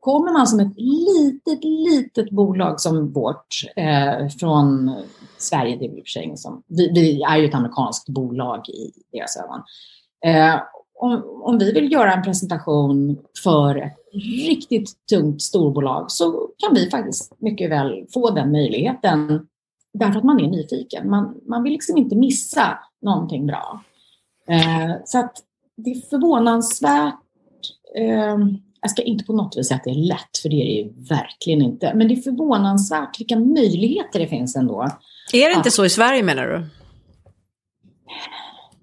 kommer 0.00 0.32
man 0.32 0.46
som 0.46 0.60
ett 0.60 0.74
litet, 0.76 1.64
litet 1.64 2.30
bolag 2.30 2.80
som 2.80 3.12
vårt 3.12 3.46
eh, 3.76 4.28
från 4.28 4.96
Sverige, 5.42 5.76
det 5.76 5.84
är 5.84 5.88
i 5.88 6.00
och 6.00 6.06
för 6.06 6.10
sig 6.10 6.36
som, 6.36 6.62
vi, 6.66 6.92
vi, 6.94 7.22
är 7.22 7.36
ju 7.36 7.44
ett 7.44 7.54
amerikanskt 7.54 8.08
bolag 8.08 8.68
i 8.68 8.92
deras 9.12 9.36
ögon. 9.36 9.62
Eh, 10.24 10.60
om, 10.94 11.40
om, 11.42 11.58
vi 11.58 11.72
vill 11.72 11.92
göra 11.92 12.12
en 12.12 12.22
presentation 12.22 13.18
för 13.44 13.76
ett 13.76 13.96
riktigt 14.46 15.06
tungt 15.10 15.42
storbolag 15.42 16.10
så 16.10 16.48
kan 16.58 16.74
vi 16.74 16.90
faktiskt 16.90 17.32
mycket 17.38 17.70
väl 17.70 18.06
få 18.12 18.30
den 18.30 18.52
möjligheten 18.52 19.46
därför 19.94 20.18
att 20.18 20.24
man 20.24 20.40
är 20.40 20.48
nyfiken. 20.48 21.10
Man, 21.10 21.40
man 21.48 21.62
vill 21.62 21.72
liksom 21.72 21.96
inte 21.96 22.16
missa 22.16 22.78
någonting 23.02 23.46
bra. 23.46 23.82
Eh, 24.48 24.94
så 25.04 25.18
att 25.18 25.36
det 25.76 25.90
är 25.90 26.00
förvånansvärt 26.10 27.14
eh, 27.98 28.36
jag 28.82 28.90
ska 28.90 29.02
inte 29.02 29.24
på 29.24 29.32
något 29.32 29.56
vis 29.56 29.68
säga 29.68 29.76
att 29.76 29.84
det 29.84 29.90
är 29.90 29.94
lätt, 29.94 30.38
för 30.42 30.48
det 30.48 30.56
är 30.56 30.64
det 30.64 30.72
ju 30.72 30.92
verkligen 31.08 31.62
inte. 31.62 31.92
Men 31.94 32.08
det 32.08 32.14
är 32.14 32.20
förvånansvärt 32.20 33.20
vilka 33.20 33.38
möjligheter 33.38 34.18
det 34.18 34.26
finns 34.26 34.56
ändå. 34.56 34.88
Är 35.32 35.48
det 35.48 35.54
inte 35.54 35.70
så 35.70 35.84
i 35.84 35.90
Sverige 35.90 36.22
menar 36.22 36.46
du? 36.46 36.66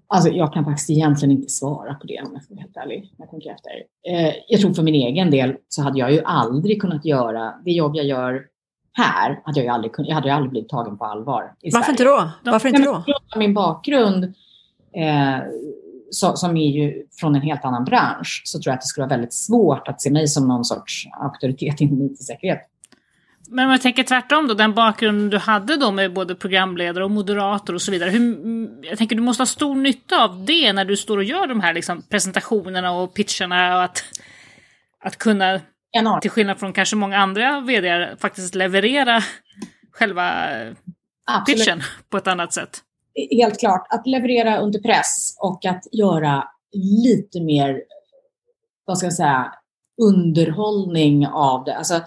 Alltså 0.08 0.30
jag 0.30 0.54
kan 0.54 0.66
faktiskt 0.66 0.90
egentligen 0.90 1.32
inte 1.32 1.50
svara 1.50 1.94
på 1.94 2.08
det 2.08 2.22
om 2.26 2.30
jag 2.34 2.44
ska 2.44 2.54
vara 2.54 2.62
helt 2.62 2.78
ärlig. 2.78 3.14
Jag, 3.18 3.30
tänker 3.30 3.52
efter. 3.52 3.72
Eh, 4.08 4.34
jag 4.48 4.62
tror 4.62 4.74
för 4.74 4.84
min 4.84 4.96
egen 4.96 5.32
del 5.32 5.56
så 5.68 5.82
hade 5.82 6.00
jag 6.00 6.12
ju 6.12 6.22
aldrig 6.24 6.82
kunnat 6.82 7.06
göra 7.06 7.54
det 7.66 7.72
jobb 7.72 7.96
jag 7.96 8.06
gör 8.06 8.46
här. 8.94 9.42
Hade 9.44 9.60
jag, 9.60 9.66
ju 9.66 9.70
aldrig, 9.70 9.92
jag 9.98 10.16
hade 10.16 10.28
ju 10.28 10.34
aldrig 10.34 10.52
blivit 10.52 10.70
tagen 10.70 10.98
på 10.98 11.06
allvar 11.06 11.54
Varför 11.64 11.80
Sverige. 11.80 11.92
inte 11.92 12.04
då? 12.04 12.52
Varför 12.52 12.70
inte 12.70 12.82
då? 12.82 13.04
Min 13.36 13.54
bakgrund 13.54 14.24
eh, 14.94 15.40
så, 16.12 16.36
som 16.36 16.58
är 16.58 16.70
ju 16.70 17.04
från 17.20 17.36
en 17.36 17.42
helt 17.42 17.66
annan 17.66 17.86
bransch 17.86 18.42
så 18.46 18.60
tror 18.60 18.72
jag 18.72 18.76
att 18.76 18.82
det 18.82 18.88
skulle 18.88 19.06
vara 19.06 19.16
väldigt 19.16 19.34
svårt 19.34 19.88
att 19.88 20.02
se 20.02 20.12
mig 20.12 20.28
som 20.28 20.48
någon 20.48 20.66
sorts 20.66 21.08
auktoritet 21.22 21.82
inom 21.82 22.02
IT-säkerhet. 22.02 22.60
Men 23.52 23.66
om 23.66 23.72
jag 23.72 23.82
tänker 23.82 24.04
tvärtom 24.04 24.48
då, 24.48 24.54
den 24.54 24.74
bakgrunden 24.74 25.30
du 25.30 25.38
hade 25.38 25.78
då 25.78 25.92
med 25.92 26.14
både 26.14 26.36
programledare 26.36 27.04
och 27.04 27.12
moderator 27.12 27.74
och 27.74 27.82
så 27.82 27.92
vidare. 27.92 28.10
Hur, 28.10 28.86
jag 28.86 28.98
tänker 28.98 29.16
du 29.16 29.22
måste 29.22 29.42
ha 29.42 29.46
stor 29.46 29.76
nytta 29.76 30.24
av 30.24 30.46
det 30.46 30.74
när 30.74 30.86
du 30.86 30.98
står 30.98 31.18
och 31.18 31.24
gör 31.24 31.48
de 31.48 31.62
här 31.62 31.74
liksom, 31.74 32.02
presentationerna 32.10 32.92
och 32.92 33.14
pitcherna 33.14 33.78
och 33.78 33.84
att, 33.84 34.04
att 35.04 35.18
kunna, 35.18 35.62
Enormt. 35.92 36.22
till 36.22 36.32
skillnad 36.32 36.60
från 36.60 36.74
kanske 36.74 36.96
många 36.96 37.18
andra 37.18 37.62
vd 37.62 38.10
faktiskt 38.20 38.56
leverera 38.56 39.22
själva 39.92 40.32
Absolut. 41.32 41.60
pitchen 41.60 41.82
på 42.10 42.18
ett 42.18 42.28
annat 42.28 42.54
sätt 42.54 42.84
helt 43.32 43.60
klart, 43.60 43.88
att 43.90 44.08
leverera 44.08 44.60
under 44.60 44.80
press 44.80 45.36
och 45.40 45.66
att 45.66 45.84
göra 45.92 46.44
lite 47.06 47.42
mer, 47.42 47.84
vad 48.86 48.98
ska 48.98 49.06
jag 49.06 49.14
säga, 49.14 49.54
underhållning 50.02 51.28
av 51.28 51.64
det. 51.64 51.76
Alltså 51.76 52.02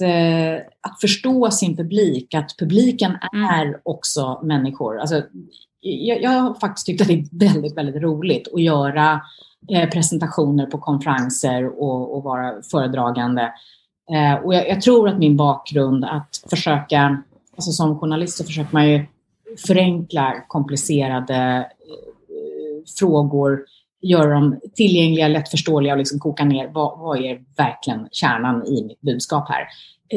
eh, 0.00 0.56
att 0.80 1.00
förstå 1.00 1.50
sin 1.50 1.76
publik, 1.76 2.34
att 2.34 2.56
publiken 2.58 3.18
mm. 3.32 3.50
är 3.50 3.80
också 3.82 4.40
människor. 4.42 4.98
Alltså, 4.98 5.22
jag, 5.80 6.22
jag 6.22 6.30
har 6.30 6.54
faktiskt 6.54 6.86
tyckt 6.86 7.00
att 7.00 7.08
det 7.08 7.14
är 7.14 7.52
väldigt, 7.52 7.76
väldigt 7.76 8.02
roligt 8.02 8.48
att 8.54 8.62
göra 8.62 9.20
eh, 9.70 9.90
presentationer 9.90 10.66
på 10.66 10.78
konferenser 10.78 11.82
och, 11.82 12.16
och 12.16 12.22
vara 12.22 12.62
föredragande. 12.70 13.52
Eh, 14.10 14.44
och 14.44 14.54
jag, 14.54 14.68
jag, 14.68 14.80
tror 14.80 15.08
att 15.08 15.18
min 15.18 15.36
bakgrund 15.36 16.04
att 16.04 16.44
försöka, 16.50 17.22
alltså 17.56 17.72
som 17.72 17.98
journalist 17.98 18.36
så 18.36 18.44
försöker 18.44 18.72
man 18.72 18.90
ju 18.90 19.06
förenkla 19.66 20.34
komplicerade 20.48 21.68
eh, 21.80 22.84
frågor, 22.98 23.64
göra 24.04 24.34
dem 24.34 24.60
tillgängliga, 24.74 25.28
lättförståeliga 25.28 25.92
och 25.92 25.98
liksom 25.98 26.18
koka 26.18 26.44
ner 26.44 26.68
vad, 26.68 26.98
vad 26.98 27.18
är 27.18 27.40
verkligen 27.56 28.08
kärnan 28.12 28.66
i 28.66 28.84
mitt 28.84 29.00
budskap 29.00 29.48
här. 29.48 29.66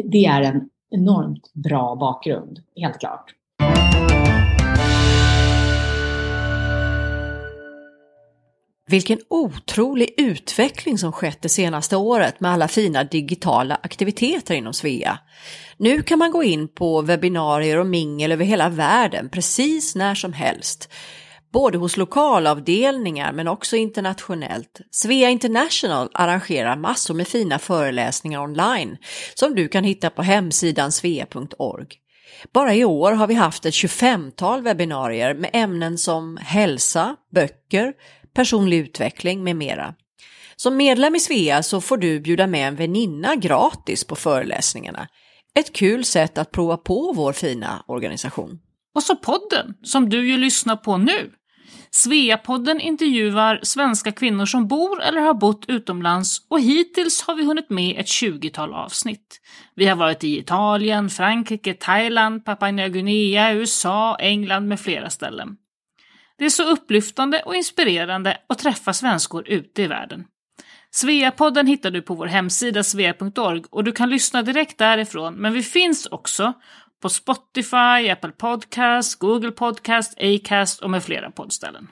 Det 0.03 0.25
är 0.25 0.41
en 0.41 0.69
enormt 0.91 1.53
bra 1.53 1.95
bakgrund, 1.95 2.59
helt 2.75 2.99
klart. 2.99 3.33
Vilken 8.89 9.19
otrolig 9.29 10.13
utveckling 10.17 10.97
som 10.97 11.11
skett 11.11 11.41
det 11.41 11.49
senaste 11.49 11.97
året 11.97 12.39
med 12.39 12.51
alla 12.51 12.67
fina 12.67 13.03
digitala 13.03 13.79
aktiviteter 13.83 14.55
inom 14.55 14.73
Svea. 14.73 15.19
Nu 15.77 16.01
kan 16.01 16.19
man 16.19 16.31
gå 16.31 16.43
in 16.43 16.67
på 16.67 17.01
webbinarier 17.01 17.79
och 17.79 17.87
mingel 17.87 18.31
över 18.31 18.45
hela 18.45 18.69
världen 18.69 19.29
precis 19.29 19.95
när 19.95 20.15
som 20.15 20.33
helst. 20.33 20.89
Både 21.53 21.77
hos 21.77 21.97
lokalavdelningar 21.97 23.31
men 23.31 23.47
också 23.47 23.75
internationellt. 23.75 24.81
Svea 24.91 25.29
International 25.29 26.09
arrangerar 26.13 26.77
massor 26.77 27.13
med 27.13 27.27
fina 27.27 27.59
föreläsningar 27.59 28.41
online 28.41 28.97
som 29.33 29.55
du 29.55 29.67
kan 29.67 29.83
hitta 29.83 30.09
på 30.09 30.21
hemsidan 30.21 30.91
svea.org. 30.91 31.87
Bara 32.53 32.75
i 32.75 32.85
år 32.85 33.11
har 33.11 33.27
vi 33.27 33.33
haft 33.33 33.65
ett 33.65 33.73
25-tal 33.73 34.61
webbinarier 34.61 35.33
med 35.33 35.49
ämnen 35.53 35.97
som 35.97 36.37
hälsa, 36.41 37.15
böcker, 37.31 37.93
personlig 38.33 38.77
utveckling 38.77 39.43
med 39.43 39.55
mera. 39.55 39.93
Som 40.55 40.77
medlem 40.77 41.15
i 41.15 41.19
Svea 41.19 41.63
så 41.63 41.81
får 41.81 41.97
du 41.97 42.19
bjuda 42.19 42.47
med 42.47 42.67
en 42.67 42.75
väninna 42.75 43.35
gratis 43.35 44.03
på 44.03 44.15
föreläsningarna. 44.15 45.07
Ett 45.59 45.73
kul 45.73 46.05
sätt 46.05 46.37
att 46.37 46.51
prova 46.51 46.77
på 46.77 47.13
vår 47.15 47.33
fina 47.33 47.83
organisation. 47.87 48.59
Och 48.97 49.03
så 49.03 49.15
podden, 49.15 49.73
som 49.83 50.09
du 50.09 50.27
ju 50.27 50.37
lyssnar 50.37 50.75
på 50.75 50.97
nu. 50.97 51.31
Sveapodden 51.91 52.79
intervjuar 52.79 53.59
svenska 53.63 54.11
kvinnor 54.11 54.45
som 54.45 54.67
bor 54.67 55.03
eller 55.03 55.21
har 55.21 55.33
bott 55.33 55.65
utomlands 55.67 56.45
och 56.49 56.59
hittills 56.59 57.21
har 57.21 57.35
vi 57.35 57.43
hunnit 57.45 57.69
med 57.69 57.99
ett 57.99 58.05
20-tal 58.05 58.73
avsnitt. 58.73 59.41
Vi 59.75 59.85
har 59.85 59.95
varit 59.95 60.23
i 60.23 60.37
Italien, 60.37 61.09
Frankrike, 61.09 61.73
Thailand, 61.73 62.45
Papua 62.45 62.71
Nya 62.71 62.87
Guinea, 62.87 63.53
USA, 63.53 64.15
England 64.19 64.67
med 64.67 64.79
flera 64.79 65.09
ställen. 65.09 65.55
Det 66.37 66.45
är 66.45 66.49
så 66.49 66.63
upplyftande 66.63 67.41
och 67.45 67.55
inspirerande 67.55 68.37
att 68.49 68.59
träffa 68.59 68.93
svenskor 68.93 69.47
ute 69.47 69.81
i 69.81 69.87
världen. 69.87 70.25
Sveapodden 70.91 71.67
hittar 71.67 71.91
du 71.91 72.01
på 72.01 72.15
vår 72.15 72.25
hemsida 72.25 72.83
svea.org 72.83 73.63
och 73.69 73.83
du 73.83 73.91
kan 73.91 74.09
lyssna 74.09 74.41
direkt 74.41 74.77
därifrån, 74.77 75.33
men 75.35 75.53
vi 75.53 75.63
finns 75.63 76.05
också 76.05 76.53
på 77.01 77.09
Spotify, 77.09 78.09
Apple 78.11 78.31
Podcast, 78.31 79.19
Google 79.19 79.51
Podcast, 79.51 80.17
Acast 80.19 80.81
och 80.81 80.89
med 80.89 81.03
flera 81.03 81.31
poddställen. 81.31 81.87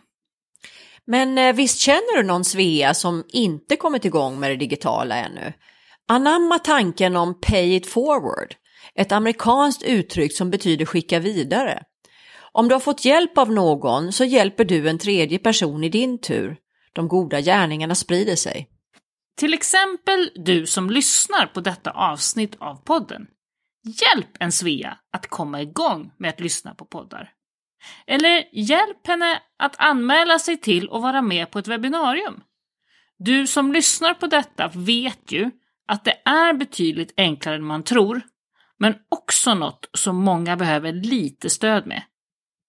Men 1.07 1.37
eh, 1.37 1.55
visst 1.55 1.79
känner 1.79 2.17
du 2.17 2.23
någon 2.23 2.45
Svea 2.45 2.93
som 2.93 3.23
inte 3.27 3.75
kommit 3.75 4.05
igång 4.05 4.39
med 4.39 4.51
det 4.51 4.55
digitala 4.55 5.15
ännu? 5.15 5.53
Anamma 6.07 6.59
tanken 6.59 7.15
om 7.15 7.41
pay 7.41 7.75
it 7.75 7.87
forward, 7.87 8.55
ett 8.95 9.11
amerikanskt 9.11 9.83
uttryck 9.83 10.37
som 10.37 10.49
betyder 10.49 10.85
skicka 10.85 11.19
vidare. 11.19 11.83
Om 12.51 12.67
du 12.67 12.75
har 12.75 12.79
fått 12.79 13.05
hjälp 13.05 13.37
av 13.37 13.51
någon 13.51 14.11
så 14.11 14.23
hjälper 14.23 14.65
du 14.65 14.89
en 14.89 14.97
tredje 14.97 15.39
person 15.39 15.83
i 15.83 15.89
din 15.89 16.21
tur. 16.21 16.57
De 16.93 17.07
goda 17.07 17.41
gärningarna 17.41 17.95
sprider 17.95 18.35
sig. 18.35 18.69
Till 19.37 19.53
exempel 19.53 20.31
du 20.35 20.65
som 20.65 20.89
lyssnar 20.89 21.45
på 21.45 21.61
detta 21.61 21.91
avsnitt 21.91 22.55
av 22.59 22.75
podden. 22.75 23.27
Hjälp 23.85 24.37
en 24.39 24.51
Svea 24.51 24.97
att 25.11 25.27
komma 25.27 25.61
igång 25.61 26.11
med 26.17 26.29
att 26.29 26.39
lyssna 26.39 26.75
på 26.75 26.85
poddar. 26.85 27.31
Eller 28.07 28.43
hjälp 28.51 29.07
henne 29.07 29.41
att 29.59 29.75
anmäla 29.77 30.39
sig 30.39 30.57
till 30.57 30.89
och 30.89 31.01
vara 31.01 31.21
med 31.21 31.51
på 31.51 31.59
ett 31.59 31.67
webbinarium. 31.67 32.43
Du 33.17 33.47
som 33.47 33.73
lyssnar 33.73 34.13
på 34.13 34.27
detta 34.27 34.71
vet 34.75 35.31
ju 35.31 35.51
att 35.87 36.05
det 36.05 36.21
är 36.25 36.53
betydligt 36.53 37.13
enklare 37.17 37.55
än 37.55 37.63
man 37.63 37.83
tror, 37.83 38.21
men 38.77 38.95
också 39.09 39.53
något 39.53 39.89
som 39.93 40.15
många 40.15 40.57
behöver 40.57 40.91
lite 40.91 41.49
stöd 41.49 41.87
med. 41.87 42.03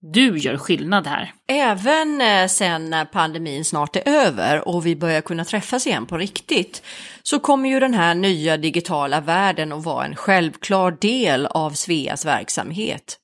Du 0.00 0.38
gör 0.38 0.56
skillnad 0.56 1.06
här. 1.06 1.32
Även 1.48 2.20
eh, 2.20 2.46
sen 2.46 2.90
när 2.90 3.04
pandemin 3.04 3.64
snart 3.64 3.96
är 3.96 4.08
över 4.08 4.68
och 4.68 4.86
vi 4.86 4.96
börjar 4.96 5.20
kunna 5.20 5.44
träffas 5.44 5.86
igen 5.86 6.06
på 6.06 6.18
riktigt 6.18 6.82
så 7.22 7.38
kommer 7.38 7.68
ju 7.68 7.80
den 7.80 7.94
här 7.94 8.14
nya 8.14 8.56
digitala 8.56 9.20
världen 9.20 9.72
att 9.72 9.84
vara 9.84 10.04
en 10.04 10.16
självklar 10.16 10.96
del 11.00 11.46
av 11.46 11.70
Sveas 11.70 12.24
verksamhet. 12.24 13.18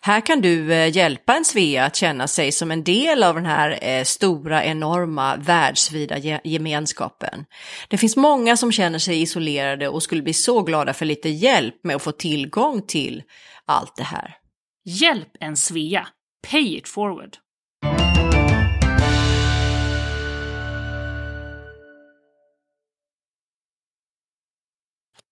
Här 0.00 0.20
kan 0.20 0.40
du 0.40 0.72
eh, 0.72 0.96
hjälpa 0.96 1.36
en 1.36 1.44
Svea 1.44 1.84
att 1.84 1.96
känna 1.96 2.28
sig 2.28 2.52
som 2.52 2.70
en 2.70 2.84
del 2.84 3.22
av 3.22 3.34
den 3.34 3.46
här 3.46 3.78
eh, 3.82 4.04
stora, 4.04 4.64
enorma, 4.64 5.36
världsvida 5.36 6.40
gemenskapen. 6.44 7.44
Det 7.88 7.98
finns 7.98 8.16
många 8.16 8.56
som 8.56 8.72
känner 8.72 8.98
sig 8.98 9.22
isolerade 9.22 9.88
och 9.88 10.02
skulle 10.02 10.22
bli 10.22 10.32
så 10.32 10.62
glada 10.62 10.92
för 10.92 11.04
lite 11.04 11.28
hjälp 11.28 11.74
med 11.84 11.96
att 11.96 12.02
få 12.02 12.12
tillgång 12.12 12.82
till 12.82 13.22
allt 13.66 13.96
det 13.96 14.04
här. 14.04 14.36
Hjälp 14.88 15.28
en 15.40 15.56
Svea. 15.56 16.08
Pay 16.50 16.76
it 16.76 16.88
forward. 16.88 17.36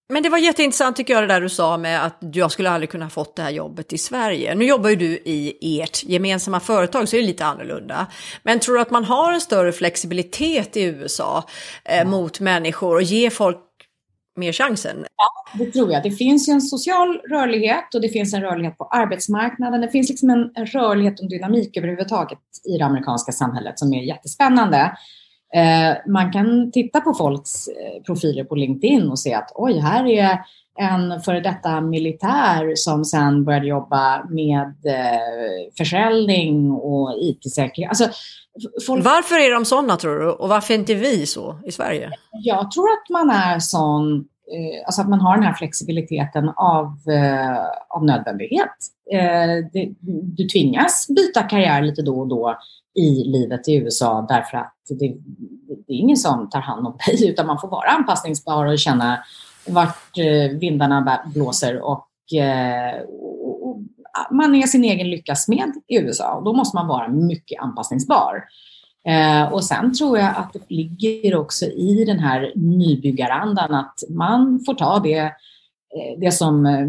Men 0.09 0.23
det 0.23 0.29
var 0.29 0.39
jätteintressant 0.39 0.97
tycker 0.97 1.15
jag 1.15 1.23
det 1.23 1.27
där 1.27 1.41
du 1.41 1.49
sa 1.49 1.77
med 1.77 2.05
att 2.05 2.19
jag 2.33 2.53
skulle 2.53 2.71
aldrig 2.71 2.91
kunna 2.91 3.11
fått 3.11 3.37
det 3.37 3.43
här 3.43 3.51
jobbet 3.51 3.93
i 3.93 3.99
Sverige. 3.99 4.55
Nu 4.55 4.65
jobbar 4.65 4.91
ju 4.91 4.97
du 4.97 5.07
i 5.25 5.81
ert 5.81 6.05
gemensamma 6.05 6.61
företag 6.61 7.09
så 7.09 7.17
det 7.17 7.23
är 7.23 7.27
lite 7.27 7.45
annorlunda. 7.45 8.07
Men 8.43 8.61
tror 8.61 8.75
du 8.75 8.81
att 8.81 8.91
man 8.91 9.05
har 9.05 9.33
en 9.33 9.41
större 9.41 9.73
flexibilitet 9.73 10.77
i 10.77 10.83
USA 10.83 11.49
eh, 11.85 12.07
mot 12.07 12.41
människor 12.41 12.95
och 12.95 13.03
ger 13.03 13.31
folk 13.31 13.59
mer 14.37 14.53
chansen? 14.53 14.97
Ja, 15.17 15.59
det 15.65 15.71
tror 15.71 15.93
jag. 15.93 16.03
Det 16.03 16.11
finns 16.11 16.49
ju 16.49 16.53
en 16.53 16.61
social 16.61 17.21
rörlighet 17.31 17.95
och 17.95 18.01
det 18.01 18.09
finns 18.09 18.35
en 18.35 18.43
rörlighet 18.43 18.79
på 18.79 18.85
arbetsmarknaden. 18.85 19.81
Det 19.81 19.89
finns 19.89 20.09
liksom 20.09 20.31
en, 20.31 20.51
en 20.55 20.67
rörlighet 20.67 21.21
och 21.21 21.29
dynamik 21.29 21.77
överhuvudtaget 21.77 22.39
i 22.75 22.79
det 22.79 22.85
amerikanska 22.85 23.33
samhället 23.33 23.79
som 23.79 23.95
är 23.95 24.03
jättespännande. 24.03 24.97
Eh, 25.55 25.97
man 26.07 26.33
kan 26.33 26.73
titta 26.73 27.01
på 27.01 27.15
folks 27.15 27.69
eh, 27.69 28.03
profiler 28.03 28.45
på 28.45 28.55
LinkedIn 28.55 29.11
och 29.11 29.19
se 29.19 29.35
att 29.35 29.53
oj, 29.55 29.79
här 29.79 30.07
är 30.07 30.39
en 30.79 31.21
före 31.21 31.41
detta 31.41 31.81
militär 31.81 32.73
som 32.75 33.05
sen 33.05 33.45
började 33.45 33.67
jobba 33.67 34.25
med 34.25 34.75
eh, 34.87 35.73
försäljning 35.79 36.71
och 36.71 37.15
IT-säkerhet. 37.21 37.89
Alltså, 37.89 38.09
folk... 38.87 39.05
Varför 39.05 39.35
är 39.35 39.55
de 39.55 39.65
sådana 39.65 39.97
tror 39.97 40.19
du? 40.19 40.31
Och 40.31 40.49
varför 40.49 40.75
är 40.75 40.79
inte 40.79 40.95
vi 40.95 41.27
så 41.27 41.59
i 41.67 41.73
Sverige? 41.73 42.11
Jag 42.31 42.71
tror 42.71 42.85
att 42.85 43.11
man 43.11 43.31
är 43.31 43.59
sån, 43.59 44.17
eh, 44.17 44.87
alltså 44.87 45.01
att 45.01 45.09
man 45.09 45.21
har 45.21 45.35
den 45.35 45.47
här 45.47 45.55
flexibiliteten 45.55 46.49
av, 46.49 46.87
eh, 47.09 47.65
av 47.89 48.05
nödvändighet. 48.05 48.77
Eh, 49.13 49.83
du 50.37 50.49
tvingas 50.49 51.07
byta 51.17 51.43
karriär 51.43 51.83
lite 51.83 52.03
då 52.03 52.21
och 52.21 52.29
då 52.29 52.59
i 52.95 53.25
livet 53.25 53.69
i 53.69 53.75
USA 53.75 54.27
därför 54.29 54.57
att 54.57 54.77
det, 54.89 55.15
det 55.87 55.93
är 55.93 55.99
ingen 55.99 56.17
som 56.17 56.51
tar 56.51 56.61
hand 56.61 56.87
om 56.87 56.97
dig 57.07 57.31
utan 57.31 57.47
man 57.47 57.61
får 57.61 57.69
vara 57.69 57.91
anpassningsbar 57.91 58.67
och 58.67 58.79
känna 58.79 59.19
vart 59.67 60.19
vindarna 60.61 61.21
blåser 61.35 61.81
och 61.81 62.09
man 64.31 64.55
är 64.55 64.67
sin 64.67 64.85
egen 64.85 65.11
lyckas 65.11 65.49
med 65.49 65.73
i 65.89 65.99
USA 65.99 66.35
och 66.35 66.45
då 66.45 66.53
måste 66.53 66.77
man 66.77 66.87
vara 66.87 67.09
mycket 67.09 67.63
anpassningsbar. 67.63 68.45
Eh, 69.09 69.53
och 69.53 69.65
sen 69.65 69.95
tror 69.95 70.19
jag 70.19 70.37
att 70.37 70.53
det 70.53 70.75
ligger 70.75 71.37
också 71.37 71.65
i 71.65 72.05
den 72.07 72.19
här 72.19 72.53
nybyggarandan 72.55 73.75
att 73.75 73.99
man 74.09 74.61
får 74.67 74.75
ta 74.75 74.99
det, 74.99 75.19
eh, 75.19 76.19
det 76.19 76.33
som 76.33 76.67
eh, 76.67 76.87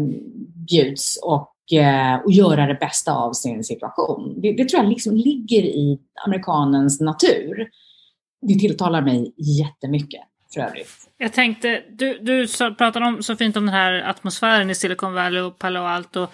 bjuds 0.68 1.18
och 1.22 1.78
eh, 1.78 2.20
och 2.24 2.32
göra 2.32 2.66
det 2.66 2.74
bästa 2.74 3.12
av 3.12 3.32
sin 3.32 3.64
situation. 3.64 4.40
Det, 4.40 4.52
det 4.52 4.68
tror 4.68 4.82
jag 4.82 4.88
liksom 4.88 5.16
ligger 5.16 5.62
i 5.62 5.98
amerikanens 6.26 7.00
natur. 7.00 7.68
Det 8.42 8.54
tilltalar 8.54 9.02
mig 9.02 9.34
jättemycket 9.36 10.20
för 10.54 10.60
övrigt. 10.60 11.08
Jag 11.18 11.32
tänkte, 11.32 11.82
du, 11.90 12.18
du 12.18 12.48
pratade 12.78 13.06
om, 13.06 13.22
så 13.22 13.36
fint 13.36 13.56
om 13.56 13.66
den 13.66 13.74
här 13.74 13.92
atmosfären 13.92 14.70
i 14.70 14.74
Silicon 14.74 15.14
Valley 15.14 15.40
och 15.40 15.58
Palo 15.58 15.80
Alto 15.80 16.26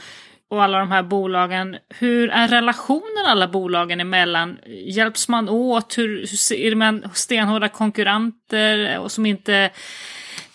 och 0.53 0.62
alla 0.62 0.78
de 0.78 0.90
här 0.90 1.03
bolagen. 1.03 1.76
Hur 1.88 2.30
är 2.30 2.48
relationen 2.48 3.26
alla 3.26 3.48
bolagen 3.48 4.00
emellan? 4.00 4.59
Hjälps 4.66 5.28
man 5.28 5.48
åt? 5.48 5.98
Hur, 5.98 6.26
hur 6.50 6.72
är 6.72 6.74
man 6.74 7.05
stenhårda 7.14 7.68
konkurrenter 7.68 8.98
och 8.98 9.12
som 9.12 9.26
inte 9.26 9.70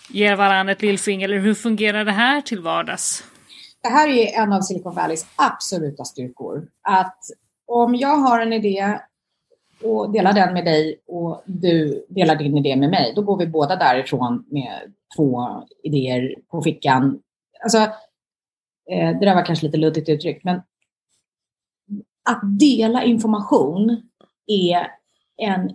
ger 0.08 0.36
varandra 0.36 0.72
ett 0.72 0.82
lillfinger? 0.82 1.28
Eller 1.28 1.38
hur 1.38 1.54
fungerar 1.54 2.04
det 2.04 2.12
här 2.12 2.40
till 2.40 2.60
vardags? 2.60 3.24
det 3.82 3.88
här 3.88 4.08
är 4.08 4.42
en 4.42 4.52
av 4.52 4.60
Silicon 4.60 4.94
Valleys 4.94 5.26
absoluta 5.36 6.04
styrkor. 6.04 6.68
Att 6.82 7.18
om 7.66 7.94
jag 7.94 8.16
har 8.16 8.40
en 8.40 8.52
idé 8.52 8.98
och 9.82 10.12
delar 10.12 10.32
den 10.32 10.52
med 10.52 10.64
dig 10.64 11.00
och 11.06 11.42
du 11.46 12.06
delar 12.08 12.36
din 12.36 12.58
idé 12.58 12.76
med 12.76 12.90
mig, 12.90 13.12
då 13.16 13.22
går 13.22 13.38
vi 13.38 13.46
båda 13.46 13.76
därifrån 13.76 14.44
med 14.50 14.92
två 15.16 15.62
idéer 15.82 16.34
på 16.50 16.62
fickan. 16.62 17.20
Alltså, 17.62 17.78
eh, 18.90 19.18
det 19.18 19.26
där 19.26 19.34
var 19.34 19.44
kanske 19.44 19.66
lite 19.66 19.78
luddigt 19.78 20.08
uttryckt, 20.08 20.44
men 20.44 20.60
att 22.30 22.40
dela 22.60 23.04
information 23.04 24.02
är 24.46 24.86
en 25.36 25.70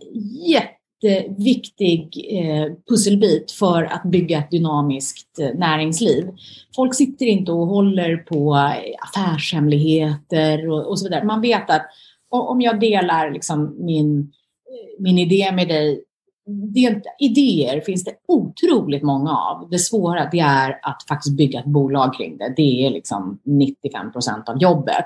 jätteviktig 1.03 2.27
eh, 2.29 2.73
pusselbit 2.89 3.51
för 3.51 3.83
att 3.83 4.03
bygga 4.03 4.37
ett 4.37 4.51
dynamiskt 4.51 5.39
eh, 5.39 5.49
näringsliv. 5.55 6.31
Folk 6.75 6.95
sitter 6.95 7.25
inte 7.25 7.51
och 7.51 7.67
håller 7.67 8.17
på 8.17 8.55
eh, 8.55 8.95
affärshemligheter 8.99 10.69
och, 10.69 10.87
och 10.87 10.99
så 10.99 11.05
vidare. 11.05 11.23
Man 11.23 11.41
vet 11.41 11.69
att 11.69 11.85
om 12.29 12.61
jag 12.61 12.79
delar 12.79 13.31
liksom 13.31 13.75
min, 13.85 14.19
eh, 14.19 15.01
min 15.01 15.17
idé 15.17 15.51
med 15.51 15.67
dig 15.67 16.03
det, 16.45 17.01
idéer 17.19 17.81
finns 17.81 18.03
det 18.03 18.13
otroligt 18.27 19.03
många 19.03 19.37
av. 19.37 19.69
Det 19.69 19.79
svåra 19.79 20.29
det 20.31 20.39
är 20.39 20.79
att 20.81 21.03
faktiskt 21.07 21.37
bygga 21.37 21.59
ett 21.59 21.65
bolag 21.65 22.13
kring 22.13 22.37
det. 22.37 22.53
Det 22.57 22.85
är 22.85 22.89
liksom 22.89 23.39
95 23.43 24.11
procent 24.11 24.49
av 24.49 24.57
jobbet. 24.57 25.05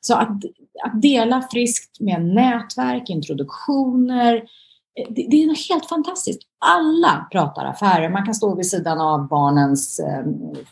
Så 0.00 0.14
att, 0.14 0.44
att 0.84 1.02
dela 1.02 1.48
friskt 1.52 2.00
med 2.00 2.24
nätverk, 2.24 3.10
introduktioner, 3.10 4.34
eh, 4.34 5.06
det, 5.08 5.26
det, 5.30 5.42
är 5.42 5.68
helt 5.68 5.86
fantastiskt. 5.86 6.42
Alla 6.58 7.28
pratar 7.32 7.64
affärer. 7.64 8.08
Man 8.08 8.24
kan 8.24 8.34
stå 8.34 8.54
vid 8.54 8.66
sidan 8.66 9.00
av 9.00 9.28
barnens 9.28 10.00
eh, 10.00 10.24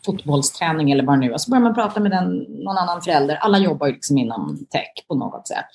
fotbollsträning 0.07 0.91
eller 0.91 1.05
vad 1.05 1.15
det 1.15 1.27
nu 1.27 1.33
är. 1.33 1.39
Så 1.39 1.51
börjar 1.51 1.63
man 1.63 1.75
prata 1.75 2.01
med 2.01 2.11
den, 2.11 2.37
någon 2.39 2.77
annan 2.77 3.03
förälder. 3.03 3.37
Alla 3.37 3.59
jobbar 3.59 3.87
ju 3.87 3.93
liksom 3.93 4.19
inom 4.19 4.67
tech 4.71 5.07
på 5.09 5.15
något 5.15 5.49
sätt. 5.49 5.67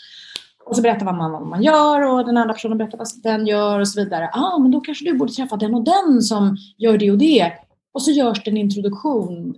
Och 0.70 0.76
så 0.76 0.82
berättar 0.82 1.06
man 1.06 1.32
vad 1.32 1.48
man 1.48 1.64
gör 1.64 2.02
och 2.02 2.26
den 2.26 2.38
andra 2.38 2.54
personen 2.54 2.78
berättar 2.78 2.98
vad 2.98 3.08
den 3.24 3.48
gör 3.48 3.80
och 3.80 3.88
så 3.88 4.04
vidare. 4.04 4.30
Ja, 4.34 4.54
ah, 4.54 4.60
men 4.60 4.72
då 4.72 4.82
kanske 4.82 5.06
du 5.06 5.18
borde 5.18 5.34
träffa 5.34 5.58
den 5.58 5.76
och 5.76 5.84
den 5.84 6.22
som 6.22 6.58
gör 6.78 6.98
det 6.98 7.12
och 7.12 7.18
det. 7.18 7.52
Och 7.94 8.02
så 8.02 8.12
görs 8.12 8.44
det 8.44 8.52
en 8.52 8.58
introduktion 8.58 9.56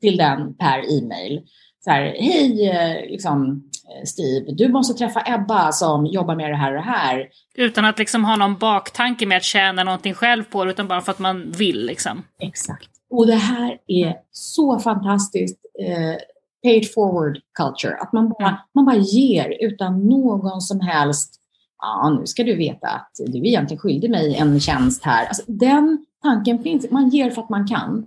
till 0.00 0.16
den 0.16 0.54
per 0.54 0.98
e-mail. 0.98 1.42
Så 1.84 1.90
här, 1.90 2.02
hej, 2.02 2.68
eh, 2.68 3.10
liksom, 3.10 3.62
Eh, 3.92 4.04
Steve, 4.04 4.52
du 4.52 4.68
måste 4.68 4.94
träffa 4.94 5.22
Ebba 5.26 5.72
som 5.72 6.06
jobbar 6.06 6.36
med 6.36 6.50
det 6.50 6.56
här 6.56 6.70
och 6.70 6.76
det 6.76 6.90
här. 6.90 7.28
Utan 7.54 7.84
att 7.84 7.98
liksom 7.98 8.24
ha 8.24 8.36
någon 8.36 8.56
baktanke 8.56 9.26
med 9.26 9.36
att 9.36 9.44
tjäna 9.44 9.84
någonting 9.84 10.14
själv 10.14 10.44
på 10.44 10.64
det, 10.64 10.70
utan 10.70 10.88
bara 10.88 11.00
för 11.00 11.12
att 11.12 11.18
man 11.18 11.50
vill 11.50 11.86
liksom. 11.86 12.22
Exakt. 12.38 12.88
Och 13.10 13.26
det 13.26 13.34
här 13.34 13.78
är 13.86 14.16
så 14.30 14.78
fantastiskt. 14.78 15.58
Eh, 15.80 16.16
paid 16.62 16.92
forward 16.94 17.40
culture. 17.58 17.96
Att 17.96 18.12
man 18.12 18.28
bara, 18.28 18.48
mm. 18.48 18.60
man 18.74 18.84
bara 18.84 18.96
ger 18.96 19.56
utan 19.60 20.08
någon 20.08 20.60
som 20.60 20.80
helst 20.80 21.42
ja, 21.82 22.16
nu 22.20 22.26
ska 22.26 22.44
du 22.44 22.56
veta 22.56 22.88
att 22.88 23.10
du 23.26 23.38
är 23.38 23.46
egentligen 23.46 23.80
skyldig 23.80 24.10
mig 24.10 24.34
en 24.34 24.60
tjänst 24.60 25.04
här. 25.04 25.26
Alltså, 25.26 25.42
den 25.46 26.06
tanken 26.22 26.62
finns. 26.62 26.90
Man 26.90 27.08
ger 27.08 27.30
för 27.30 27.42
att 27.42 27.48
man 27.48 27.66
kan. 27.66 28.06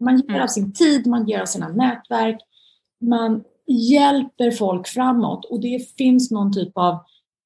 Man 0.00 0.16
ger 0.16 0.30
mm. 0.30 0.42
av 0.42 0.46
sin 0.46 0.72
tid, 0.72 1.06
man 1.06 1.28
ger 1.28 1.40
av 1.40 1.46
sina 1.46 1.68
nätverk. 1.68 2.40
Man 3.00 3.44
hjälper 3.66 4.50
folk 4.50 4.88
framåt 4.88 5.44
och 5.44 5.60
det 5.60 5.96
finns 5.96 6.30
någon 6.30 6.52
typ 6.52 6.72
av 6.74 6.98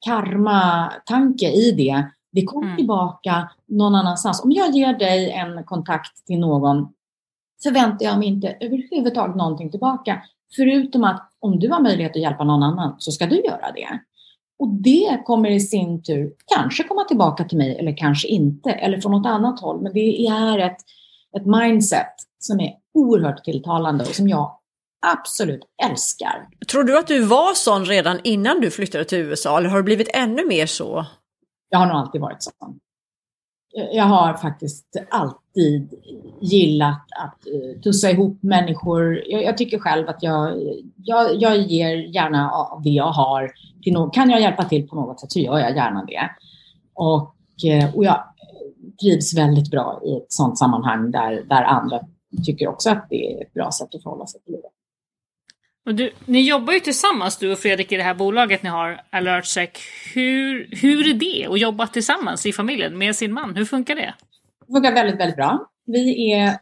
karma-tanke 0.07 1.50
i 1.50 1.72
det. 1.72 2.05
Det 2.32 2.44
kommer 2.44 2.66
mm. 2.66 2.76
tillbaka 2.76 3.50
någon 3.66 3.94
annanstans. 3.94 4.44
Om 4.44 4.52
jag 4.52 4.74
ger 4.74 4.98
dig 4.98 5.30
en 5.30 5.64
kontakt 5.64 6.26
till 6.26 6.38
någon 6.38 6.88
förväntar 7.62 8.07
jag 8.07 8.18
mig 8.18 8.28
inte 8.28 8.57
överhuvudtaget 8.61 9.36
någonting 9.36 9.70
tillbaka. 9.70 10.22
Förutom 10.57 11.05
att 11.05 11.30
om 11.40 11.59
du 11.59 11.68
har 11.68 11.80
möjlighet 11.80 12.16
att 12.16 12.22
hjälpa 12.22 12.44
någon 12.44 12.62
annan 12.62 12.94
så 12.98 13.12
ska 13.12 13.26
du 13.26 13.36
göra 13.36 13.72
det. 13.72 13.98
Och 14.59 14.68
det 14.68 15.22
kommer 15.24 15.50
i 15.50 15.61
sin 15.61 16.02
tur 16.02 16.32
kanske 16.55 16.82
komma 16.82 17.05
tillbaka 17.05 17.44
till 17.44 17.59
mig 17.59 17.78
eller 17.78 17.96
kanske 17.96 18.28
inte, 18.28 18.70
eller 18.70 19.00
från 19.00 19.12
något 19.12 19.26
annat 19.26 19.61
håll. 19.61 19.82
Men 19.82 19.92
det 19.92 20.26
är 20.26 20.59
ett, 20.59 20.76
ett 21.36 21.46
mindset 21.46 22.14
som 22.38 22.61
är 22.61 22.72
oerhört 22.94 23.44
tilltalande 23.44 24.05
och 24.05 24.14
som 24.14 24.28
jag 24.28 24.59
absolut 25.07 25.62
älskar. 25.84 26.46
Tror 26.70 26.84
du 26.84 26.98
att 26.98 27.07
du 27.07 27.24
var 27.24 27.55
sån 27.55 27.84
redan 27.84 28.20
innan 28.24 28.61
du 28.61 28.70
flyttade 28.70 29.05
till 29.05 29.18
USA 29.18 29.59
eller 29.59 29.68
har 29.68 29.76
du 29.76 29.82
blivit 29.82 30.09
ännu 30.14 30.46
mer 30.46 30.66
så? 30.66 31.07
Jag 31.68 31.78
har 31.78 31.86
nog 31.86 31.96
alltid 31.96 32.20
varit 32.20 32.42
sån. 32.42 32.78
Jag 33.93 34.05
har 34.05 34.35
faktiskt 34.35 34.97
alltid 35.11 35.95
gillat 36.41 37.03
att 37.25 37.39
uh, 37.55 37.81
tussa 37.81 38.11
ihop 38.11 38.43
människor. 38.43 39.22
Jag, 39.27 39.43
jag, 39.43 39.59
tycker 39.59 39.79
själv 39.79 40.09
att 40.09 40.22
jag, 40.22 40.59
jag, 40.97 41.35
jag 41.35 41.57
ger 41.57 41.97
gärna 41.97 42.51
av 42.51 42.83
det 42.83 42.91
jag 42.91 43.12
har. 43.12 43.51
Till 43.83 43.93
no 43.93 44.11
kan 44.11 44.31
jag 44.31 44.41
hjälpa 44.41 44.64
till 44.64 44.89
på 44.89 44.97
något 44.97 45.20
sätt 45.20 45.33
så 45.33 45.39
gör 45.39 45.59
jag 45.59 45.77
gärna 45.77 46.05
det. 46.05 46.31
Och, 46.95 47.35
eh, 47.70 47.95
och 47.95 48.05
jag 48.05 48.25
trivs 49.03 49.39
väldigt 49.39 49.70
bra 49.70 50.01
i 50.05 50.16
ett 50.16 50.33
sådant 50.33 50.59
sammanhang 50.59 51.11
där, 51.11 51.45
där 51.49 51.62
andra 51.62 52.01
tycker 52.45 52.68
också 52.68 52.91
att 52.91 53.07
det 53.11 53.33
är 53.33 53.43
ett 53.43 53.55
bra 53.55 53.70
sätt 53.70 53.95
att 53.95 54.03
förhålla 54.03 54.27
sig 54.27 54.41
till 54.41 54.53
livet. 54.53 54.70
Och 55.87 55.95
du, 55.95 56.11
ni 56.24 56.49
jobbar 56.49 56.72
ju 56.72 56.80
tillsammans 56.80 57.39
du 57.39 57.53
och 57.53 57.59
Fredrik 57.59 57.93
i 57.93 57.97
det 57.97 58.03
här 58.03 58.14
bolaget 58.14 58.62
ni 58.62 58.68
har, 58.68 59.01
AlertSec. 59.11 59.70
Hur, 60.14 60.68
hur 60.70 61.09
är 61.09 61.14
det 61.14 61.47
att 61.51 61.61
jobba 61.61 61.87
tillsammans 61.87 62.47
i 62.47 62.53
familjen 62.53 62.99
med 62.99 63.16
sin 63.16 63.32
man? 63.32 63.57
Hur 63.57 63.64
funkar 63.64 63.95
det? 63.95 64.14
Det 64.66 64.72
funkar 64.72 64.93
väldigt, 64.95 65.20
väldigt 65.20 65.37
bra. 65.37 65.70
Vi 65.87 66.32
är 66.32 66.59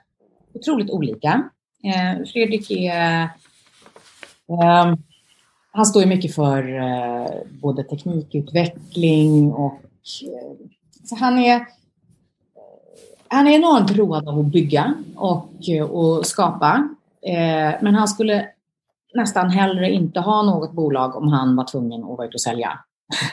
otroligt 0.55 0.91
olika. 0.91 1.51
Eh, 1.85 2.25
Fredrik 2.33 2.71
är... 2.71 3.23
Eh, 4.49 4.95
han 5.73 5.87
står 5.87 6.03
ju 6.03 6.09
mycket 6.09 6.35
för 6.35 6.81
eh, 6.81 7.31
både 7.51 7.85
teknikutveckling 7.85 9.53
och... 9.53 9.81
Eh, 10.23 10.67
så 11.05 11.17
han 11.17 11.39
är... 11.39 11.67
Han 13.29 13.47
är 13.47 13.53
enormt 13.53 13.97
road 13.97 14.29
av 14.29 14.39
att 14.39 14.47
bygga 14.47 14.95
och, 15.17 15.49
och 15.91 16.27
skapa. 16.27 16.89
Eh, 17.27 17.75
men 17.83 17.95
han 17.95 18.09
skulle 18.09 18.49
nästan 19.15 19.51
hellre 19.51 19.91
inte 19.91 20.21
ha 20.21 20.43
något 20.43 20.73
bolag 20.73 21.17
om 21.17 21.29
han 21.29 21.57
var 21.57 21.65
tvungen 21.65 22.03
att 22.03 22.09
vara 22.09 22.27
ute 22.27 22.35
och 22.35 22.41
sälja. 22.41 22.79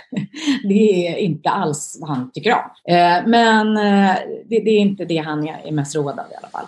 det 0.63 1.07
är 1.07 1.15
inte 1.15 1.49
alls 1.49 1.97
vad 2.01 2.09
han 2.09 2.31
tycker 2.31 2.53
om. 2.53 2.93
Eh, 2.93 3.27
men 3.27 3.77
eh, 3.77 4.15
det, 4.45 4.55
är 4.55 4.79
inte 4.79 5.05
det 5.05 5.17
han 5.17 5.47
är 5.47 5.71
mest 5.71 5.95
road 5.95 6.19
av 6.19 6.25
i 6.31 6.35
alla 6.35 6.47
fall. 6.47 6.65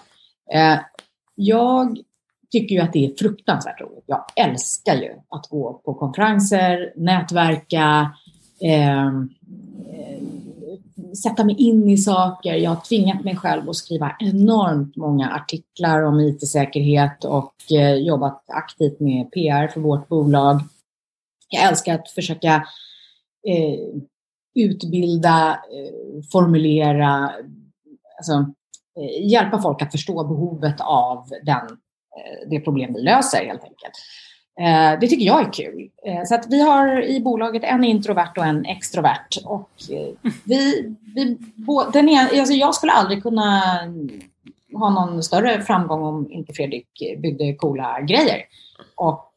Eh, 0.53 0.79
jag 1.35 1.99
tycker 2.51 2.75
ju 2.75 2.81
att 2.81 2.93
det 2.93 3.05
är 3.05 3.15
fruktansvärt 3.19 3.81
roligt. 3.81 4.03
Jag 4.05 4.25
älskar 4.35 4.95
ju 4.95 5.11
att 5.29 5.47
gå 5.49 5.81
på 5.85 5.93
konferenser, 5.93 6.93
nätverka, 6.95 8.11
eh, 8.61 9.11
sätta 11.15 11.43
mig 11.43 11.55
in 11.55 11.89
i 11.89 11.97
saker. 11.97 12.55
Jag 12.55 12.69
har 12.71 12.81
tvingat 12.81 13.23
mig 13.23 13.35
själv 13.35 13.69
att 13.69 13.75
skriva 13.75 14.15
enormt 14.19 14.95
många 14.95 15.31
artiklar 15.31 16.01
om 16.01 16.19
IT-säkerhet 16.19 17.25
och 17.25 17.55
eh, 17.71 17.95
jobbat 17.95 18.43
aktivt 18.47 18.99
med 18.99 19.31
PR 19.31 19.67
för 19.67 19.81
vårt 19.81 20.07
bolag. 20.07 20.61
Jag 21.49 21.69
älskar 21.69 21.95
att 21.95 22.09
försöka 22.09 22.55
eh, 23.47 24.01
utbilda, 24.55 25.51
eh, 25.51 26.23
formulera, 26.31 27.31
alltså, 28.17 28.33
eh, 28.99 29.29
hjälpa 29.31 29.61
folk 29.61 29.81
att 29.81 29.91
förstå 29.91 30.23
behovet 30.23 30.81
av 30.81 31.29
den, 31.43 31.65
eh, 32.17 32.49
det 32.49 32.59
problem 32.59 32.93
vi 32.93 33.01
löser 33.01 33.45
helt 33.45 33.63
enkelt. 33.63 33.93
Eh, 34.59 34.99
det 34.99 35.07
tycker 35.07 35.25
jag 35.25 35.41
är 35.41 35.53
kul. 35.53 35.89
Eh, 36.05 36.23
så 36.25 36.35
att 36.35 36.47
vi 36.49 36.61
har 36.61 37.01
i 37.01 37.21
bolaget 37.21 37.63
en 37.63 37.83
introvert 37.83 38.33
och 38.37 38.45
en 38.45 38.65
extrovert. 38.65 39.37
Och 39.45 39.71
eh, 39.91 40.31
vi, 40.43 40.93
vi, 41.15 41.37
den 41.93 42.09
är, 42.09 42.39
alltså 42.39 42.53
jag 42.53 42.75
skulle 42.75 42.91
aldrig 42.91 43.23
kunna 43.23 43.61
ha 44.73 44.89
någon 44.89 45.23
större 45.23 45.61
framgång 45.61 46.03
om 46.03 46.31
inte 46.31 46.53
Fredrik 46.53 46.87
byggde 47.17 47.53
coola 47.53 48.01
grejer. 48.01 48.41
Och, 48.95 49.27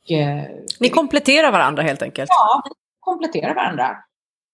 Ni 0.81 0.89
kompletterar 0.91 1.53
varandra 1.53 1.83
helt 1.83 2.03
enkelt? 2.03 2.29
Ja, 2.31 2.63
vi 2.65 2.71
kompletterar 3.01 3.55
varandra. 3.55 3.97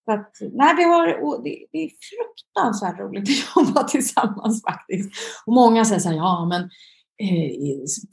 Så 0.04 0.12
att, 0.12 0.32
nej, 0.52 0.74
vi 0.76 0.82
har, 0.82 1.06
det, 1.44 1.66
det, 1.72 1.78
är 1.78 1.90
fruktansvärt 2.10 3.00
roligt 3.00 3.22
att 3.22 3.56
jobba 3.66 3.84
tillsammans 3.84 4.62
faktiskt. 4.62 5.12
Och 5.46 5.52
många 5.52 5.84
säger 5.84 6.00
så 6.00 6.08
här, 6.08 6.16
ja 6.16 6.44
men 6.44 6.70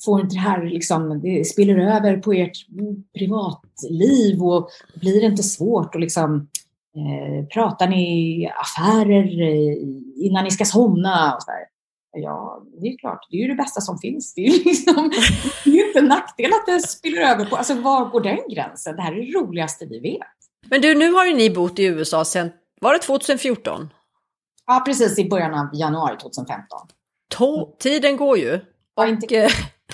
får 0.06 0.22
inte 0.22 0.36
det 0.36 0.40
här 0.40 0.64
liksom, 0.64 1.22
det 1.22 1.48
spiller 1.48 1.78
över 1.78 2.18
på 2.18 2.34
ert 2.34 2.58
privatliv 3.18 4.44
och 4.44 4.70
blir 4.96 5.22
det 5.22 5.28
inte 5.28 5.44
svårt 5.44 5.96
att 5.96 6.02
liksom 6.02 6.48
eh, 6.96 7.48
pratar 7.48 7.88
ni 7.88 8.52
affärer 8.56 9.42
eh, 9.42 9.78
innan 10.16 10.44
ni 10.44 10.52
ska 10.52 10.66
somna? 10.66 11.36
Och 11.36 11.44
så 11.44 11.52
där. 11.52 11.78
Ja, 12.12 12.64
det 12.82 12.88
är 12.88 12.98
klart, 12.98 13.28
det 13.30 13.38
är 13.38 13.42
ju 13.42 13.48
det 13.48 13.56
bästa 13.56 13.82
som 13.82 13.98
finns. 13.98 14.34
Det 14.34 14.42
är 14.42 14.52
ju 14.52 14.64
liksom, 14.64 15.12
det 15.64 15.70
är 15.70 15.88
inte 15.88 16.00
en 16.00 16.06
nackdel 16.06 16.52
att 16.54 16.66
det 16.66 16.80
spiller 16.80 17.22
över 17.22 17.46
på, 17.46 17.56
alltså 17.56 17.74
var 17.74 18.10
går 18.10 18.22
den 18.22 18.40
gränsen? 18.50 18.96
Det 18.96 19.02
här 19.02 19.12
är 19.12 19.16
det 19.16 19.40
roligaste 19.40 19.86
vi 19.86 20.00
vet. 20.00 20.22
Men 20.70 20.82
du, 20.82 20.96
nu 20.96 21.12
har 21.12 21.26
ju 21.26 21.34
ni 21.34 21.50
bott 21.50 21.80
i 21.80 21.84
USA 21.84 22.26
sedan, 22.26 22.50
var 22.82 22.94
det 22.94 23.00
2014? 23.00 23.90
Ja, 24.66 24.84
precis 24.86 25.20
i 25.20 25.30
början 25.30 25.54
av 25.54 25.70
januari 25.74 26.18
2015. 26.18 26.80
To 27.30 27.76
tiden 27.80 28.18
går 28.18 28.38
ju. 28.38 28.60
Och 28.98 29.08
inte... 29.08 29.36
Eh, 29.36 29.52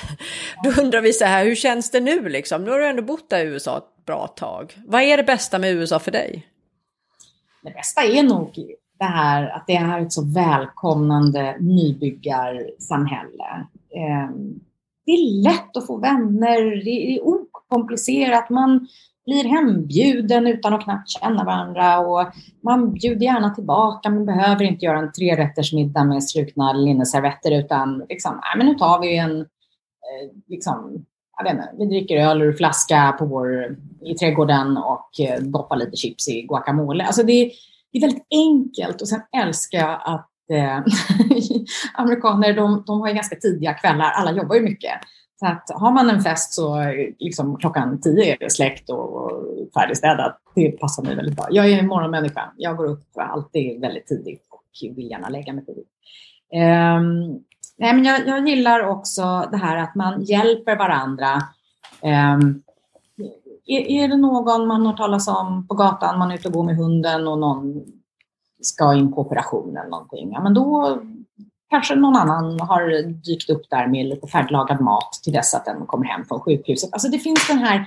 då 0.63 0.81
undrar 0.81 1.01
vi 1.01 1.13
så 1.13 1.25
här, 1.25 1.45
hur 1.45 1.55
känns 1.55 1.91
det 1.91 1.99
nu 1.99 2.29
liksom? 2.29 2.63
Nu 2.63 2.71
har 2.71 2.79
du 2.79 2.87
ändå 2.87 3.03
bott 3.03 3.29
där 3.29 3.45
i 3.45 3.47
USA 3.47 3.77
ett 3.77 4.05
bra 4.05 4.27
tag. 4.27 4.73
Vad 4.85 5.01
är 5.01 5.17
det 5.17 5.23
bästa 5.23 5.59
med 5.59 5.73
USA 5.73 5.99
för 5.99 6.11
dig? 6.11 6.47
Det 7.63 7.71
bästa 7.71 8.03
är 8.03 8.23
nog 8.23 8.75
det 8.99 9.05
här 9.05 9.49
att 9.49 9.63
det 9.67 9.75
är 9.75 10.01
ett 10.01 10.13
så 10.13 10.25
välkomnande 10.25 11.57
nybyggarsamhälle. 11.59 13.67
Ehm, 13.95 14.59
det 15.05 15.11
är 15.11 15.43
lätt 15.43 15.77
att 15.77 15.87
få 15.87 15.97
vänner, 15.97 16.83
det 16.85 17.15
är 17.15 17.27
okomplicerat, 17.27 18.49
man 18.49 18.87
blir 19.25 19.43
hembjuden 19.43 20.47
utan 20.47 20.73
att 20.73 20.83
knappt 20.83 21.09
känna 21.09 21.43
varandra 21.43 21.99
och 21.99 22.33
man 22.63 22.93
bjuder 22.93 23.25
gärna 23.25 23.49
tillbaka. 23.49 24.09
Man 24.09 24.25
behöver 24.25 24.63
inte 24.63 24.85
göra 24.85 24.99
en 24.99 25.11
trerättersmiddag 25.11 26.03
med 26.03 26.23
strukna 26.23 26.73
linneservetter 26.73 27.51
utan 27.51 28.05
liksom, 28.09 28.31
nej, 28.31 28.57
men 28.57 28.67
nu 28.67 28.75
tar 28.75 29.01
vi 29.01 29.17
en, 29.17 29.41
eh, 29.41 30.35
liksom, 30.47 31.05
jag 31.37 31.43
vet 31.43 31.53
inte, 31.53 31.69
vi 31.77 31.85
dricker 31.85 32.17
öl 32.17 32.41
ur 32.41 32.53
flaska 32.53 33.15
på 33.19 33.25
vår, 33.25 33.77
i 34.05 34.13
trädgården 34.13 34.77
och 34.77 35.19
eh, 35.19 35.41
doppar 35.41 35.75
lite 35.75 35.97
chips 35.97 36.27
i 36.29 36.41
guacamole. 36.41 37.03
Alltså 37.03 37.23
det, 37.23 37.51
det 37.91 37.97
är 37.97 38.01
väldigt 38.01 38.27
enkelt 38.31 39.01
och 39.01 39.07
sen 39.07 39.21
älskar 39.37 39.79
jag 39.79 40.01
att 40.05 40.29
eh, 40.51 40.77
amerikaner, 41.93 42.53
de, 42.53 42.83
de 42.87 43.01
har 43.01 43.07
ju 43.07 43.13
ganska 43.13 43.35
tidiga 43.35 43.73
kvällar, 43.73 44.11
alla 44.11 44.31
jobbar 44.31 44.55
ju 44.55 44.61
mycket. 44.61 44.91
Så 45.43 45.47
att 45.47 45.81
har 45.81 45.91
man 45.91 46.09
en 46.09 46.21
fest 46.21 46.53
så 46.53 46.93
liksom 47.19 47.57
klockan 47.57 48.01
tio 48.01 48.33
är 48.33 48.37
det 48.39 48.51
släckt 48.51 48.89
och 48.89 49.31
färdigstädat. 49.73 50.37
Det 50.55 50.71
passar 50.71 51.03
mig 51.03 51.15
väldigt 51.15 51.35
bra. 51.35 51.47
Jag 51.51 51.69
är 51.69 51.79
en 51.79 51.87
morgonmänniska. 51.87 52.53
Jag 52.57 52.77
går 52.77 52.85
upp 52.85 53.17
alltid 53.17 53.81
väldigt 53.81 54.07
tidigt 54.07 54.47
och 54.49 54.95
vill 54.95 55.11
gärna 55.11 55.29
lägga 55.29 55.53
mig 55.53 55.65
tidigt. 55.65 55.87
Um, 56.53 57.43
nej, 57.77 57.93
men 57.93 58.05
jag, 58.05 58.27
jag, 58.27 58.47
gillar 58.47 58.87
också 58.87 59.47
det 59.51 59.57
här 59.57 59.77
att 59.77 59.95
man 59.95 60.23
hjälper 60.23 60.75
varandra. 60.77 61.41
Um, 62.01 62.63
är, 63.65 63.79
är 63.79 64.07
det 64.07 64.17
någon 64.17 64.67
man 64.67 64.85
har 64.85 64.93
talas 64.93 65.27
om 65.27 65.67
på 65.67 65.75
gatan, 65.75 66.19
man 66.19 66.31
är 66.31 66.35
ute 66.35 66.47
och 66.47 66.53
går 66.53 66.63
med 66.63 66.77
hunden 66.77 67.27
och 67.27 67.39
någon 67.39 67.83
ska 68.61 68.93
in 68.93 69.13
på 69.13 69.21
operation 69.21 69.77
eller 69.77 69.89
någonting, 69.89 70.31
ja, 70.31 70.41
men 70.43 70.53
då 70.53 70.99
kanske 71.73 71.95
någon 71.95 72.15
annan 72.15 72.59
har 72.59 73.03
dykt 73.03 73.49
upp 73.49 73.69
där 73.69 73.87
med 73.87 74.05
lite 74.05 74.27
färdiglagad 74.27 74.81
mat 74.81 75.19
till 75.23 75.33
dess 75.33 75.53
att 75.53 75.65
den 75.65 75.85
kommer 75.85 76.05
hem 76.05 76.25
från 76.25 76.39
sjukhuset. 76.39 76.89
Alltså 76.93 77.07
det 77.07 77.19
finns 77.19 77.47
den 77.47 77.57
här... 77.57 77.85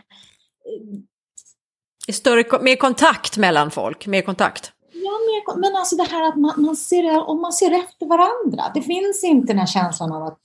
Större, 2.12 2.62
mer 2.62 2.76
kontakt 2.76 3.36
mellan 3.36 3.70
folk, 3.70 4.06
mer 4.06 4.22
kontakt. 4.22 4.72
Ja, 4.92 5.10
mer, 5.28 5.60
men 5.60 5.76
alltså 5.76 5.96
det 5.96 6.02
här 6.02 6.28
att 6.28 6.36
man, 6.36 6.52
man, 6.56 6.76
ser, 6.76 7.28
om 7.28 7.40
man 7.40 7.52
ser 7.52 7.72
efter 7.72 8.06
varandra. 8.06 8.70
Det 8.74 8.82
finns 8.82 9.24
inte 9.24 9.52
den 9.52 9.58
här 9.58 9.66
känslan 9.66 10.12
av 10.12 10.22
att 10.22 10.40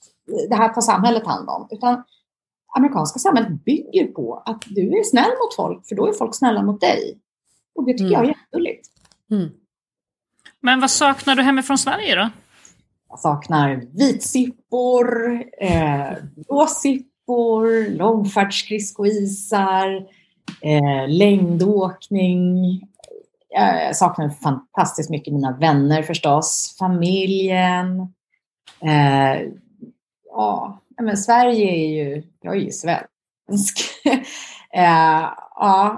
det 0.48 0.54
här 0.54 0.68
tar 0.68 0.80
samhället 0.80 1.26
hand 1.26 1.48
om. 1.48 1.68
Utan 1.70 2.02
amerikanska 2.76 3.18
samhället 3.18 3.64
bygger 3.64 4.06
på 4.06 4.42
att 4.46 4.62
du 4.66 4.98
är 4.98 5.04
snäll 5.04 5.30
mot 5.30 5.54
folk, 5.56 5.88
för 5.88 5.94
då 5.94 6.06
är 6.06 6.12
folk 6.12 6.34
snälla 6.34 6.62
mot 6.62 6.80
dig. 6.80 7.18
Och 7.74 7.84
det 7.86 7.92
tycker 7.92 8.04
mm. 8.04 8.12
jag 8.12 8.24
är 8.24 8.28
jättegulligt. 8.28 8.88
Mm. 9.30 9.50
Men 10.60 10.80
vad 10.80 10.90
saknar 10.90 11.34
du 11.34 11.42
hemifrån 11.42 11.78
Sverige 11.78 12.14
då? 12.14 12.30
Jag 13.12 13.18
saknar 13.18 13.82
vitsippor, 13.92 15.42
eh, 15.60 16.12
blåsippor, 16.36 17.90
långfärdsskridskoisar, 17.90 20.06
eh, 20.60 21.08
längdåkning. 21.08 22.80
Jag 23.48 23.96
saknar 23.96 24.28
fantastiskt 24.28 25.10
mycket 25.10 25.34
mina 25.34 25.56
vänner 25.56 26.02
förstås, 26.02 26.76
familjen. 26.78 28.00
Eh, 28.80 29.40
ja, 30.30 30.80
men 31.00 31.16
Sverige 31.16 31.70
är 31.70 31.88
ju, 31.88 32.22
jag 32.40 32.56
är 32.56 32.60
ju 32.60 32.70
svensk. 32.70 33.80
eh, 34.74 35.28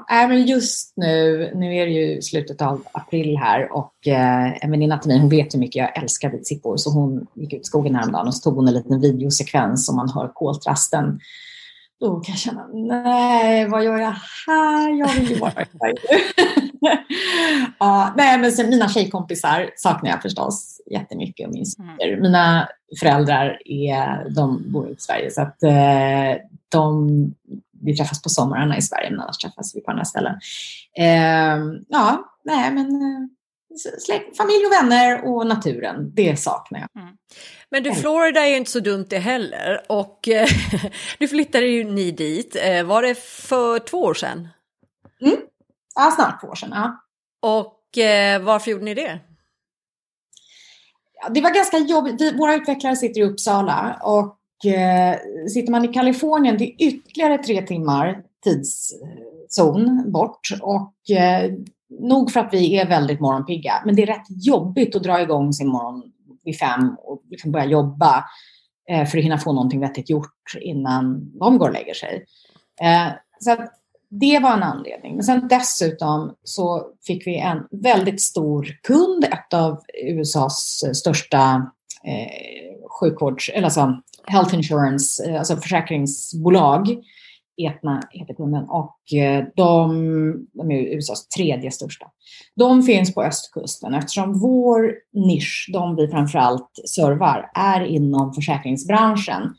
ja, 0.08 0.26
men 0.28 0.46
just 0.46 0.92
nu, 0.96 1.50
nu 1.54 1.76
är 1.76 1.86
det 1.86 1.92
ju 1.92 2.22
slutet 2.22 2.62
av 2.62 2.82
april 2.92 3.36
här 3.36 3.72
och 3.72 4.08
eh, 4.08 4.64
en 4.64 4.70
väninna 4.70 4.98
till 4.98 5.08
mig, 5.08 5.18
hon 5.18 5.28
vet 5.28 5.54
hur 5.54 5.58
mycket 5.58 5.76
jag 5.76 6.02
älskar 6.02 6.30
vitsippor 6.30 6.76
så 6.76 6.90
hon 6.90 7.26
gick 7.34 7.52
ut 7.52 7.60
i 7.60 7.64
skogen 7.64 7.94
häromdagen 7.94 8.26
och 8.26 8.34
så 8.34 8.50
tog 8.50 8.56
hon 8.56 8.68
en 8.68 8.74
liten 8.74 9.00
videosekvens 9.00 9.88
och 9.88 9.94
man 9.94 10.08
hör 10.08 10.28
koltrasten. 10.34 11.20
Då 12.00 12.20
kan 12.20 12.32
jag 12.32 12.38
känna, 12.38 12.66
nej, 12.72 13.68
vad 13.68 13.84
gör 13.84 13.98
jag 13.98 14.16
här? 14.46 14.98
Jag 14.98 15.08
vill 15.08 15.30
ju 15.30 15.38
vara 15.38 15.52
här. 15.56 15.66
ja, 17.78 18.14
nej, 18.16 18.38
men 18.38 18.52
sen 18.52 18.70
mina 18.70 18.88
tjejkompisar 18.88 19.70
saknar 19.76 20.10
jag 20.10 20.22
förstås 20.22 20.80
jättemycket. 20.90 21.50
Min 21.50 21.64
mm. 22.00 22.22
Mina 22.22 22.68
föräldrar 23.00 23.58
är, 23.64 24.30
de 24.30 24.72
bor 24.72 24.90
i 24.90 24.94
Sverige 24.98 25.30
så 25.30 25.42
att 25.42 25.62
eh, 25.62 26.42
de, 26.68 27.34
vi 27.84 27.96
träffas 27.96 28.22
på 28.22 28.28
somrarna 28.28 28.76
i 28.76 28.82
Sverige 28.82 29.10
men 29.10 29.20
annars 29.20 29.38
träffas 29.38 29.76
vi 29.76 29.80
på 29.80 29.90
andra 29.90 30.04
ställen. 30.04 30.34
Eh, 30.98 31.58
ja, 31.88 32.34
nej 32.44 32.72
men 32.72 32.86
eh, 32.86 34.20
familj 34.36 34.66
och 34.66 34.72
vänner 34.72 35.24
och 35.24 35.46
naturen, 35.46 36.14
det 36.14 36.36
saknar 36.36 36.80
jag. 36.80 37.02
Mm. 37.02 37.16
Men 37.70 37.82
du, 37.82 37.94
Florida 37.94 38.40
är 38.40 38.48
ju 38.48 38.56
inte 38.56 38.70
så 38.70 38.80
dumt 38.80 39.06
det 39.10 39.18
heller 39.18 39.82
och 39.88 40.28
eh, 40.28 40.48
du 41.18 41.28
flyttade 41.28 41.66
ju 41.66 41.84
ni 41.84 42.10
dit, 42.10 42.56
eh, 42.60 42.84
var 42.84 43.02
det 43.02 43.14
för 43.18 43.78
två 43.78 43.98
år 43.98 44.14
sedan? 44.14 44.48
Mm. 45.20 45.36
Ja, 45.94 46.10
snart 46.16 46.40
två 46.40 46.46
år 46.46 46.54
sedan. 46.54 46.70
Ja. 46.72 47.04
Och 47.42 47.98
eh, 47.98 48.42
varför 48.42 48.70
gjorde 48.70 48.84
ni 48.84 48.94
det? 48.94 49.20
Ja, 51.22 51.28
det 51.28 51.40
var 51.40 51.50
ganska 51.50 51.78
jobbigt. 51.78 52.20
Vi, 52.20 52.36
våra 52.36 52.54
utvecklare 52.54 52.96
sitter 52.96 53.20
i 53.20 53.24
Uppsala 53.24 54.00
och 54.02 54.38
eh, 54.66 55.16
sitter 55.48 55.70
man 55.70 55.84
i 55.84 55.88
Kalifornien 55.88 56.58
det 56.58 56.64
är 56.64 56.86
ytterligare 56.86 57.38
tre 57.38 57.62
timmar 57.62 58.22
tidszon 58.44 60.12
bort. 60.12 60.48
Och 60.62 61.10
eh, 61.16 61.52
nog 62.00 62.30
för 62.30 62.40
att 62.40 62.54
vi 62.54 62.78
är 62.78 62.88
väldigt 62.88 63.20
morgonpigga, 63.20 63.82
men 63.84 63.96
det 63.96 64.02
är 64.02 64.06
rätt 64.06 64.46
jobbigt 64.46 64.96
att 64.96 65.02
dra 65.02 65.22
igång 65.22 65.52
sin 65.52 65.68
morgon 65.68 66.02
vid 66.44 66.58
fem 66.58 66.96
och 66.98 67.22
liksom 67.30 67.52
börja 67.52 67.66
jobba 67.66 68.24
eh, 68.90 69.06
för 69.06 69.18
att 69.18 69.24
hinna 69.24 69.38
få 69.38 69.52
någonting 69.52 69.80
vettigt 69.80 70.10
gjort 70.10 70.54
innan 70.60 71.32
de 71.38 71.58
går 71.58 71.68
och 71.68 71.74
lägger 71.74 71.94
sig. 71.94 72.24
Eh, 72.80 73.12
så 73.40 73.52
att, 73.52 73.80
det 74.20 74.38
var 74.38 74.52
en 74.52 74.62
anledning. 74.62 75.14
Men 75.14 75.24
sen 75.24 75.48
dessutom 75.48 76.34
så 76.44 76.86
fick 77.06 77.26
vi 77.26 77.38
en 77.38 77.66
väldigt 77.70 78.20
stor 78.20 78.78
kund, 78.82 79.24
ett 79.24 79.54
av 79.54 79.80
USAs 80.04 80.84
största 80.92 81.72
eh, 82.04 82.88
sjukvårds, 83.00 83.48
eller 83.48 83.64
alltså 83.64 84.02
health 84.26 84.54
insurance, 84.54 85.24
eh, 85.24 85.38
alltså 85.38 85.56
försäkringsbolag. 85.56 86.88
Etna 87.56 88.02
heter 88.10 88.34
kunden 88.34 88.64
och 88.64 89.12
eh, 89.12 89.44
de, 89.56 90.46
de 90.52 90.70
är 90.70 90.96
USAs 90.96 91.28
tredje 91.28 91.70
största. 91.70 92.06
De 92.56 92.82
finns 92.82 93.14
på 93.14 93.22
östkusten 93.22 93.94
eftersom 93.94 94.38
vår 94.38 94.94
nisch, 95.12 95.70
de 95.72 95.96
vi 95.96 96.08
framförallt 96.08 96.70
servar, 96.88 97.50
är 97.54 97.80
inom 97.80 98.32
försäkringsbranschen. 98.32 99.54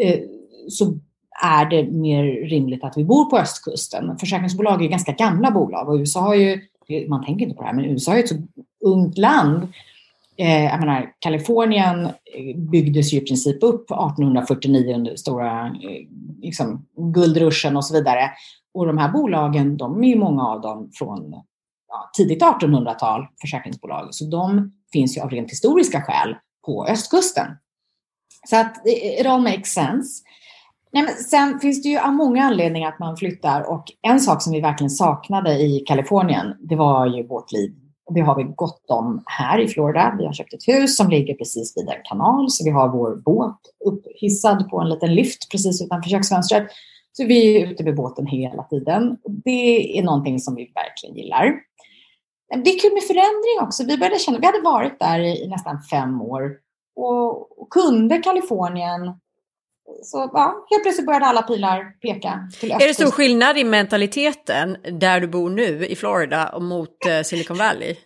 Eh, 0.00 0.20
så 0.68 0.98
är 1.42 1.70
det 1.70 1.90
mer 1.90 2.24
rimligt 2.24 2.84
att 2.84 2.96
vi 2.96 3.04
bor 3.04 3.24
på 3.24 3.38
östkusten. 3.38 4.18
Försäkringsbolag 4.18 4.84
är 4.84 4.88
ganska 4.88 5.12
gamla 5.12 5.50
bolag 5.50 5.88
och 5.88 5.94
USA 5.94 6.20
har 6.20 6.34
ju, 6.34 6.60
man 7.08 7.24
tänker 7.24 7.44
inte 7.44 7.56
på 7.56 7.62
det 7.62 7.68
här, 7.68 7.74
men 7.74 7.84
USA 7.84 8.14
är 8.14 8.18
ett 8.18 8.28
så 8.28 8.42
ungt 8.84 9.18
land. 9.18 9.68
Eh, 10.36 10.64
jag 10.64 10.80
menar, 10.80 11.12
Kalifornien 11.18 12.06
eh, 12.06 12.56
byggdes 12.56 13.12
ju 13.12 13.18
i 13.18 13.20
princip 13.20 13.62
upp 13.62 13.90
1849 13.90 14.94
under 14.94 15.16
stora 15.16 15.66
eh, 15.66 16.08
liksom, 16.40 16.86
guldruschen 16.96 17.76
och 17.76 17.84
så 17.84 17.94
vidare. 17.94 18.30
Och 18.74 18.86
de 18.86 18.98
här 18.98 19.12
bolagen, 19.12 19.76
de 19.76 20.04
är 20.04 20.08
ju 20.08 20.18
många 20.18 20.48
av 20.48 20.60
dem 20.60 20.90
från 20.98 21.32
ja, 21.88 22.10
tidigt 22.16 22.42
1800-tal, 22.42 23.26
försäkringsbolag. 23.40 24.08
Så 24.10 24.24
de 24.24 24.72
finns 24.92 25.16
ju 25.16 25.20
av 25.20 25.30
rent 25.30 25.50
historiska 25.50 26.02
skäl 26.02 26.36
på 26.66 26.86
östkusten. 26.86 27.46
Så 28.48 28.56
att 28.56 28.86
eh, 28.86 29.20
it 29.20 29.26
all 29.26 29.42
makes 29.42 29.72
sense. 29.72 30.22
Nej, 30.92 31.02
men 31.02 31.14
sen 31.14 31.60
finns 31.60 31.82
det 31.82 31.88
ju 31.88 32.10
många 32.10 32.44
anledningar 32.44 32.88
att 32.88 32.98
man 32.98 33.16
flyttar 33.16 33.70
och 33.70 33.84
en 34.02 34.20
sak 34.20 34.42
som 34.42 34.52
vi 34.52 34.60
verkligen 34.60 34.90
saknade 34.90 35.58
i 35.58 35.80
Kalifornien, 35.86 36.56
det 36.60 36.76
var 36.76 37.06
ju 37.06 37.28
båtliv 37.28 37.74
det 38.10 38.20
har 38.20 38.36
vi 38.36 38.42
gott 38.42 38.90
om 38.90 39.22
här 39.26 39.58
i 39.58 39.68
Florida. 39.68 40.14
Vi 40.18 40.26
har 40.26 40.32
köpt 40.32 40.54
ett 40.54 40.68
hus 40.68 40.96
som 40.96 41.10
ligger 41.10 41.34
precis 41.34 41.76
vid 41.76 41.88
en 41.88 42.02
kanal, 42.04 42.50
så 42.50 42.64
vi 42.64 42.70
har 42.70 42.88
vår 42.88 43.16
båt 43.16 43.58
upphissad 43.84 44.70
på 44.70 44.80
en 44.80 44.88
liten 44.88 45.14
lift 45.14 45.50
precis 45.50 45.82
utanför 45.82 46.10
köksfönstret. 46.10 46.68
Så 47.12 47.24
vi 47.24 47.62
är 47.62 47.66
ute 47.66 47.84
med 47.84 47.96
båten 47.96 48.26
hela 48.26 48.62
tiden. 48.62 49.16
Det 49.44 49.98
är 49.98 50.02
någonting 50.02 50.40
som 50.40 50.54
vi 50.54 50.72
verkligen 50.74 51.16
gillar. 51.16 51.54
Det 52.64 52.70
är 52.70 52.78
kul 52.78 52.92
med 52.92 53.02
förändring 53.02 53.66
också. 53.66 53.84
Vi 53.84 53.98
började 53.98 54.18
känna, 54.18 54.38
vi 54.38 54.46
hade 54.46 54.60
varit 54.60 55.00
där 55.00 55.20
i, 55.20 55.48
nästan 55.48 55.82
fem 55.82 56.22
år 56.22 56.56
och, 56.96 57.60
och 57.60 57.70
kunde 57.70 58.18
Kalifornien 58.18 59.20
så 60.02 60.30
ja, 60.32 60.66
helt 60.70 60.82
plötsligt 60.82 61.06
började 61.06 61.26
alla 61.26 61.42
pilar 61.42 62.00
peka 62.00 62.48
till 62.60 62.70
Är 62.70 62.88
det 62.88 62.94
stor 62.94 63.10
skillnad 63.10 63.58
i 63.58 63.64
mentaliteten 63.64 64.76
där 65.00 65.20
du 65.20 65.28
bor 65.28 65.50
nu 65.50 65.86
i 65.86 65.96
Florida 65.96 66.58
mot 66.58 67.06
eh, 67.06 67.22
Silicon 67.22 67.58
Valley? 67.58 67.96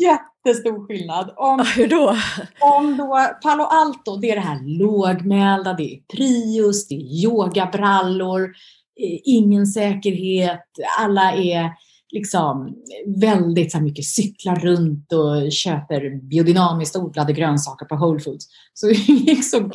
Jättestor 0.00 0.86
skillnad. 0.86 1.34
Om, 1.36 1.64
Hur 1.76 1.88
då? 1.88 2.16
Om 2.60 2.96
då 2.96 3.26
Palo 3.42 3.64
Alto, 3.64 4.16
det 4.16 4.30
är 4.30 4.34
det 4.34 4.40
här 4.40 4.78
lågmälda, 4.78 5.72
det 5.72 5.94
är 5.94 6.00
Prius, 6.16 6.88
det 6.88 6.94
är 6.94 7.24
yogabrallor, 7.24 8.42
eh, 8.44 9.20
ingen 9.24 9.66
säkerhet, 9.66 10.66
alla 10.98 11.32
är 11.32 11.70
liksom 12.12 12.74
väldigt 13.06 13.72
så 13.72 13.78
här, 13.78 13.84
mycket 13.84 14.04
cyklar 14.04 14.56
runt 14.56 15.12
och 15.12 15.52
köper 15.52 16.28
biodynamiskt 16.28 16.96
odlade 16.96 17.32
grönsaker 17.32 17.86
på 17.86 17.96
Whole 17.96 18.20
Foods. 18.20 18.46
Så 18.74 18.88
liksom, 19.08 19.72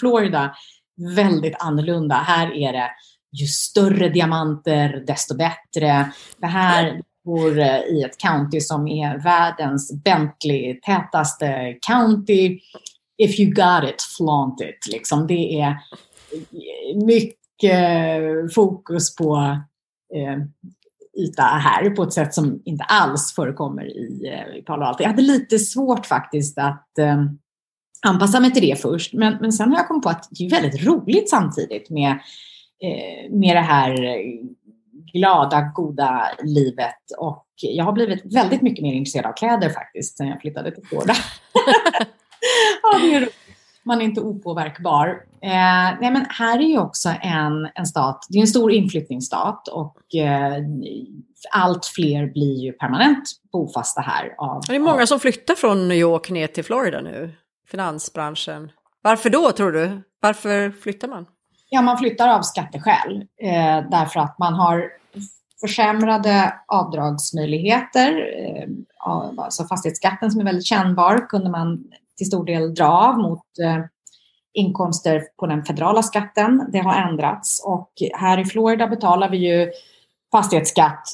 Florida, 0.00 0.54
väldigt 1.16 1.54
annorlunda. 1.58 2.14
Här 2.14 2.54
är 2.54 2.72
det 2.72 2.90
ju 3.40 3.46
större 3.46 4.08
diamanter, 4.08 5.04
desto 5.06 5.36
bättre. 5.36 6.12
Det 6.40 6.46
här 6.46 7.02
bor 7.24 7.58
eh, 7.58 7.80
i 7.80 8.02
ett 8.02 8.18
county 8.18 8.60
som 8.60 8.88
är 8.88 9.18
världens 9.18 10.02
Bentley-tätaste 10.04 11.78
county. 11.86 12.58
If 13.18 13.40
you 13.40 13.50
got 13.50 13.90
it, 13.90 14.02
flaunt 14.16 14.60
it. 14.60 14.92
Liksom. 14.92 15.26
Det 15.26 15.60
är 15.60 15.76
mycket 17.06 17.36
eh, 17.62 18.54
fokus 18.54 19.16
på 19.16 19.36
eh, 20.14 20.38
yta 21.18 21.42
här 21.42 21.90
på 21.90 22.02
ett 22.02 22.12
sätt 22.12 22.34
som 22.34 22.62
inte 22.64 22.84
alls 22.84 23.34
förekommer 23.34 23.84
i, 23.84 24.26
eh, 24.26 24.58
i 24.58 24.62
Palo 24.62 24.84
Alto. 24.84 25.02
Jag 25.02 25.10
hade 25.10 25.22
lite 25.22 25.58
svårt 25.58 26.06
faktiskt 26.06 26.58
att 26.58 26.98
eh, 26.98 27.24
anpassa 28.06 28.40
mig 28.40 28.52
till 28.52 28.62
det 28.62 28.80
först, 28.80 29.12
men, 29.12 29.36
men 29.40 29.52
sen 29.52 29.70
har 29.70 29.78
jag 29.78 29.88
kommit 29.88 30.02
på 30.02 30.08
att 30.08 30.28
det 30.30 30.46
är 30.46 30.50
väldigt 30.50 30.86
roligt 30.86 31.30
samtidigt 31.30 31.90
med, 31.90 32.10
eh, 32.82 33.30
med 33.30 33.56
det 33.56 33.60
här 33.60 33.96
glada, 35.12 35.60
goda 35.74 36.30
livet 36.42 37.02
och 37.18 37.46
jag 37.56 37.84
har 37.84 37.92
blivit 37.92 38.34
väldigt 38.34 38.62
mycket 38.62 38.82
mer 38.82 38.94
intresserad 38.94 39.26
av 39.26 39.32
kläder 39.32 39.68
faktiskt 39.68 40.16
sen 40.16 40.28
jag 40.28 40.40
flyttade 40.40 40.70
till 40.70 40.86
Florida. 40.86 41.14
ja, 42.82 42.98
det 42.98 43.14
är 43.14 43.20
roligt 43.20 43.45
man 43.86 44.00
är 44.00 44.04
inte 44.04 44.20
opåverkbar. 44.20 45.06
Eh, 45.42 45.98
nej, 46.00 46.10
men 46.10 46.26
här 46.28 46.58
är 46.58 46.68
ju 46.68 46.78
också 46.78 47.08
en, 47.22 47.68
en 47.74 47.86
stat, 47.86 48.26
det 48.28 48.38
är 48.38 48.40
en 48.40 48.46
stor 48.46 48.72
inflyttningsstat 48.72 49.68
och 49.68 50.14
eh, 50.14 50.56
allt 51.50 51.86
fler 51.86 52.32
blir 52.32 52.64
ju 52.64 52.72
permanent 52.72 53.22
bofasta 53.52 54.00
här. 54.00 54.34
Av, 54.38 54.62
det 54.68 54.74
är 54.74 54.78
många 54.78 55.06
som 55.06 55.20
flyttar 55.20 55.54
från 55.54 55.88
New 55.88 55.98
York 55.98 56.30
ner 56.30 56.46
till 56.46 56.64
Florida 56.64 57.00
nu, 57.00 57.32
finansbranschen. 57.70 58.72
Varför 59.02 59.30
då 59.30 59.52
tror 59.52 59.72
du? 59.72 60.02
Varför 60.20 60.70
flyttar 60.70 61.08
man? 61.08 61.26
Ja, 61.70 61.82
man 61.82 61.98
flyttar 61.98 62.28
av 62.28 62.42
skatteskäl 62.42 63.24
eh, 63.42 63.90
därför 63.90 64.20
att 64.20 64.38
man 64.38 64.54
har 64.54 64.90
försämrade 65.60 66.54
avdragsmöjligheter. 66.66 68.10
Eh, 68.38 68.68
alltså 69.36 69.64
fastighetsskatten 69.64 70.30
som 70.30 70.40
är 70.40 70.44
väldigt 70.44 70.66
kännbar 70.66 71.28
kunde 71.28 71.50
man 71.50 71.84
till 72.16 72.26
stor 72.26 72.44
del 72.44 72.74
dra 72.74 72.88
av 72.88 73.18
mot 73.18 73.58
eh, 73.62 73.84
inkomster 74.54 75.22
på 75.38 75.46
den 75.46 75.64
federala 75.64 76.02
skatten. 76.02 76.68
Det 76.72 76.78
har 76.78 76.94
ändrats 76.94 77.64
och 77.66 77.90
här 78.14 78.38
i 78.38 78.44
Florida 78.44 78.86
betalar 78.86 79.30
vi 79.30 79.36
ju 79.36 79.72
fastighetsskatt 80.32 81.08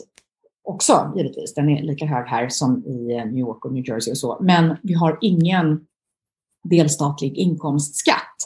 också 0.65 1.13
givetvis. 1.17 1.55
Den 1.55 1.69
är 1.69 1.83
lika 1.83 2.07
hög 2.07 2.27
här 2.27 2.49
som 2.49 2.85
i 2.87 3.17
eh, 3.17 3.25
New 3.25 3.39
York 3.39 3.65
och 3.65 3.73
New 3.73 3.89
Jersey 3.89 4.13
och 4.13 4.19
så. 4.19 4.39
Men 4.41 4.77
vi 4.83 4.95
har 4.95 5.19
ingen 5.21 5.87
delstatlig 6.65 7.37
inkomstskatt. 7.37 8.37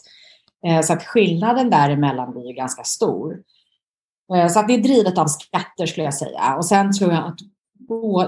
Eh, 0.67 0.81
så 0.81 0.93
att 0.93 1.03
skillnaden 1.03 1.71
däremellan 1.71 2.33
blir 2.33 2.47
ju 2.47 2.53
ganska 2.53 2.85
stor. 2.85 3.43
Så 4.51 4.61
att 4.61 4.69
det 4.69 4.75
är 4.75 4.79
drivet 4.79 5.19
av 5.19 5.27
skatter 5.27 5.87
skulle 5.87 6.05
jag 6.05 6.15
säga. 6.15 6.55
Och 6.57 6.65
sen 6.65 6.93
tror 6.93 7.13
jag 7.13 7.25
att 7.25 7.39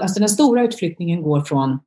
alltså 0.01 0.19
den 0.19 0.29
stora 0.29 0.63
utflyttningen 0.63 1.21
går 1.21 1.41
från 1.41 1.79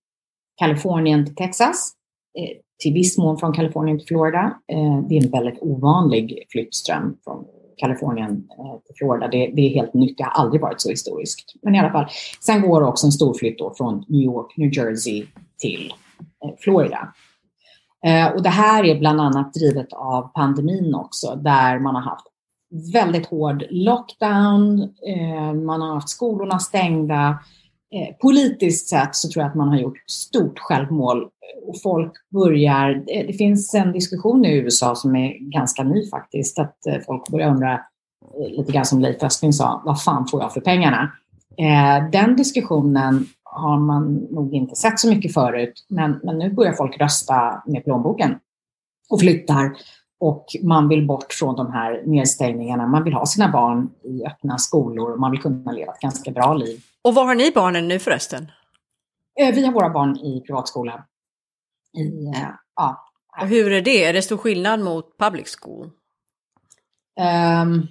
Kalifornien 0.57 1.26
till 1.26 1.34
Texas. 1.34 1.93
Eh, 2.38 2.56
till 2.82 2.94
viss 2.94 3.18
mån 3.18 3.38
från 3.38 3.52
Kalifornien 3.52 3.98
till 3.98 4.06
Florida. 4.06 4.58
Eh, 4.72 4.98
det 5.08 5.18
är 5.18 5.24
en 5.24 5.30
väldigt 5.30 5.62
ovanlig 5.62 6.46
flyttström 6.52 7.16
från 7.24 7.44
Kalifornien 7.76 8.30
eh, 8.30 8.80
till 8.86 8.94
Florida. 8.98 9.28
Det, 9.28 9.52
det, 9.56 9.62
är 9.62 9.68
helt 9.74 9.94
nytt, 9.94 10.18
det 10.18 10.24
har 10.24 10.30
aldrig 10.30 10.60
varit 10.60 10.80
så 10.80 10.90
historiskt. 10.90 11.54
Men 11.62 11.74
i 11.74 11.78
alla 11.78 11.92
fall, 11.92 12.06
sen 12.40 12.60
går 12.60 12.80
det 12.80 12.86
också 12.86 13.06
en 13.06 13.12
storflytt 13.12 13.58
då 13.58 13.74
från 13.76 14.04
New 14.08 14.22
York, 14.22 14.56
New 14.56 14.76
Jersey 14.76 15.26
till 15.58 15.92
Florida. 16.58 17.12
Och 18.34 18.42
det 18.42 18.48
här 18.48 18.84
är 18.84 18.98
bland 18.98 19.20
annat 19.20 19.54
drivet 19.54 19.92
av 19.92 20.22
pandemin 20.34 20.94
också, 20.94 21.34
där 21.34 21.78
man 21.78 21.94
har 21.94 22.02
haft 22.02 22.26
väldigt 22.92 23.26
hård 23.26 23.64
lockdown, 23.70 24.94
man 25.64 25.80
har 25.80 25.94
haft 25.94 26.08
skolorna 26.08 26.58
stängda. 26.58 27.38
Eh, 27.95 28.16
politiskt 28.20 28.88
sett 28.88 29.14
så 29.16 29.28
tror 29.28 29.43
jag 29.43 29.51
att 29.51 29.57
man 29.57 29.68
har 29.68 29.78
gjort 29.78 30.11
stort 30.11 30.59
självmål 30.59 31.28
och 31.66 31.82
folk 31.82 32.12
börjar, 32.30 32.90
eh, 32.90 33.26
det 33.26 33.32
finns 33.32 33.74
en 33.74 33.93
diskussion 33.93 34.45
i 34.45 34.57
USA 34.57 34.95
som 34.95 35.16
är 35.16 35.38
ganska 35.38 35.82
ny 35.82 36.11
faktiskt, 36.11 36.59
att 36.59 36.86
eh, 36.86 36.97
folk 37.07 37.28
börjar 37.28 37.51
undra, 37.51 37.72
eh, 37.72 38.51
lite 38.59 38.72
grann 38.72 38.84
som 38.84 39.01
Leif 39.01 39.22
Östling 39.22 39.53
sa, 39.53 39.82
vad 39.84 40.03
fan 40.03 40.26
får 40.26 40.43
jag 40.43 40.53
för 40.53 40.61
pengarna? 40.61 41.12
Den 42.12 42.36
diskussionen 42.36 43.26
har 43.45 43.78
man 43.78 44.14
nog 44.14 44.55
inte 44.55 44.74
sett 44.74 45.01
så 45.01 45.09
mycket 45.09 45.34
förut, 45.34 45.86
men, 45.88 46.20
men 46.22 46.38
nu 46.38 46.53
börjar 46.53 46.72
folk 46.72 47.01
rösta 47.01 47.62
med 47.66 47.84
plånboken 47.84 48.38
och 49.11 49.20
flyttar 49.20 49.72
och 50.20 50.47
man 50.62 50.88
vill 50.88 51.07
bort 51.07 51.32
från 51.32 51.57
de 51.57 51.72
här 51.72 52.03
nedstängningarna. 52.07 52.86
Man 52.86 53.05
vill 53.05 53.12
ha 53.12 53.26
sina 53.26 53.49
barn 53.49 53.90
i 54.05 54.26
öppna 54.26 54.59
skolor. 54.59 55.16
Man 55.16 55.30
vill 55.30 55.40
kunna 55.40 55.72
leva 55.72 55.93
ett 55.93 56.01
ganska 56.01 56.30
bra 56.30 56.55
liv. 56.55 56.80
Och 57.03 57.14
var 57.14 57.24
har 57.24 57.34
ni 57.34 57.50
barnen 57.50 57.88
nu 57.88 57.98
förresten? 57.98 58.53
Eh, 59.40 59.55
vi 59.55 59.66
har 59.66 59.72
våra 59.72 59.90
barn 59.90 60.16
i 60.16 60.40
privatskola. 60.46 61.05
I, 61.98 62.26
eh, 62.26 62.48
ja. 62.76 63.09
Och 63.40 63.48
hur 63.48 63.72
är 63.72 63.80
det? 63.80 64.05
Är 64.05 64.12
det 64.12 64.22
stor 64.22 64.36
skillnad 64.36 64.80
mot 64.80 65.18
public 65.18 65.57
school? 65.61 65.90
Um, 67.62 67.88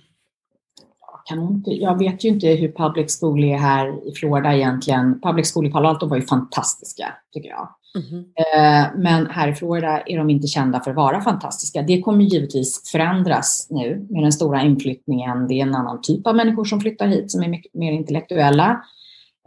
kan 1.26 1.44
inte, 1.44 1.72
jag 1.72 2.00
vet 2.00 2.24
ju 2.24 2.30
inte 2.30 2.48
hur 2.48 2.72
public 2.72 3.20
school 3.20 3.44
är 3.44 3.58
här 3.58 4.10
i 4.10 4.14
Florida 4.16 4.54
egentligen. 4.54 5.22
Public 5.22 5.54
school 5.54 5.66
i 5.66 5.72
Palo 5.72 5.90
Alto 5.90 6.08
var 6.08 6.18
ju 6.18 6.24
fantastiska, 6.24 7.14
tycker 7.34 7.50
jag. 7.50 7.70
Mm. 7.96 9.02
Men 9.02 9.28
här 9.28 9.48
i 9.48 9.54
Florida 9.54 10.02
är 10.06 10.18
de 10.18 10.30
inte 10.30 10.48
kända 10.48 10.80
för 10.80 10.92
att 10.92 10.98
vara 10.98 11.22
fantastiska. 11.22 11.82
Det 11.82 12.02
kommer 12.02 12.24
givetvis 12.24 12.92
förändras 12.92 13.68
nu 13.70 14.08
med 14.10 14.24
den 14.24 14.32
stora 14.32 14.62
inflyttningen. 14.62 15.48
Det 15.48 15.54
är 15.54 15.62
en 15.62 15.76
annan 15.76 16.02
typ 16.02 16.28
av 16.28 16.36
människor 16.36 16.66
som 16.66 16.82
flyttar 16.82 17.08
hit 17.08 17.32
som 17.32 17.44
är 17.44 17.48
mycket 17.48 17.74
mer 17.74 17.92
intellektuella. 17.92 18.84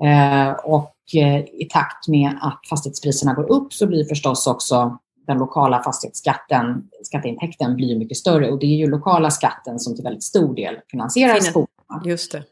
Eh, 0.03 0.53
och 0.64 0.95
eh, 1.14 1.45
i 1.45 1.68
takt 1.70 2.09
med 2.09 2.38
att 2.40 2.61
fastighetspriserna 2.70 3.34
går 3.34 3.53
upp 3.53 3.72
så 3.72 3.86
blir 3.86 4.05
förstås 4.05 4.47
också 4.47 4.99
den 5.26 5.38
lokala 5.38 5.82
fastighetsskatten, 5.82 6.88
skatteintäkten 7.03 7.76
blir 7.76 7.99
mycket 7.99 8.16
större 8.16 8.51
och 8.51 8.59
det 8.59 8.66
är 8.66 8.76
ju 8.76 8.90
lokala 8.90 9.30
skatten 9.30 9.78
som 9.78 9.95
till 9.95 10.05
väldigt 10.05 10.22
stor 10.22 10.55
del 10.55 10.74
finansierar 10.90 11.40
skolorna. 11.40 12.03
Just 12.05 12.32
det. 12.32 12.45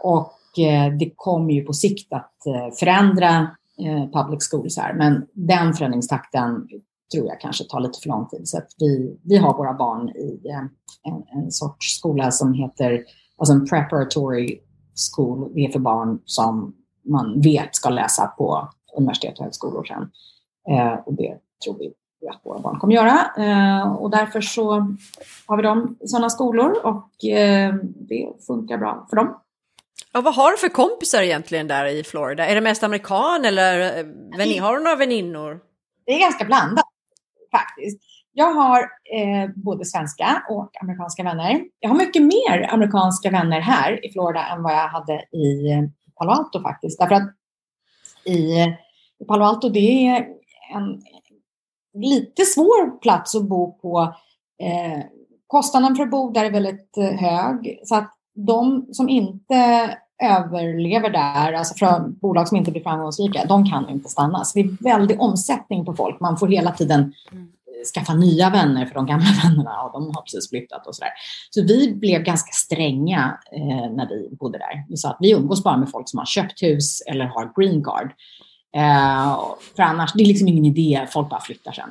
Och 0.00 0.32
det 0.98 1.10
kommer 1.16 1.54
ju 1.54 1.64
på 1.64 1.72
sikt 1.72 2.12
att 2.12 2.32
förändra 2.78 3.48
Eh, 3.78 4.22
public 4.22 4.48
schools 4.50 4.76
här. 4.76 4.94
Men 4.94 5.26
den 5.32 5.74
förändringstakten 5.74 6.68
tror 7.14 7.26
jag 7.26 7.40
kanske 7.40 7.64
tar 7.64 7.80
lite 7.80 7.98
för 8.02 8.08
lång 8.08 8.28
tid. 8.28 8.48
Så 8.48 8.58
att 8.58 8.68
vi, 8.78 9.18
vi 9.22 9.36
har 9.36 9.56
våra 9.56 9.74
barn 9.74 10.08
i 10.08 10.48
eh, 10.48 10.58
en, 11.12 11.42
en 11.42 11.50
sorts 11.50 11.98
skola 11.98 12.30
som 12.30 12.54
heter, 12.54 13.04
alltså 13.38 13.52
en 13.52 13.66
preparatory 13.66 14.60
school. 14.96 15.50
Det 15.54 15.64
är 15.64 15.70
för 15.70 15.78
barn 15.78 16.18
som 16.24 16.74
man 17.02 17.40
vet 17.40 17.76
ska 17.76 17.90
läsa 17.90 18.26
på 18.26 18.68
universitet 18.96 19.38
och 19.38 19.44
högskolor 19.44 19.84
sen. 19.84 20.10
Eh, 20.68 20.94
och 21.06 21.14
det 21.14 21.38
tror 21.64 21.78
vi 21.78 21.92
att 22.28 22.40
våra 22.44 22.58
barn 22.58 22.78
kommer 22.78 22.94
göra. 22.94 23.30
Eh, 23.38 23.92
och 23.92 24.10
därför 24.10 24.40
så 24.40 24.70
har 25.46 25.56
vi 25.56 25.62
dem 25.62 25.96
i 26.00 26.08
sådana 26.08 26.30
skolor 26.30 26.76
och 26.84 27.24
eh, 27.24 27.74
det 27.84 28.28
funkar 28.46 28.78
bra 28.78 29.06
för 29.10 29.16
dem. 29.16 29.40
Ja, 30.12 30.20
vad 30.20 30.34
har 30.34 30.50
du 30.50 30.58
för 30.58 30.68
kompisar 30.68 31.22
egentligen 31.22 31.68
där 31.68 31.86
i 31.86 32.04
Florida? 32.04 32.46
Är 32.46 32.54
det 32.54 32.60
mest 32.60 32.82
amerikan 32.82 33.44
eller 33.44 33.98
eh, 33.98 34.62
har 34.62 34.76
du 34.76 34.84
några 34.84 34.96
väninnor? 34.96 35.60
Det 36.06 36.12
är 36.12 36.20
ganska 36.20 36.44
blandat 36.44 36.84
faktiskt. 37.50 38.00
Jag 38.38 38.54
har 38.54 38.80
eh, 39.14 39.50
både 39.54 39.84
svenska 39.84 40.42
och 40.50 40.70
amerikanska 40.82 41.22
vänner. 41.22 41.64
Jag 41.80 41.90
har 41.90 41.96
mycket 41.96 42.22
mer 42.22 42.68
amerikanska 42.72 43.30
vänner 43.30 43.60
här 43.60 44.06
i 44.06 44.12
Florida 44.12 44.46
än 44.46 44.62
vad 44.62 44.72
jag 44.72 44.88
hade 44.88 45.24
i 45.32 45.72
eh, 45.72 45.82
Palo 46.16 46.30
Alto 46.30 46.62
faktiskt. 46.62 46.98
Därför 46.98 47.14
att 47.14 47.34
i, 48.24 48.66
i 49.18 49.24
Palo 49.28 49.44
Alto 49.44 49.68
det 49.68 50.06
är 50.06 50.26
en 50.74 51.02
lite 51.94 52.44
svår 52.44 53.00
plats 53.00 53.34
att 53.34 53.48
bo 53.48 53.72
på. 53.72 54.14
Eh, 54.62 55.04
kostnaden 55.46 55.96
för 55.96 56.02
att 56.02 56.10
bo 56.10 56.30
där 56.30 56.44
är 56.44 56.50
väldigt 56.50 56.96
eh, 56.96 57.04
hög. 57.04 57.80
Så 57.84 57.94
att 57.94 58.14
de 58.34 58.86
som 58.92 59.08
inte 59.08 59.90
överlever 60.22 61.10
där, 61.10 61.52
alltså 61.52 61.74
från 61.74 62.18
bolag 62.18 62.48
som 62.48 62.56
inte 62.56 62.70
blir 62.70 62.82
framgångsrika, 62.82 63.44
de 63.44 63.70
kan 63.70 63.88
inte 63.88 64.08
stanna. 64.08 64.44
Så 64.44 64.58
det 64.58 64.64
är 64.64 64.82
väldig 64.82 65.20
omsättning 65.20 65.84
på 65.84 65.94
folk. 65.94 66.20
Man 66.20 66.36
får 66.36 66.48
hela 66.48 66.72
tiden. 66.72 67.14
Mm 67.32 67.52
skaffa 67.94 68.14
nya 68.14 68.50
vänner 68.50 68.86
för 68.86 68.94
de 68.94 69.06
gamla 69.06 69.26
vännerna 69.42 69.70
ja, 69.70 69.90
de 69.92 70.06
har 70.14 70.22
precis 70.22 70.50
flyttat 70.50 70.86
och 70.86 70.96
sådär. 70.96 71.12
Så 71.50 71.62
vi 71.62 71.94
blev 71.94 72.22
ganska 72.22 72.52
stränga 72.52 73.38
eh, 73.52 73.92
när 73.92 74.08
vi 74.08 74.36
bodde 74.36 74.58
där. 74.58 74.84
Vi 74.88 74.96
sa 74.96 75.10
att 75.10 75.16
vi 75.20 75.32
umgås 75.32 75.64
bara 75.64 75.76
med 75.76 75.90
folk 75.90 76.08
som 76.08 76.18
har 76.18 76.26
köpt 76.26 76.62
hus 76.62 77.00
eller 77.00 77.24
har 77.24 77.52
green 77.56 77.84
card. 77.84 78.12
Eh, 78.76 79.40
för 79.76 79.82
annars, 79.82 80.12
det 80.12 80.22
är 80.22 80.26
liksom 80.26 80.48
ingen 80.48 80.64
idé, 80.64 81.06
folk 81.10 81.30
bara 81.30 81.40
flyttar 81.40 81.72
sen. 81.72 81.90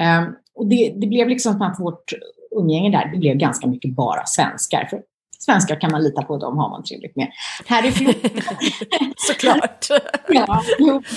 Eh, 0.00 0.28
och 0.54 0.66
det, 0.66 0.94
det 0.96 1.06
blev 1.06 1.28
liksom 1.28 1.62
att 1.62 1.80
vårt 1.80 2.12
umgänge 2.56 2.90
där, 2.90 3.10
det 3.12 3.18
blev 3.18 3.36
ganska 3.36 3.66
mycket 3.66 3.94
bara 3.94 4.26
svenskar. 4.26 4.86
För 4.90 5.02
svenskar 5.44 5.80
kan 5.80 5.92
man 5.92 6.02
lita 6.02 6.22
på, 6.22 6.36
de 6.36 6.58
har 6.58 6.70
man 6.70 6.84
trevligt 6.84 7.16
med. 7.16 7.32
Här 7.66 7.86
i 7.88 7.92
Florida... 7.92 8.28
Såklart! 9.16 9.86
ja, 10.28 10.62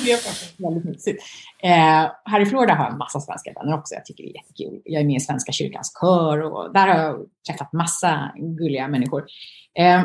det 0.04 0.12
är 0.12 0.18
faktiskt 0.18 0.60
väldigt 0.60 0.86
mysigt. 0.86 1.24
Eh, 1.64 2.12
här 2.26 2.40
i 2.42 2.46
Florida 2.46 2.74
har 2.74 2.84
jag 2.84 2.92
en 2.92 2.98
massa 2.98 3.20
svenska 3.20 3.54
vänner 3.54 3.78
också. 3.78 3.96
Jag 3.96 4.06
tycker 4.06 4.24
det 4.24 4.30
är 4.30 4.36
jättekul. 4.36 4.82
Jag 4.86 5.02
är 5.02 5.06
med 5.06 5.16
i 5.16 5.20
Svenska 5.20 5.52
kyrkans 5.52 5.94
kör 6.02 6.42
och 6.42 6.74
där 6.74 6.88
har 6.88 7.04
jag 7.04 7.26
träffat 7.48 7.74
massa 7.74 8.32
gulliga 8.36 8.88
människor. 8.88 9.26
Eh, 9.80 10.04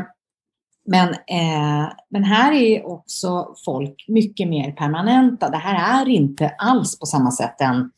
men, 0.86 1.08
eh, 1.08 1.88
men 2.08 2.24
här 2.24 2.52
är 2.52 2.86
också 2.86 3.54
folk 3.64 4.04
mycket 4.08 4.48
mer 4.48 4.72
permanenta. 4.72 5.50
Det 5.50 5.56
här 5.56 6.02
är 6.02 6.08
inte 6.08 6.48
alls 6.48 6.98
på 6.98 7.06
samma 7.06 7.30
sätt 7.30 7.60
en 7.60 7.90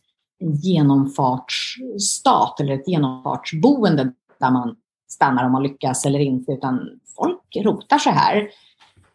genomfartsstat 0.62 2.60
eller 2.60 2.74
ett 2.74 2.88
genomfartsboende 2.88 4.12
där 4.40 4.50
man 4.50 4.76
stannar 5.12 5.44
om 5.44 5.52
man 5.52 5.62
lyckas 5.62 6.06
eller 6.06 6.18
inte, 6.18 6.52
utan 6.52 7.00
folk 7.16 7.56
rotar 7.56 7.98
sig 7.98 8.12
här. 8.12 8.36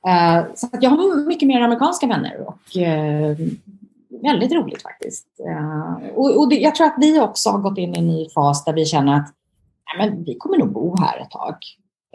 Eh, 0.08 0.45
så 0.56 0.68
att 0.68 0.84
jag 0.84 0.89
har 0.89 1.26
mycket 1.28 1.48
mer 1.48 1.62
amerikanska 1.62 2.08
vänner 2.08 2.48
och 2.48 2.78
eh, 2.78 3.38
väldigt 4.24 4.52
roligt 4.52 4.82
faktiskt. 4.82 5.28
Eh, 5.50 6.10
och, 6.16 6.54
jag 6.54 6.76
tror 6.76 6.88
att 6.88 6.98
vi 6.98 7.20
också 7.20 7.50
har 7.50 7.60
gått 7.60 7.78
in 7.78 7.95
i 7.95 8.00
en 8.00 8.08
ny 8.08 8.30
fas 8.30 8.66
där 8.66 8.74
vi 8.74 8.86
känner 8.86 9.14
att 9.16 9.34
nej, 9.98 10.10
men 10.10 10.24
vi 10.24 10.36
kommer 10.36 10.58
nog 10.58 10.74
bo 10.74 10.95
här 11.00 11.20
ett 11.20 11.32
tag. 11.32 11.56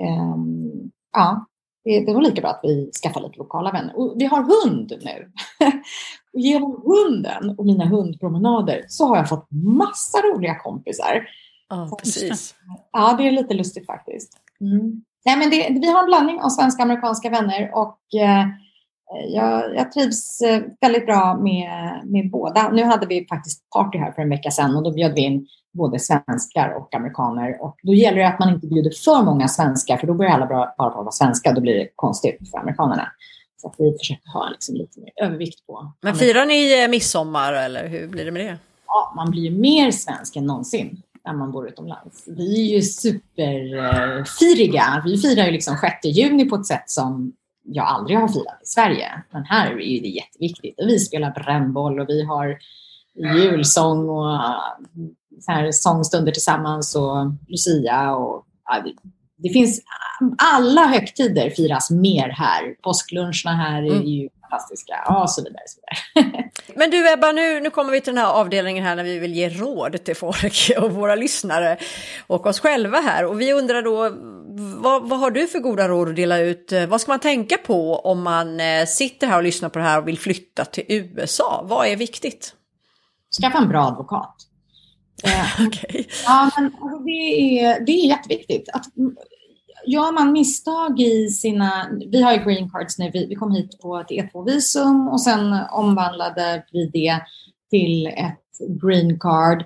Ehm, 0.03 0.91
ja, 1.12 1.47
det, 1.85 2.14
var 2.14 2.22
lika 2.22 2.41
bra 2.41 2.51
att 2.51 2.61
vi 2.62 2.91
skaffade 3.03 3.26
lite 3.26 3.39
lokala 3.39 3.72
vänner. 3.72 3.99
Och 3.99 4.14
vi 4.16 4.24
har 4.24 4.43
hund 4.43 4.93
nu. 5.03 5.33
genom 6.33 6.83
hunden 6.85 7.59
och 7.59 7.66
mina 7.66 7.87
hundpromenader 7.87 8.85
så 8.89 9.07
har 9.07 9.16
jag 9.16 9.28
fått 9.28 9.49
massa 9.51 10.18
roliga 10.18 10.55
kompisar. 10.59 11.26
Ja, 11.72 11.96
precis. 12.02 12.54
Ja, 12.92 13.14
det 13.18 13.28
är 13.28 13.30
lite 13.30 13.54
lustigt 13.54 13.86
faktiskt. 13.86 14.32
Mm. 14.60 15.02
Nej, 15.24 15.36
men 15.36 15.50
det, 15.50 15.80
vi 15.80 15.92
har 15.92 16.00
en 16.00 16.06
blandning 16.06 16.40
av 16.40 16.48
svenska 16.48 16.82
och 16.82 16.84
amerikanska 16.84 17.30
vänner 17.30 17.70
och 17.74 17.98
eh, 18.20 18.46
jag, 19.28 19.76
jag, 19.76 19.92
trivs 19.92 20.40
eh, 20.40 20.62
väldigt 20.80 21.06
bra 21.06 21.36
med, 21.36 22.00
med 22.04 22.30
båda. 22.30 22.70
Nu 22.70 22.84
hade 22.84 23.06
vi 23.06 23.26
faktiskt 23.28 23.70
party 23.70 23.98
här 23.98 24.12
för 24.12 24.22
en 24.22 24.30
vecka 24.30 24.50
sedan 24.50 24.76
och 24.76 24.82
då 24.82 24.92
bjöd 24.92 25.14
vi 25.14 25.20
in 25.20 25.46
både 25.72 25.98
svenskar 25.98 26.74
och 26.76 26.94
amerikaner. 26.94 27.62
Och 27.62 27.76
då 27.82 27.94
gäller 27.94 28.18
det 28.18 28.28
att 28.28 28.38
man 28.38 28.54
inte 28.54 28.66
bjuder 28.66 28.90
för 29.04 29.22
många 29.22 29.48
svenskar 29.48 29.96
för 29.96 30.06
då 30.06 30.14
börjar 30.14 30.32
alla 30.32 30.46
bara 30.46 30.90
prata 30.90 31.10
svenska. 31.10 31.52
Då 31.52 31.60
blir 31.60 31.74
det 31.74 31.88
konstigt 31.96 32.50
för 32.50 32.58
amerikanerna. 32.58 33.12
Så 33.56 33.68
att 33.68 33.74
vi 33.78 33.98
försöker 33.98 34.28
ha 34.28 34.48
liksom 34.48 34.74
lite 34.74 35.00
mer 35.00 35.12
övervikt 35.16 35.66
på. 35.66 35.92
Men 36.00 36.14
firar 36.14 36.46
ni 36.46 36.82
eh, 36.82 36.88
midsommar 36.88 37.52
eller 37.52 37.88
hur 37.88 38.08
blir 38.08 38.24
det 38.24 38.30
med 38.30 38.44
det? 38.46 38.58
Ja, 38.86 39.12
man 39.16 39.30
blir 39.30 39.42
ju 39.42 39.50
mer 39.50 39.90
svensk 39.90 40.36
än 40.36 40.46
någonsin 40.46 41.02
när 41.24 41.32
man 41.32 41.52
bor 41.52 41.68
utomlands. 41.68 42.24
Vi 42.26 42.70
är 42.70 42.74
ju 42.74 42.82
superfiriga. 42.82 45.02
Vi 45.04 45.18
firar 45.18 45.46
ju 45.46 45.52
liksom 45.52 45.76
6 45.76 46.04
juni 46.04 46.44
på 46.44 46.56
ett 46.56 46.66
sätt 46.66 46.90
som 46.90 47.32
jag 47.64 47.86
aldrig 47.86 48.18
har 48.18 48.28
firat 48.28 48.60
i 48.62 48.66
Sverige. 48.66 49.22
Men 49.30 49.44
här 49.44 49.70
är 49.70 50.02
det 50.02 50.08
jätteviktigt. 50.08 50.80
Och 50.80 50.88
vi 50.88 50.98
spelar 50.98 51.30
brännboll 51.30 52.00
och 52.00 52.08
vi 52.08 52.24
har 52.24 52.58
julsång 53.14 54.08
och 54.08 54.40
så 55.40 55.52
här 55.52 55.72
sångstunder 55.72 56.32
tillsammans 56.32 56.96
och 56.96 57.16
Lucia. 57.48 58.16
Och, 58.16 58.46
det 59.36 59.48
finns 59.48 59.82
alla 60.38 60.86
högtider 60.86 61.50
firas 61.50 61.90
mer 61.90 62.28
här. 62.28 62.74
Påskluncherna 62.82 63.56
här 63.56 63.82
är 63.82 63.92
mm. 63.92 64.06
ju 64.06 64.28
fantastiska 64.53 64.94
och 65.09 65.30
så 65.30 65.42
vidare. 65.42 65.62
Så 65.66 65.80
vidare. 65.80 66.50
Men 66.76 66.90
du 66.90 67.12
Ebba, 67.12 67.32
nu, 67.32 67.61
nu 67.61 67.70
kommer 67.70 67.92
vi 67.92 68.00
till 68.00 68.14
den 68.14 68.24
här 68.24 68.32
avdelningen 68.32 68.84
här 68.84 68.96
när 68.96 69.05
vi 69.05 69.18
vill 69.18 69.34
ge 69.34 69.48
råd 69.48 70.05
till 70.05 70.16
folk 70.16 70.70
och 70.78 70.92
våra 70.92 71.14
lyssnare 71.14 71.76
och 72.26 72.46
oss 72.46 72.61
själva 72.61 73.00
här. 73.00 73.24
Och 73.24 73.40
vi 73.40 73.53
undrar 73.53 73.82
då, 73.82 74.11
vad, 74.82 75.09
vad 75.09 75.18
har 75.18 75.30
du 75.30 75.46
för 75.46 75.59
goda 75.59 75.88
råd 75.88 76.09
att 76.09 76.16
dela 76.16 76.38
ut? 76.38 76.72
Vad 76.88 77.00
ska 77.00 77.12
man 77.12 77.20
tänka 77.20 77.57
på 77.59 77.96
om 77.96 78.22
man 78.22 78.61
eh, 78.61 78.86
sitter 78.86 79.26
här 79.26 79.36
och 79.36 79.42
lyssnar 79.42 79.68
på 79.68 79.78
det 79.78 79.84
här 79.84 79.98
och 79.98 80.09
vill 80.09 80.18
flytta 80.18 80.64
till 80.64 80.84
USA? 80.88 81.64
Vad 81.68 81.86
är 81.86 81.96
viktigt? 81.96 82.55
Skaffa 83.40 83.59
en 83.59 83.68
bra 83.68 83.84
advokat. 83.84 84.36
Eh, 85.24 85.66
okay. 85.66 86.05
Ja, 86.24 86.50
men 86.57 86.64
alltså 86.64 86.98
det, 86.98 87.11
är, 87.11 87.80
det 87.80 87.92
är 87.92 88.07
jätteviktigt. 88.07 88.68
Att, 88.72 88.84
gör 89.87 90.12
man 90.12 90.33
misstag 90.33 91.01
i 91.01 91.28
sina... 91.28 91.89
Vi 92.11 92.22
har 92.22 92.33
ju 92.33 92.45
green 92.45 92.70
cards 92.70 92.99
nu. 92.99 93.11
Vi, 93.12 93.26
vi 93.26 93.35
kom 93.35 93.53
hit 93.53 93.80
på 93.80 93.99
ett 93.99 94.11
E2-visum 94.11 95.09
och 95.09 95.20
sen 95.20 95.59
omvandlade 95.70 96.64
vi 96.72 96.87
det 96.87 97.20
till 97.70 98.07
ett 98.07 98.80
green 98.83 99.18
card. 99.20 99.64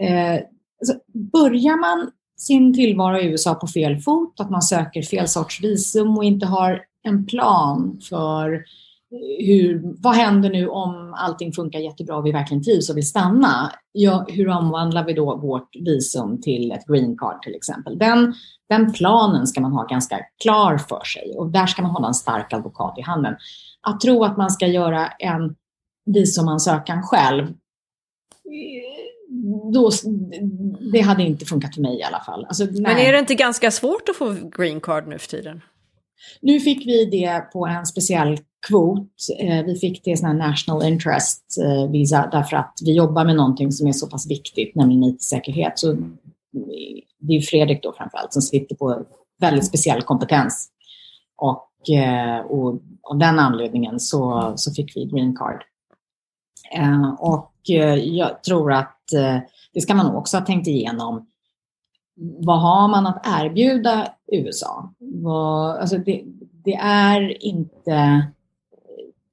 Eh, 0.00 0.40
alltså, 0.80 0.94
börjar 1.32 1.80
man 1.80 2.10
sin 2.36 2.74
tillvaro 2.74 3.18
i 3.18 3.26
USA 3.26 3.54
på 3.54 3.66
fel 3.66 3.98
fot, 3.98 4.40
att 4.40 4.50
man 4.50 4.62
söker 4.62 5.02
fel 5.02 5.28
sorts 5.28 5.62
visum 5.62 6.16
och 6.16 6.24
inte 6.24 6.46
har 6.46 6.82
en 7.02 7.26
plan 7.26 8.00
för 8.08 8.64
hur, 9.38 9.94
vad 10.02 10.14
händer 10.14 10.50
nu 10.50 10.68
om 10.68 11.14
allting 11.16 11.52
funkar 11.52 11.78
jättebra 11.78 12.16
och 12.16 12.26
vi 12.26 12.32
verkligen 12.32 12.64
trivs 12.64 12.90
och 12.90 12.96
vill 12.96 13.08
stanna? 13.08 13.72
Ja, 13.92 14.26
hur 14.28 14.48
omvandlar 14.48 15.04
vi 15.04 15.12
då 15.12 15.36
vårt 15.36 15.76
visum 15.76 16.40
till 16.40 16.72
ett 16.72 16.86
green 16.86 17.16
card 17.16 17.42
till 17.42 17.54
exempel? 17.54 17.98
Den, 17.98 18.34
den 18.68 18.92
planen 18.92 19.46
ska 19.46 19.60
man 19.60 19.72
ha 19.72 19.84
ganska 19.84 20.20
klar 20.42 20.78
för 20.78 21.04
sig 21.04 21.34
och 21.36 21.50
där 21.50 21.66
ska 21.66 21.82
man 21.82 21.90
hålla 21.90 22.08
en 22.08 22.14
stark 22.14 22.52
advokat 22.52 22.98
i 22.98 23.02
handen. 23.02 23.36
Att 23.80 24.00
tro 24.00 24.24
att 24.24 24.36
man 24.36 24.50
ska 24.50 24.66
göra 24.66 25.08
en 25.08 25.56
visumansökan 26.06 27.02
själv, 27.02 27.54
då, 29.72 29.90
det 30.92 31.00
hade 31.00 31.22
inte 31.22 31.44
funkat 31.44 31.74
för 31.74 31.82
mig 31.82 31.98
i 31.98 32.02
alla 32.02 32.20
fall. 32.20 32.44
Alltså, 32.44 32.64
Men 32.64 32.98
är 32.98 33.12
det 33.12 33.18
inte 33.18 33.34
ganska 33.34 33.70
svårt 33.70 34.08
att 34.08 34.16
få 34.16 34.36
green 34.56 34.80
card 34.80 35.06
nu 35.06 35.18
för 35.18 35.28
tiden? 35.28 35.60
Nu 36.40 36.60
fick 36.60 36.86
vi 36.86 37.04
det 37.04 37.40
på 37.52 37.66
en 37.66 37.86
speciell 37.86 38.38
kvot. 38.66 39.10
Eh, 39.38 39.64
vi 39.64 39.74
fick 39.74 40.04
det 40.04 40.16
sån 40.16 40.38
national 40.38 40.84
interest 40.84 41.42
eh, 41.64 41.90
visa 41.90 42.28
därför 42.32 42.56
att 42.56 42.78
vi 42.84 42.92
jobbar 42.92 43.24
med 43.24 43.36
någonting 43.36 43.72
som 43.72 43.88
är 43.88 43.92
så 43.92 44.06
pass 44.06 44.30
viktigt, 44.30 44.74
nämligen 44.74 45.04
IT-säkerhet. 45.04 45.78
Så 45.78 45.96
det 47.18 47.32
är 47.32 47.40
Fredrik 47.40 47.82
då 47.82 47.92
framförallt 47.92 48.32
som 48.32 48.42
sitter 48.42 48.76
på 48.76 49.04
väldigt 49.40 49.66
speciell 49.66 50.02
kompetens. 50.02 50.70
Och, 51.36 51.90
eh, 51.90 52.40
och 52.40 52.80
av 53.02 53.18
den 53.18 53.38
anledningen 53.38 54.00
så, 54.00 54.52
så 54.56 54.74
fick 54.74 54.96
vi 54.96 55.04
green 55.04 55.36
card. 55.36 55.64
Eh, 56.76 57.14
och 57.18 57.52
eh, 57.70 57.94
jag 57.94 58.42
tror 58.42 58.72
att 58.72 58.94
det 59.72 59.80
ska 59.80 59.94
man 59.94 60.16
också 60.16 60.36
ha 60.36 60.46
tänkt 60.46 60.68
igenom. 60.68 61.26
Vad 62.38 62.60
har 62.60 62.88
man 62.88 63.06
att 63.06 63.26
erbjuda 63.26 64.08
USA? 64.32 64.94
Vad, 64.98 65.76
alltså 65.76 65.98
det, 65.98 66.24
det 66.64 66.74
är 66.82 67.44
inte 67.44 68.26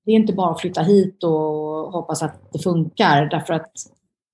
det 0.06 0.12
är 0.12 0.16
inte 0.16 0.34
bara 0.34 0.52
att 0.52 0.62
flytta 0.62 0.82
hit 0.82 1.24
och 1.24 1.32
hoppas 1.92 2.24
att 2.24 2.52
det 2.54 2.60
funkar 2.60 3.26
därför 3.26 3.54
att 3.54 3.72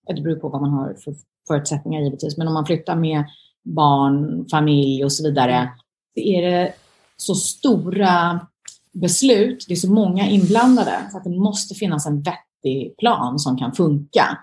det 0.08 0.22
beror 0.22 0.36
på 0.36 0.50
vad 0.50 0.62
man 0.62 0.72
har 0.72 0.94
för 0.94 1.16
förutsättningar 1.52 2.02
givetvis. 2.02 2.38
Men 2.38 2.48
om 2.48 2.54
man 2.54 2.66
flyttar 2.66 2.96
med 2.96 3.24
barn, 3.64 4.46
familj 4.52 5.06
och 5.06 5.12
så 5.12 5.24
vidare 5.24 5.70
så 6.14 6.20
är 6.20 6.42
det 6.42 6.74
så 7.18 7.36
stora 7.36 8.48
beslut, 8.94 9.66
det 9.68 9.74
är 9.74 9.78
så 9.78 9.92
många 9.92 10.28
inblandade 10.28 11.08
så 11.12 11.18
att 11.18 11.24
det 11.24 11.30
måste 11.30 11.76
finnas 11.76 12.06
en 12.06 12.22
vettig 12.22 12.98
plan 12.98 13.40
som 13.40 13.58
kan 13.58 13.74
funka. 13.74 14.38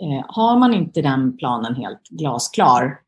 Eh, 0.00 0.24
har 0.28 0.58
man 0.58 0.74
inte 0.74 1.02
den 1.02 1.36
planen 1.36 1.74
helt 1.74 2.08
glasklar 2.08 3.00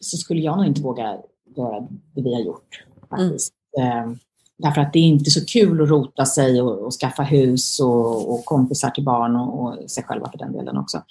så 0.00 0.16
skulle 0.16 0.40
jag 0.40 0.56
nog 0.56 0.66
inte 0.66 0.82
våga 0.82 1.16
göra 1.56 1.80
det 2.14 2.22
vi 2.22 2.34
har 2.34 2.40
gjort. 2.40 2.84
Faktiskt. 3.10 3.52
Mm. 3.78 4.10
Eh, 4.10 4.16
Därför 4.62 4.80
att 4.80 4.92
det 4.92 4.98
är 4.98 5.02
inte 5.02 5.30
så 5.30 5.46
kul 5.46 5.82
att 5.82 5.88
rota 5.88 6.24
sig 6.24 6.62
och, 6.62 6.86
och 6.86 6.92
skaffa 6.92 7.22
hus 7.22 7.80
och, 7.80 8.32
och, 8.32 8.44
kompisar 8.44 8.90
till 8.90 9.04
barn 9.04 9.36
och, 9.36 9.62
och 9.62 9.90
sig 9.90 10.04
själva 10.04 10.30
för 10.30 10.38
den 10.38 10.52
delen 10.52 10.76
också. 10.76 11.02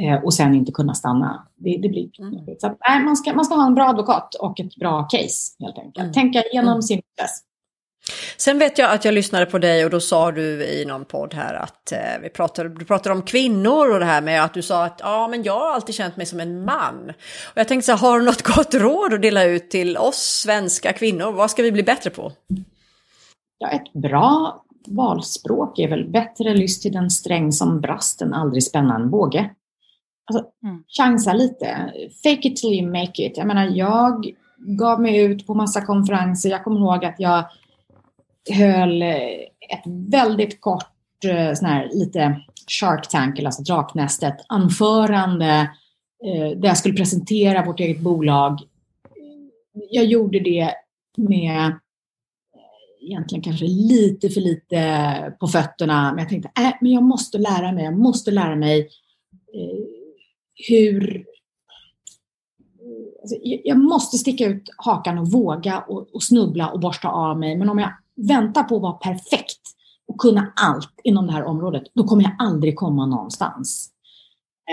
Eh, 0.00 0.24
och 0.24 0.34
sen 0.34 0.54
inte 0.54 0.72
kunna 0.72 0.94
stanna. 0.94 1.48
Det, 1.56 1.78
det 1.82 1.88
blir 1.88 2.20
mm. 2.20 2.44
så, 2.58 2.76
nej, 2.88 3.04
man, 3.04 3.16
ska, 3.16 3.32
man 3.32 3.44
ska 3.44 3.54
ha 3.54 3.66
en 3.66 3.74
bra 3.74 3.88
advokat 3.88 4.34
och 4.34 4.60
ett 4.60 4.76
bra 4.76 5.02
case 5.02 5.56
helt 5.60 5.78
enkelt. 5.78 5.98
Mm. 5.98 6.12
Tänka 6.12 6.42
igenom 6.42 6.72
mm. 6.72 6.82
sin 6.82 7.02
process. 7.02 7.42
Sen 8.36 8.58
vet 8.58 8.78
jag 8.78 8.90
att 8.90 9.04
jag 9.04 9.14
lyssnade 9.14 9.46
på 9.46 9.58
dig 9.58 9.84
och 9.84 9.90
då 9.90 10.00
sa 10.00 10.32
du 10.32 10.64
i 10.64 10.84
någon 10.84 11.04
podd 11.04 11.34
här 11.34 11.54
att 11.54 11.92
eh, 11.92 11.98
vi 12.22 12.28
pratade, 12.28 12.68
du 12.68 12.84
pratade 12.84 13.14
om 13.14 13.22
kvinnor 13.22 13.90
och 13.90 13.98
det 13.98 14.04
här 14.04 14.22
med 14.22 14.44
att 14.44 14.54
du 14.54 14.62
sa 14.62 14.84
att 14.84 15.00
ja, 15.02 15.28
men 15.28 15.42
jag 15.42 15.60
har 15.60 15.72
alltid 15.72 15.94
känt 15.94 16.16
mig 16.16 16.26
som 16.26 16.40
en 16.40 16.64
man. 16.64 17.12
Och 17.50 17.56
jag 17.56 17.68
tänkte 17.68 17.86
så 17.86 17.92
här, 17.92 17.98
har 17.98 18.18
du 18.18 18.24
något 18.24 18.42
gott 18.42 18.74
råd 18.74 19.14
att 19.14 19.22
dela 19.22 19.44
ut 19.44 19.70
till 19.70 19.96
oss 19.96 20.42
svenska 20.44 20.92
kvinnor? 20.92 21.32
Vad 21.32 21.50
ska 21.50 21.62
vi 21.62 21.72
bli 21.72 21.82
bättre 21.82 22.10
på? 22.10 22.32
Ja, 23.58 23.68
ett 23.68 23.92
bra 23.92 24.62
valspråk 24.86 25.78
är 25.78 25.88
väl 25.88 26.10
bättre 26.10 26.54
lyss 26.54 26.80
till 26.80 26.92
den 26.92 27.10
sträng 27.10 27.52
som 27.52 27.80
brast 27.80 28.22
än 28.22 28.34
aldrig 28.34 28.62
spänna 28.62 28.96
en 28.96 29.10
båge. 29.10 29.50
Alltså, 30.26 30.50
mm. 30.62 30.84
chansa 30.88 31.32
lite. 31.32 31.92
Fake 32.22 32.48
it 32.48 32.56
till 32.56 32.74
you 32.74 32.90
make 32.90 33.26
it. 33.26 33.36
Jag 33.36 33.46
menar, 33.46 33.66
jag 33.66 34.32
gav 34.58 35.00
mig 35.00 35.18
ut 35.18 35.46
på 35.46 35.54
massa 35.54 35.80
konferenser. 35.80 36.50
Jag 36.50 36.64
kommer 36.64 36.80
ihåg 36.80 37.04
att 37.04 37.20
jag 37.20 37.44
höll 38.50 39.02
ett 39.02 39.82
väldigt 39.86 40.60
kort, 40.60 41.24
eh, 41.24 41.54
sån 41.54 41.68
här, 41.68 41.90
lite 41.92 42.40
Shark 42.80 43.08
Tank, 43.08 43.40
alltså 43.40 43.62
Draknästet, 43.62 44.36
anförande 44.48 45.70
eh, 46.24 46.58
där 46.58 46.68
jag 46.68 46.78
skulle 46.78 46.94
presentera 46.94 47.64
vårt 47.64 47.80
eget 47.80 48.00
bolag. 48.00 48.60
Jag 49.90 50.04
gjorde 50.04 50.40
det 50.40 50.70
med 51.16 51.72
egentligen 53.00 53.42
kanske 53.42 53.64
lite 53.66 54.28
för 54.28 54.40
lite 54.40 55.36
på 55.40 55.48
fötterna. 55.48 56.12
Men 56.12 56.18
jag 56.18 56.28
tänkte, 56.28 56.50
äh, 56.62 56.72
men 56.80 56.92
jag 56.92 57.02
måste 57.02 57.38
lära 57.38 57.72
mig, 57.72 57.84
jag 57.84 57.98
måste 57.98 58.30
lära 58.30 58.56
mig 58.56 58.80
eh, 59.54 59.95
hur... 60.68 61.24
Alltså, 63.22 63.36
jag 63.42 63.78
måste 63.78 64.18
sticka 64.18 64.46
ut 64.46 64.62
hakan 64.76 65.18
och 65.18 65.32
våga 65.32 65.80
och, 65.80 66.14
och, 66.14 66.22
snubbla 66.22 66.68
och 66.68 66.80
borsta 66.80 67.08
av 67.08 67.38
mig. 67.38 67.56
Men 67.56 67.68
om 67.68 67.78
jag 67.78 67.90
väntar 68.16 68.62
på 68.62 68.76
att 68.76 68.82
vara 68.82 68.92
perfekt 68.92 69.60
och 70.08 70.18
kunna 70.18 70.52
allt 70.56 71.00
inom 71.04 71.26
det 71.26 71.32
här 71.32 71.44
området, 71.44 71.82
då 71.94 72.04
kommer 72.04 72.22
jag 72.22 72.36
aldrig 72.38 72.76
komma 72.76 73.06
någonstans. 73.06 73.90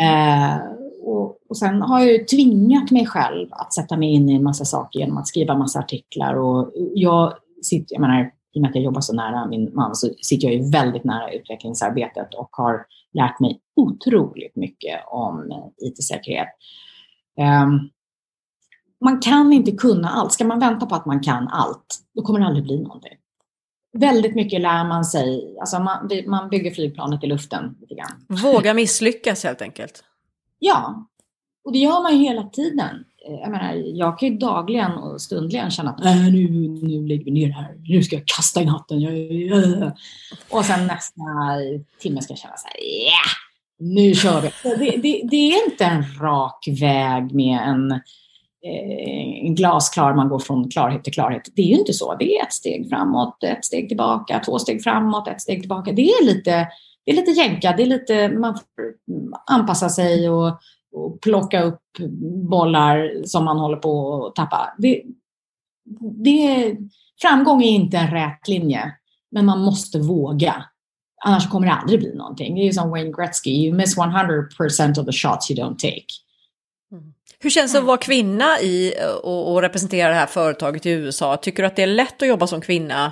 Eh, 0.02 0.58
och, 1.04 1.38
och 1.50 1.58
sen 1.58 1.82
har 1.82 2.00
jag 2.00 2.12
ju 2.12 2.26
tvingat 2.26 2.92
mig 2.92 3.06
själv 3.06 3.48
att 3.52 3.74
sätta 3.74 3.98
mig 3.98 4.10
in 4.10 4.30
i 4.30 4.36
en 4.36 4.44
massa 4.44 4.66
saker 4.66 5.00
genom 5.00 5.18
att 5.18 5.28
skriva 5.28 5.58
massa 5.58 5.80
artiklar. 5.80 6.34
Och 6.34 6.72
jag 6.94 7.34
sitter, 7.62 7.96
jag 7.96 8.02
menar, 8.02 8.32
i 8.54 8.60
och 8.60 8.62
med 8.62 8.70
att 8.70 8.76
jag 8.76 8.84
jobbar 8.84 9.01
så 9.01 9.14
nära 9.14 9.47
min 9.47 9.76
man 9.76 9.95
så 9.95 10.10
sitter 10.22 10.47
jag 10.47 10.56
ju 10.56 10.70
väldigt 10.70 11.04
nära 11.04 11.32
utvecklingsarbetet 11.32 12.34
och 12.34 12.49
har 12.51 12.86
lärt 13.14 13.39
mig 13.39 13.60
otroligt 13.76 14.56
mycket 14.56 14.99
om 15.08 15.51
IT-säkerhet. 15.78 16.47
Um, 17.39 17.89
man 19.04 19.20
kan 19.20 19.54
inte 19.54 19.72
kunna 19.72 20.10
allt. 20.10 20.32
Ska 20.32 20.45
man 20.45 20.60
vänta 20.60 20.86
på 20.86 20.95
att 20.95 21.06
man 21.06 21.20
kan 21.20 21.47
allt, 21.47 21.99
då 22.16 22.22
kommer 22.22 22.39
det 22.39 22.45
aldrig 22.45 22.64
bli 22.64 22.80
någonting. 22.80 23.18
Väldigt 23.97 24.36
mycket 24.36 24.62
lär 24.62 24.84
man 24.88 25.06
sig. 25.06 25.58
Alltså 25.60 25.80
man, 25.80 26.10
man 26.28 26.49
bygger 26.49 26.72
flygplanet 26.72 27.24
i 27.24 27.28
luften. 27.28 27.78
Lite 27.82 27.95
grann. 27.95 28.41
Våga 28.43 28.74
misslyckas 28.74 29.43
helt 29.43 29.62
enkelt. 29.62 30.04
Ja, 30.60 31.08
och 31.64 31.72
det 31.72 31.80
gör 31.80 32.04
man 32.04 32.18
ju 32.18 32.18
hela 32.18 32.43
tiden. 32.43 33.06
Eh, 33.28 33.40
jag 33.42 33.52
menar, 33.52 33.74
jag 33.74 34.20
kan 34.20 34.30
ju 34.30 34.38
dagligen 34.38 34.92
och 34.92 35.22
stundligen 35.22 35.72
känna 35.72 35.90
att 35.90 36.06
äh, 36.06 36.24
nu, 36.24 36.50
nu 36.82 37.08
lägger 37.08 37.26
vi 37.26 37.32
ner 37.32 37.48
det 37.48 37.54
här, 37.54 37.76
nu 37.88 38.04
ska 38.04 38.16
jag 38.16 38.26
kasta 38.26 38.62
in 38.62 38.68
hatten. 38.68 39.02
Jag, 39.02 39.92
och 40.50 40.66
sen 40.66 40.88
nästa 40.88 41.22
timme 42.00 42.22
ska 42.22 42.32
jag 42.32 42.40
känna 42.40 42.58
så 42.58 42.68
här, 42.68 42.78
ja, 42.80 43.04
yeah, 43.04 43.44
nu 43.80 44.14
kör 44.14 44.42
vi. 44.42 44.50
Det, 44.64 44.98
det, 44.98 45.22
det, 45.32 45.52
är 45.52 45.72
inte 45.72 45.86
en 45.86 46.04
rak 46.22 46.68
väg 46.82 47.36
med 47.36 47.60
en, 47.60 47.92
eh, 47.92 49.46
en 49.46 49.56
glasklar, 49.56 50.14
man 50.14 50.30
går 50.30 50.40
från 50.40 50.70
klarhet 50.70 51.04
till 51.04 51.14
klarhet. 51.14 51.50
Det 51.56 51.62
är 51.62 51.68
ju 51.68 51.78
inte 51.80 51.94
så. 51.94 52.16
Det 52.16 52.38
är 52.38 52.44
ett 52.44 52.54
steg 52.54 52.90
framåt, 52.90 53.44
ett 53.44 53.66
steg 53.66 53.88
tillbaka, 53.88 54.42
två 54.46 54.60
steg 54.60 54.84
framåt, 54.84 55.28
ett 55.28 55.42
steg 55.42 55.60
tillbaka. 55.60 55.92
Det 55.92 56.02
är 56.02 56.26
lite, 56.26 56.68
det 57.06 57.12
är 57.12 57.16
lite 57.16 57.32
jänka, 57.32 57.74
det 57.78 57.84
är 57.84 57.88
lite, 57.88 58.30
man 58.30 58.54
får 58.56 58.66
anpassa 59.52 59.90
sig 59.90 60.30
och 60.30 60.60
och 60.94 61.22
plocka 61.22 61.64
upp 61.64 61.82
bollar 62.50 63.26
som 63.26 63.46
man 63.46 63.60
håller 63.60 63.78
på 63.78 64.26
att 64.26 64.36
tappa. 64.36 64.74
Det, 64.78 65.04
det, 66.24 66.78
framgång 67.22 67.64
är 67.64 67.70
inte 67.70 67.98
en 67.98 68.12
rät 68.12 68.48
linje, 68.48 68.96
men 69.32 69.46
man 69.46 69.60
måste 69.60 70.00
våga. 70.00 70.66
Annars 71.26 71.50
kommer 71.50 71.68
det 71.68 71.74
aldrig 71.74 72.00
bli 72.00 72.16
någonting. 72.16 72.56
Det 72.56 72.68
är 72.68 72.72
som 72.72 72.89
Wayne 72.89 73.12
Gretzky, 73.12 73.52
you 73.52 73.78
miss 73.78 73.98
100% 73.98 75.00
of 75.00 75.06
the 75.06 75.12
shots 75.12 75.52
you 75.52 75.64
don't 75.64 75.78
take. 75.78 76.06
Mm. 76.91 77.14
Hur 77.39 77.50
känns 77.50 77.74
det 77.74 77.80
att 77.80 77.86
vara 77.86 77.98
kvinna 77.98 78.60
i 78.62 78.94
och, 79.24 79.54
och 79.54 79.62
representera 79.62 80.10
det 80.10 80.16
här 80.16 80.26
företaget 80.26 80.86
i 80.86 80.89
USA? 80.89 81.38
Tycker 81.38 81.64
du 81.64 81.68
att 81.68 81.76
det 81.76 81.84
är 81.84 81.88
lätt 81.88 82.22
att 82.22 82.28
jobba 82.28 82.48
som 82.48 82.62
kvinna? 82.62 83.12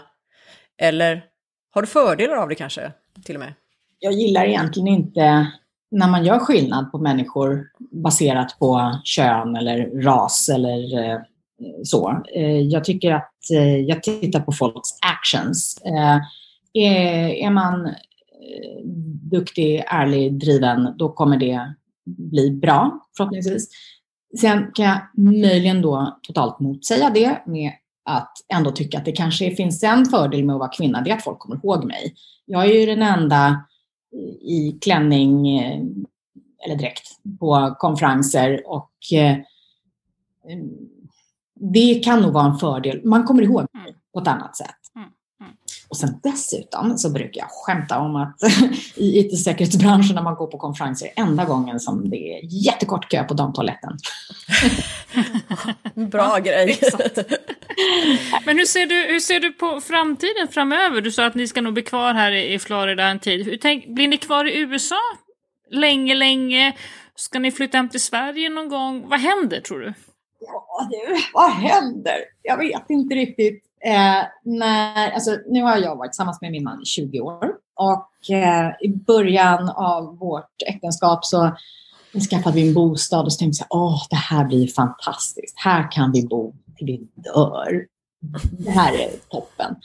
Eller 0.81 1.23
Har 1.71 1.81
du 1.81 1.87
fördelar 1.87 2.35
av 2.35 2.49
det 2.49 2.55
kanske, 2.55 2.91
till 3.25 3.35
och 3.35 3.39
med? 3.39 3.53
Jag 3.99 4.13
gillar 4.13 4.45
egentligen 4.45 4.87
inte 4.87 5.51
när 5.91 6.07
man 6.07 6.25
gör 6.25 6.39
skillnad 6.39 6.91
på 6.91 6.97
människor 6.97 7.67
baserat 7.91 8.59
på 8.59 8.99
kön 9.03 9.55
eller 9.55 10.01
ras 10.01 10.49
eller 10.49 10.99
eh, 10.99 11.19
så. 11.83 12.23
Eh, 12.35 12.59
jag 12.59 12.83
tycker 12.83 13.11
att 13.11 13.33
eh, 13.53 13.77
jag 13.77 14.03
tittar 14.03 14.39
på 14.39 14.51
folks 14.51 14.89
actions. 15.01 15.81
Är, 16.73 17.49
man 17.49 17.89
duktig, 19.31 19.83
ärlig, 19.87 20.39
driven, 20.39 20.97
då 20.97 21.09
kommer 21.09 21.37
det 21.37 21.73
bli 22.05 22.51
bra 22.51 22.99
förhoppningsvis. 23.17 23.69
Sen 24.39 24.71
kan 24.73 24.85
jag 24.85 24.99
möjligen 25.17 25.81
då 25.81 26.19
totalt 26.27 26.59
motsäga 26.59 27.09
det 27.09 27.41
med 27.45 27.71
att 28.05 28.31
ändå 28.53 28.71
tycka 28.71 28.97
att 28.97 29.05
det 29.05 29.11
kanske 29.11 29.55
finns 29.55 29.83
en 29.83 30.05
fördel 30.05 30.45
med 30.45 30.53
att 30.53 30.59
vara 30.59 30.69
kvinna, 30.69 31.01
det 31.01 31.11
är 31.11 31.15
att 31.15 31.23
folk 31.23 31.39
kommer 31.39 31.55
ihåg 31.55 31.85
mig. 31.85 32.13
Jag 32.45 32.65
är 32.65 32.79
ju 32.79 32.85
den 32.85 33.01
enda 33.01 33.63
i 34.41 34.77
klänning 34.81 35.59
eh, 35.59 35.83
eller 36.65 36.75
dräkt 36.75 37.07
på 37.39 37.75
konferenser 37.79 38.63
och 38.65 39.13
eh, 39.13 39.37
det 41.55 41.99
kan 42.03 42.21
nog 42.21 42.33
vara 42.33 42.45
en 42.45 42.57
fördel. 42.57 43.05
Man 43.05 43.23
kommer 43.23 43.43
ihåg 43.43 43.65
mig 43.73 43.95
på 44.13 44.19
ett 44.19 44.27
annat 44.27 44.57
sätt. 44.57 44.75
Och 45.89 45.97
sen 45.97 46.19
dessutom 46.23 46.97
så 46.97 47.09
brukar 47.09 47.41
jag 47.41 47.47
skämta 47.49 47.99
om 47.99 48.15
att 48.15 48.43
i 48.95 49.19
IT-säkerhetsbranschen 49.19 50.15
när 50.15 50.23
man 50.23 50.35
går 50.35 50.47
på 50.47 50.57
konferenser 50.57 51.09
enda 51.15 51.45
gången 51.45 51.79
som 51.79 52.09
det 52.09 52.37
är 52.37 52.39
jättekort 52.65 53.11
kö 53.11 53.23
på 53.23 53.33
damtoaletten. 53.33 53.97
Bra 55.95 56.39
grej. 56.39 56.79
Men 58.45 58.57
hur 58.57 58.65
ser, 58.65 58.85
du, 58.85 58.95
hur 58.95 59.19
ser 59.19 59.39
du 59.39 59.53
på 59.53 59.81
framtiden 59.81 60.47
framöver? 60.47 61.01
Du 61.01 61.11
sa 61.11 61.25
att 61.25 61.35
ni 61.35 61.47
ska 61.47 61.61
nog 61.61 61.73
bli 61.73 61.83
kvar 61.83 62.13
här 62.13 62.31
i 62.31 62.59
Florida 62.59 63.03
en 63.03 63.19
tid. 63.19 63.45
Hur 63.45 63.57
tänk, 63.57 63.87
blir 63.87 64.07
ni 64.07 64.17
kvar 64.17 64.45
i 64.45 64.59
USA 64.59 65.01
länge, 65.71 66.15
länge? 66.15 66.73
Ska 67.15 67.39
ni 67.39 67.51
flytta 67.51 67.77
hem 67.77 67.89
till 67.89 68.01
Sverige 68.01 68.49
någon 68.49 68.69
gång? 68.69 69.09
Vad 69.09 69.19
händer 69.19 69.61
tror 69.61 69.79
du? 69.79 69.93
Ja, 70.39 70.89
du, 70.91 71.17
vad 71.33 71.51
händer? 71.51 72.17
Jag 72.41 72.57
vet 72.57 72.89
inte 72.89 73.15
riktigt. 73.15 73.63
Eh, 73.85 74.23
när, 74.43 75.11
alltså, 75.11 75.37
nu 75.47 75.61
har 75.61 75.77
jag 75.77 75.95
varit 75.95 76.11
tillsammans 76.11 76.41
med 76.41 76.51
min 76.51 76.63
man 76.63 76.81
i 76.81 76.85
20 76.85 77.19
år 77.19 77.51
och 77.75 78.35
eh, 78.35 78.71
i 78.81 78.87
början 78.87 79.69
av 79.69 80.17
vårt 80.17 80.55
äktenskap 80.67 81.25
så 81.25 81.55
skaffade 82.19 82.55
vi 82.55 82.67
en 82.67 82.73
bostad 82.73 83.25
och 83.25 83.33
så 83.33 83.39
tänkte 83.39 83.65
jag 83.69 83.81
åh, 83.81 84.03
det 84.09 84.15
här 84.15 84.45
blir 84.45 84.67
fantastiskt. 84.67 85.59
Här 85.59 85.91
kan 85.91 86.11
vi 86.11 86.27
bo 86.27 86.53
till 86.77 86.87
vi 86.87 87.07
dör. 87.21 87.85
Det 88.51 88.71
här 88.71 88.93
är 88.93 89.09
toppen. 89.29 89.75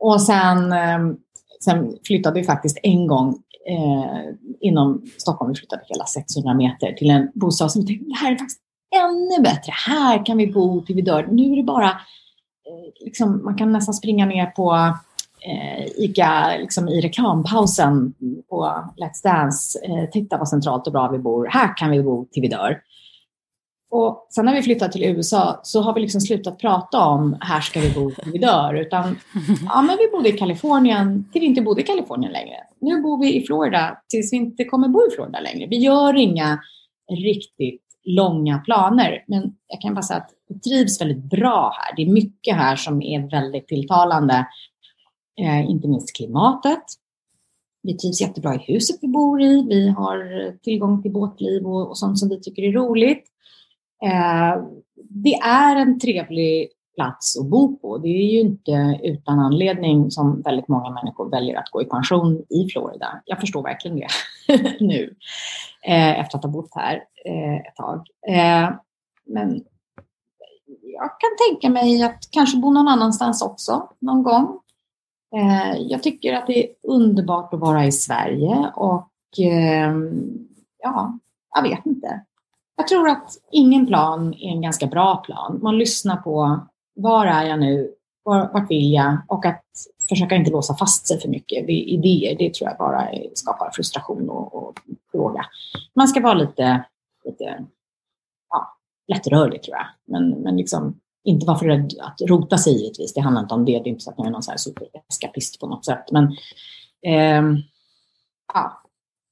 Och 0.00 0.22
sen, 0.22 0.72
ehm, 0.72 1.16
sen 1.64 1.96
flyttade 2.06 2.40
vi 2.40 2.46
faktiskt 2.46 2.78
en 2.82 3.06
gång 3.06 3.28
eh, 3.68 4.34
inom 4.60 5.02
Stockholm, 5.18 5.52
vi 5.52 5.58
flyttade 5.58 5.82
hela 5.86 6.04
600 6.04 6.54
meter 6.54 6.92
till 6.92 7.10
en 7.10 7.30
bostad 7.34 7.72
som 7.72 7.80
vi 7.80 7.86
tänkte, 7.86 8.04
det 8.08 8.14
här 8.14 8.32
är 8.32 8.36
faktiskt 8.36 8.60
ännu 8.94 9.42
bättre. 9.42 9.72
Här 9.86 10.26
kan 10.26 10.36
vi 10.36 10.46
bo 10.46 10.80
till 10.80 10.96
vi 10.96 11.02
dör. 11.02 11.28
Nu 11.30 11.52
är 11.52 11.56
det 11.56 11.62
bara 11.62 12.00
Eh, 12.70 13.04
liksom, 13.04 13.44
man 13.44 13.56
kan 13.56 13.72
nästan 13.72 13.94
springa 13.94 14.26
ner 14.26 14.46
på 14.46 14.96
ICA 15.96 16.56
liksom 16.58 16.88
i 16.88 17.00
reklampausen 17.00 18.14
på 18.48 18.84
Let's 18.96 19.22
Dance. 19.24 19.78
Eh, 19.84 20.10
titta 20.10 20.38
vad 20.38 20.48
centralt 20.48 20.86
och 20.86 20.92
bra 20.92 21.08
vi 21.08 21.18
bor. 21.18 21.46
Här 21.46 21.76
kan 21.76 21.90
vi 21.90 22.02
bo 22.02 22.26
till 22.32 22.42
vi 22.42 22.48
dör. 22.48 22.80
Och 23.90 24.26
sen 24.34 24.44
när 24.44 24.54
vi 24.54 24.62
flyttade 24.62 24.92
till 24.92 25.04
USA 25.04 25.60
så 25.62 25.82
har 25.82 25.94
vi 25.94 26.00
liksom 26.00 26.20
slutat 26.20 26.58
prata 26.58 27.04
om 27.04 27.36
här 27.40 27.60
ska 27.60 27.80
vi 27.80 27.90
bo 27.90 28.10
till 28.10 28.32
vi 28.32 28.38
dör. 28.38 28.74
Utan 28.74 29.04
ja, 29.68 29.82
men 29.82 29.96
vi 29.96 30.08
bodde 30.12 30.28
i 30.28 30.32
Kalifornien 30.32 31.30
till 31.32 31.40
vi 31.40 31.46
inte 31.46 31.62
bodde 31.62 31.80
i 31.80 31.84
Kalifornien 31.84 32.32
längre. 32.32 32.56
Nu 32.80 33.02
bor 33.02 33.20
vi 33.20 33.42
i 33.42 33.46
Florida 33.46 33.98
tills 34.08 34.32
vi 34.32 34.36
inte 34.36 34.64
kommer 34.64 34.88
bo 34.88 35.06
i 35.06 35.14
Florida 35.14 35.40
längre. 35.40 35.66
Vi 35.66 35.76
gör 35.76 36.16
inga 36.16 36.58
riktigt 37.10 37.82
långa 38.04 38.58
planer. 38.58 39.24
Men 39.26 39.54
jag 39.66 39.80
kan 39.80 39.94
bara 39.94 40.02
säga 40.02 40.18
att 40.18 40.30
det 40.48 40.70
trivs 40.70 41.00
väldigt 41.00 41.24
bra 41.24 41.74
här. 41.78 41.96
Det 41.96 42.02
är 42.02 42.12
mycket 42.12 42.56
här 42.56 42.76
som 42.76 43.02
är 43.02 43.30
väldigt 43.30 43.68
tilltalande. 43.68 44.46
Eh, 45.38 45.70
inte 45.70 45.88
minst 45.88 46.16
klimatet. 46.16 46.82
Vi 47.82 47.96
trivs 47.96 48.20
jättebra 48.20 48.54
i 48.54 48.72
huset 48.72 48.96
vi 49.02 49.08
bor 49.08 49.42
i. 49.42 49.66
Vi 49.68 49.88
har 49.88 50.46
eh, 50.46 50.52
tillgång 50.52 51.02
till 51.02 51.12
båtliv 51.12 51.66
och, 51.66 51.88
och 51.88 51.98
sånt 51.98 52.18
som 52.18 52.28
vi 52.28 52.40
tycker 52.40 52.62
är 52.62 52.72
roligt. 52.72 53.24
Eh, 54.02 54.62
det 55.10 55.34
är 55.34 55.76
en 55.76 55.98
trevlig 55.98 56.68
plats 56.94 57.38
att 57.38 57.46
bo 57.46 57.76
på. 57.76 57.98
Det 57.98 58.08
är 58.08 58.32
ju 58.32 58.40
inte 58.40 59.00
utan 59.02 59.38
anledning 59.38 60.10
som 60.10 60.42
väldigt 60.42 60.68
många 60.68 60.90
människor 60.90 61.30
väljer 61.30 61.58
att 61.58 61.70
gå 61.70 61.82
i 61.82 61.84
pension 61.84 62.44
i 62.48 62.68
Florida. 62.72 63.22
Jag 63.24 63.40
förstår 63.40 63.62
verkligen 63.62 63.96
det 63.96 64.06
nu 64.80 65.14
eh, 65.86 66.20
efter 66.20 66.38
att 66.38 66.44
ha 66.44 66.50
bott 66.50 66.74
här 66.74 66.94
eh, 67.24 67.56
ett 67.56 67.76
tag. 67.76 68.06
Eh, 68.28 68.70
men 69.26 69.64
jag 70.82 71.10
kan 71.20 71.30
tänka 71.48 71.70
mig 71.70 72.02
att 72.02 72.28
kanske 72.30 72.58
bo 72.58 72.70
någon 72.70 72.88
annanstans 72.88 73.42
också 73.42 73.88
någon 73.98 74.22
gång. 74.22 74.58
Eh, 75.36 75.76
jag 75.78 76.02
tycker 76.02 76.32
att 76.32 76.46
det 76.46 76.64
är 76.64 76.74
underbart 76.82 77.54
att 77.54 77.60
vara 77.60 77.86
i 77.86 77.92
Sverige 77.92 78.72
och 78.74 79.38
eh, 79.38 79.94
ja, 80.82 81.18
jag 81.54 81.62
vet 81.62 81.86
inte. 81.86 82.24
Jag 82.76 82.88
tror 82.88 83.08
att 83.08 83.38
ingen 83.52 83.86
plan 83.86 84.34
är 84.34 84.48
en 84.48 84.62
ganska 84.62 84.86
bra 84.86 85.16
plan. 85.16 85.58
Man 85.62 85.78
lyssnar 85.78 86.16
på 86.16 86.60
var 86.94 87.26
är 87.26 87.44
jag 87.44 87.60
nu? 87.60 87.94
Var, 88.22 88.50
vart 88.52 88.70
vill 88.70 88.92
jag? 88.92 89.16
Och 89.28 89.46
att 89.46 89.64
försöka 90.08 90.34
inte 90.34 90.50
låsa 90.50 90.74
fast 90.74 91.06
sig 91.06 91.20
för 91.20 91.28
mycket 91.28 91.68
vid 91.68 91.88
idéer. 91.88 92.36
Det 92.38 92.54
tror 92.54 92.70
jag 92.70 92.78
bara 92.78 93.08
skapar 93.34 93.70
frustration 93.70 94.30
och, 94.30 94.54
och 94.54 94.80
plåga. 95.10 95.44
Man 95.94 96.08
ska 96.08 96.20
vara 96.20 96.34
lite, 96.34 96.84
lite 97.24 97.64
ja, 98.50 98.76
lättrörlig 99.08 99.62
tror 99.62 99.76
jag. 99.76 99.86
Men, 100.04 100.30
men 100.30 100.56
liksom 100.56 101.00
inte 101.24 101.46
vara 101.46 101.58
för 101.58 101.66
rädd 101.66 101.92
att 102.00 102.20
rota 102.28 102.58
sig 102.58 102.82
givetvis. 102.82 103.14
Det 103.14 103.20
handlar 103.20 103.42
inte 103.42 103.54
om 103.54 103.64
det. 103.64 103.72
Det 103.72 103.78
är 103.78 103.88
inte 103.88 104.04
så 104.04 104.10
att 104.10 104.18
man 104.18 104.26
är 104.26 104.30
någon 104.30 104.42
så 104.42 104.50
här 104.50 104.58
supereskapist 104.58 105.60
på 105.60 105.66
något 105.66 105.84
sätt. 105.84 106.04
Men 106.10 106.24
eh, 107.06 107.58
ja, 108.54 108.82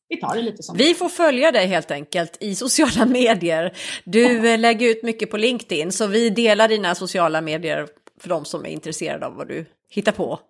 vi 0.09 0.16
tar 0.16 0.34
det 0.34 0.43
lite 0.43 0.62
som 0.62 0.76
Vi 0.76 0.95
får 0.95 1.09
följa 1.09 1.53
dig 1.53 1.66
helt 1.66 1.91
enkelt 1.91 2.36
i 2.41 2.55
sociala 2.55 3.07
medier. 3.12 3.76
Du 4.05 4.49
ja. 4.49 4.57
lägger 4.57 4.89
ut 4.89 5.03
mycket 5.03 5.30
på 5.30 5.36
LinkedIn, 5.36 5.93
så 5.93 6.07
vi 6.07 6.30
delar 6.30 6.68
dina 6.68 6.95
sociala 6.95 7.41
medier 7.41 7.86
för 8.20 8.28
de 8.28 8.45
som 8.45 8.64
är 8.64 8.68
intresserade 8.68 9.26
av 9.26 9.34
vad 9.34 9.49
du 9.49 9.66
hittar 9.91 10.12
på. 10.12 10.41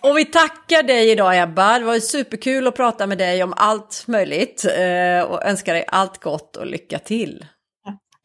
Och 0.00 0.18
vi 0.18 0.24
tackar 0.24 0.82
dig 0.82 1.10
idag 1.10 1.42
Ebba, 1.42 1.78
det 1.78 1.84
var 1.84 1.98
superkul 1.98 2.66
att 2.66 2.76
prata 2.76 3.06
med 3.06 3.18
dig 3.18 3.42
om 3.42 3.54
allt 3.56 4.04
möjligt 4.06 4.64
eh, 4.64 5.20
och 5.30 5.44
önskar 5.44 5.74
dig 5.74 5.84
allt 5.88 6.22
gott 6.22 6.56
och 6.56 6.66
lycka 6.66 6.98
till. 6.98 7.44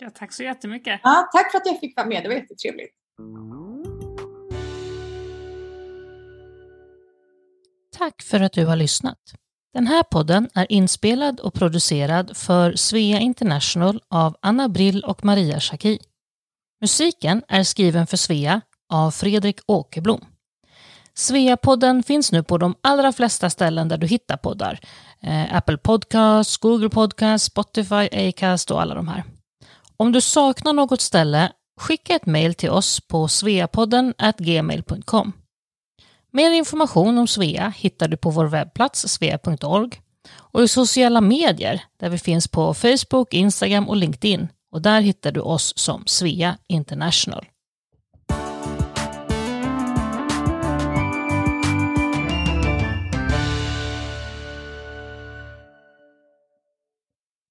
Ja, 0.04 0.10
tack 0.10 0.34
så 0.34 0.43
jättemycket. 0.43 0.99
Ja, 1.04 1.30
tack 1.34 1.52
för 1.52 1.58
att 1.58 1.66
jag 1.66 1.80
fick 1.80 1.97
vara 1.97 2.08
med, 2.08 2.24
det 2.24 2.30
var 2.30 2.36
jättetrevligt. 2.36 2.95
Tack 7.97 8.22
för 8.22 8.39
att 8.39 8.54
du 8.54 8.66
har 8.66 8.76
lyssnat. 8.76 9.18
Den 9.74 9.88
här 9.88 10.04
podden 10.04 10.49
är 10.54 10.72
inspelad 10.72 11.39
och 11.39 11.54
producerad 11.54 12.38
för 12.38 12.74
Svea 12.76 13.20
International 13.20 14.02
av 14.10 14.36
Anna 14.41 14.70
Brill 14.70 15.04
och 15.04 15.26
Maria 15.26 15.60
Schacki. 15.60 15.99
Musiken 16.82 17.43
är 17.47 17.64
skriven 17.64 18.08
för 18.08 18.18
Svea 18.18 18.62
av 18.93 19.12
Fredrik 19.12 19.60
Åkerblom. 19.66 20.26
Svea-podden 21.14 22.04
finns 22.04 22.32
nu 22.32 22.43
på 22.43 22.58
de 22.58 22.76
allra 22.82 23.12
flesta 23.12 23.49
ställen 23.49 23.88
där 23.88 23.97
du 23.97 24.08
hittar 24.08 24.38
poddar. 24.38 24.80
Eh, 25.22 25.56
Apple 25.56 25.78
Podcasts, 25.78 26.58
Google 26.58 26.89
Podcasts, 26.89 27.47
Spotify, 27.47 28.30
Acast 28.30 28.72
och 28.72 28.82
alla 28.82 28.95
de 28.95 29.08
här. 29.08 29.24
Om 30.02 30.12
du 30.12 30.22
saknar 30.22 30.74
något 30.74 31.02
ställe, 31.02 31.52
skicka 31.80 32.16
ett 32.16 32.26
mejl 32.26 32.54
till 32.54 32.70
oss 32.70 32.99
på 32.99 33.28
sveapodden 33.28 34.14
gmail.com. 34.38 35.34
Mer 36.32 36.52
information 36.52 37.18
om 37.18 37.28
Svea 37.28 37.74
hittar 37.78 38.08
du 38.08 38.18
på 38.18 38.30
vår 38.30 38.45
webbplats 38.45 39.08
svea.org 39.08 40.02
och 40.34 40.64
i 40.64 40.68
sociala 40.68 41.22
medier 41.22 41.84
där 41.99 42.10
vi 42.10 42.18
finns 42.18 42.47
på 42.47 42.74
Facebook, 42.74 43.34
Instagram 43.34 43.89
och 43.89 43.95
LinkedIn 43.95 44.47
och 44.72 44.82
där 44.82 45.02
hittar 45.02 45.32
du 45.32 45.39
oss 45.39 45.74
som 45.78 46.04
Svea 46.06 46.58
International. 46.68 47.45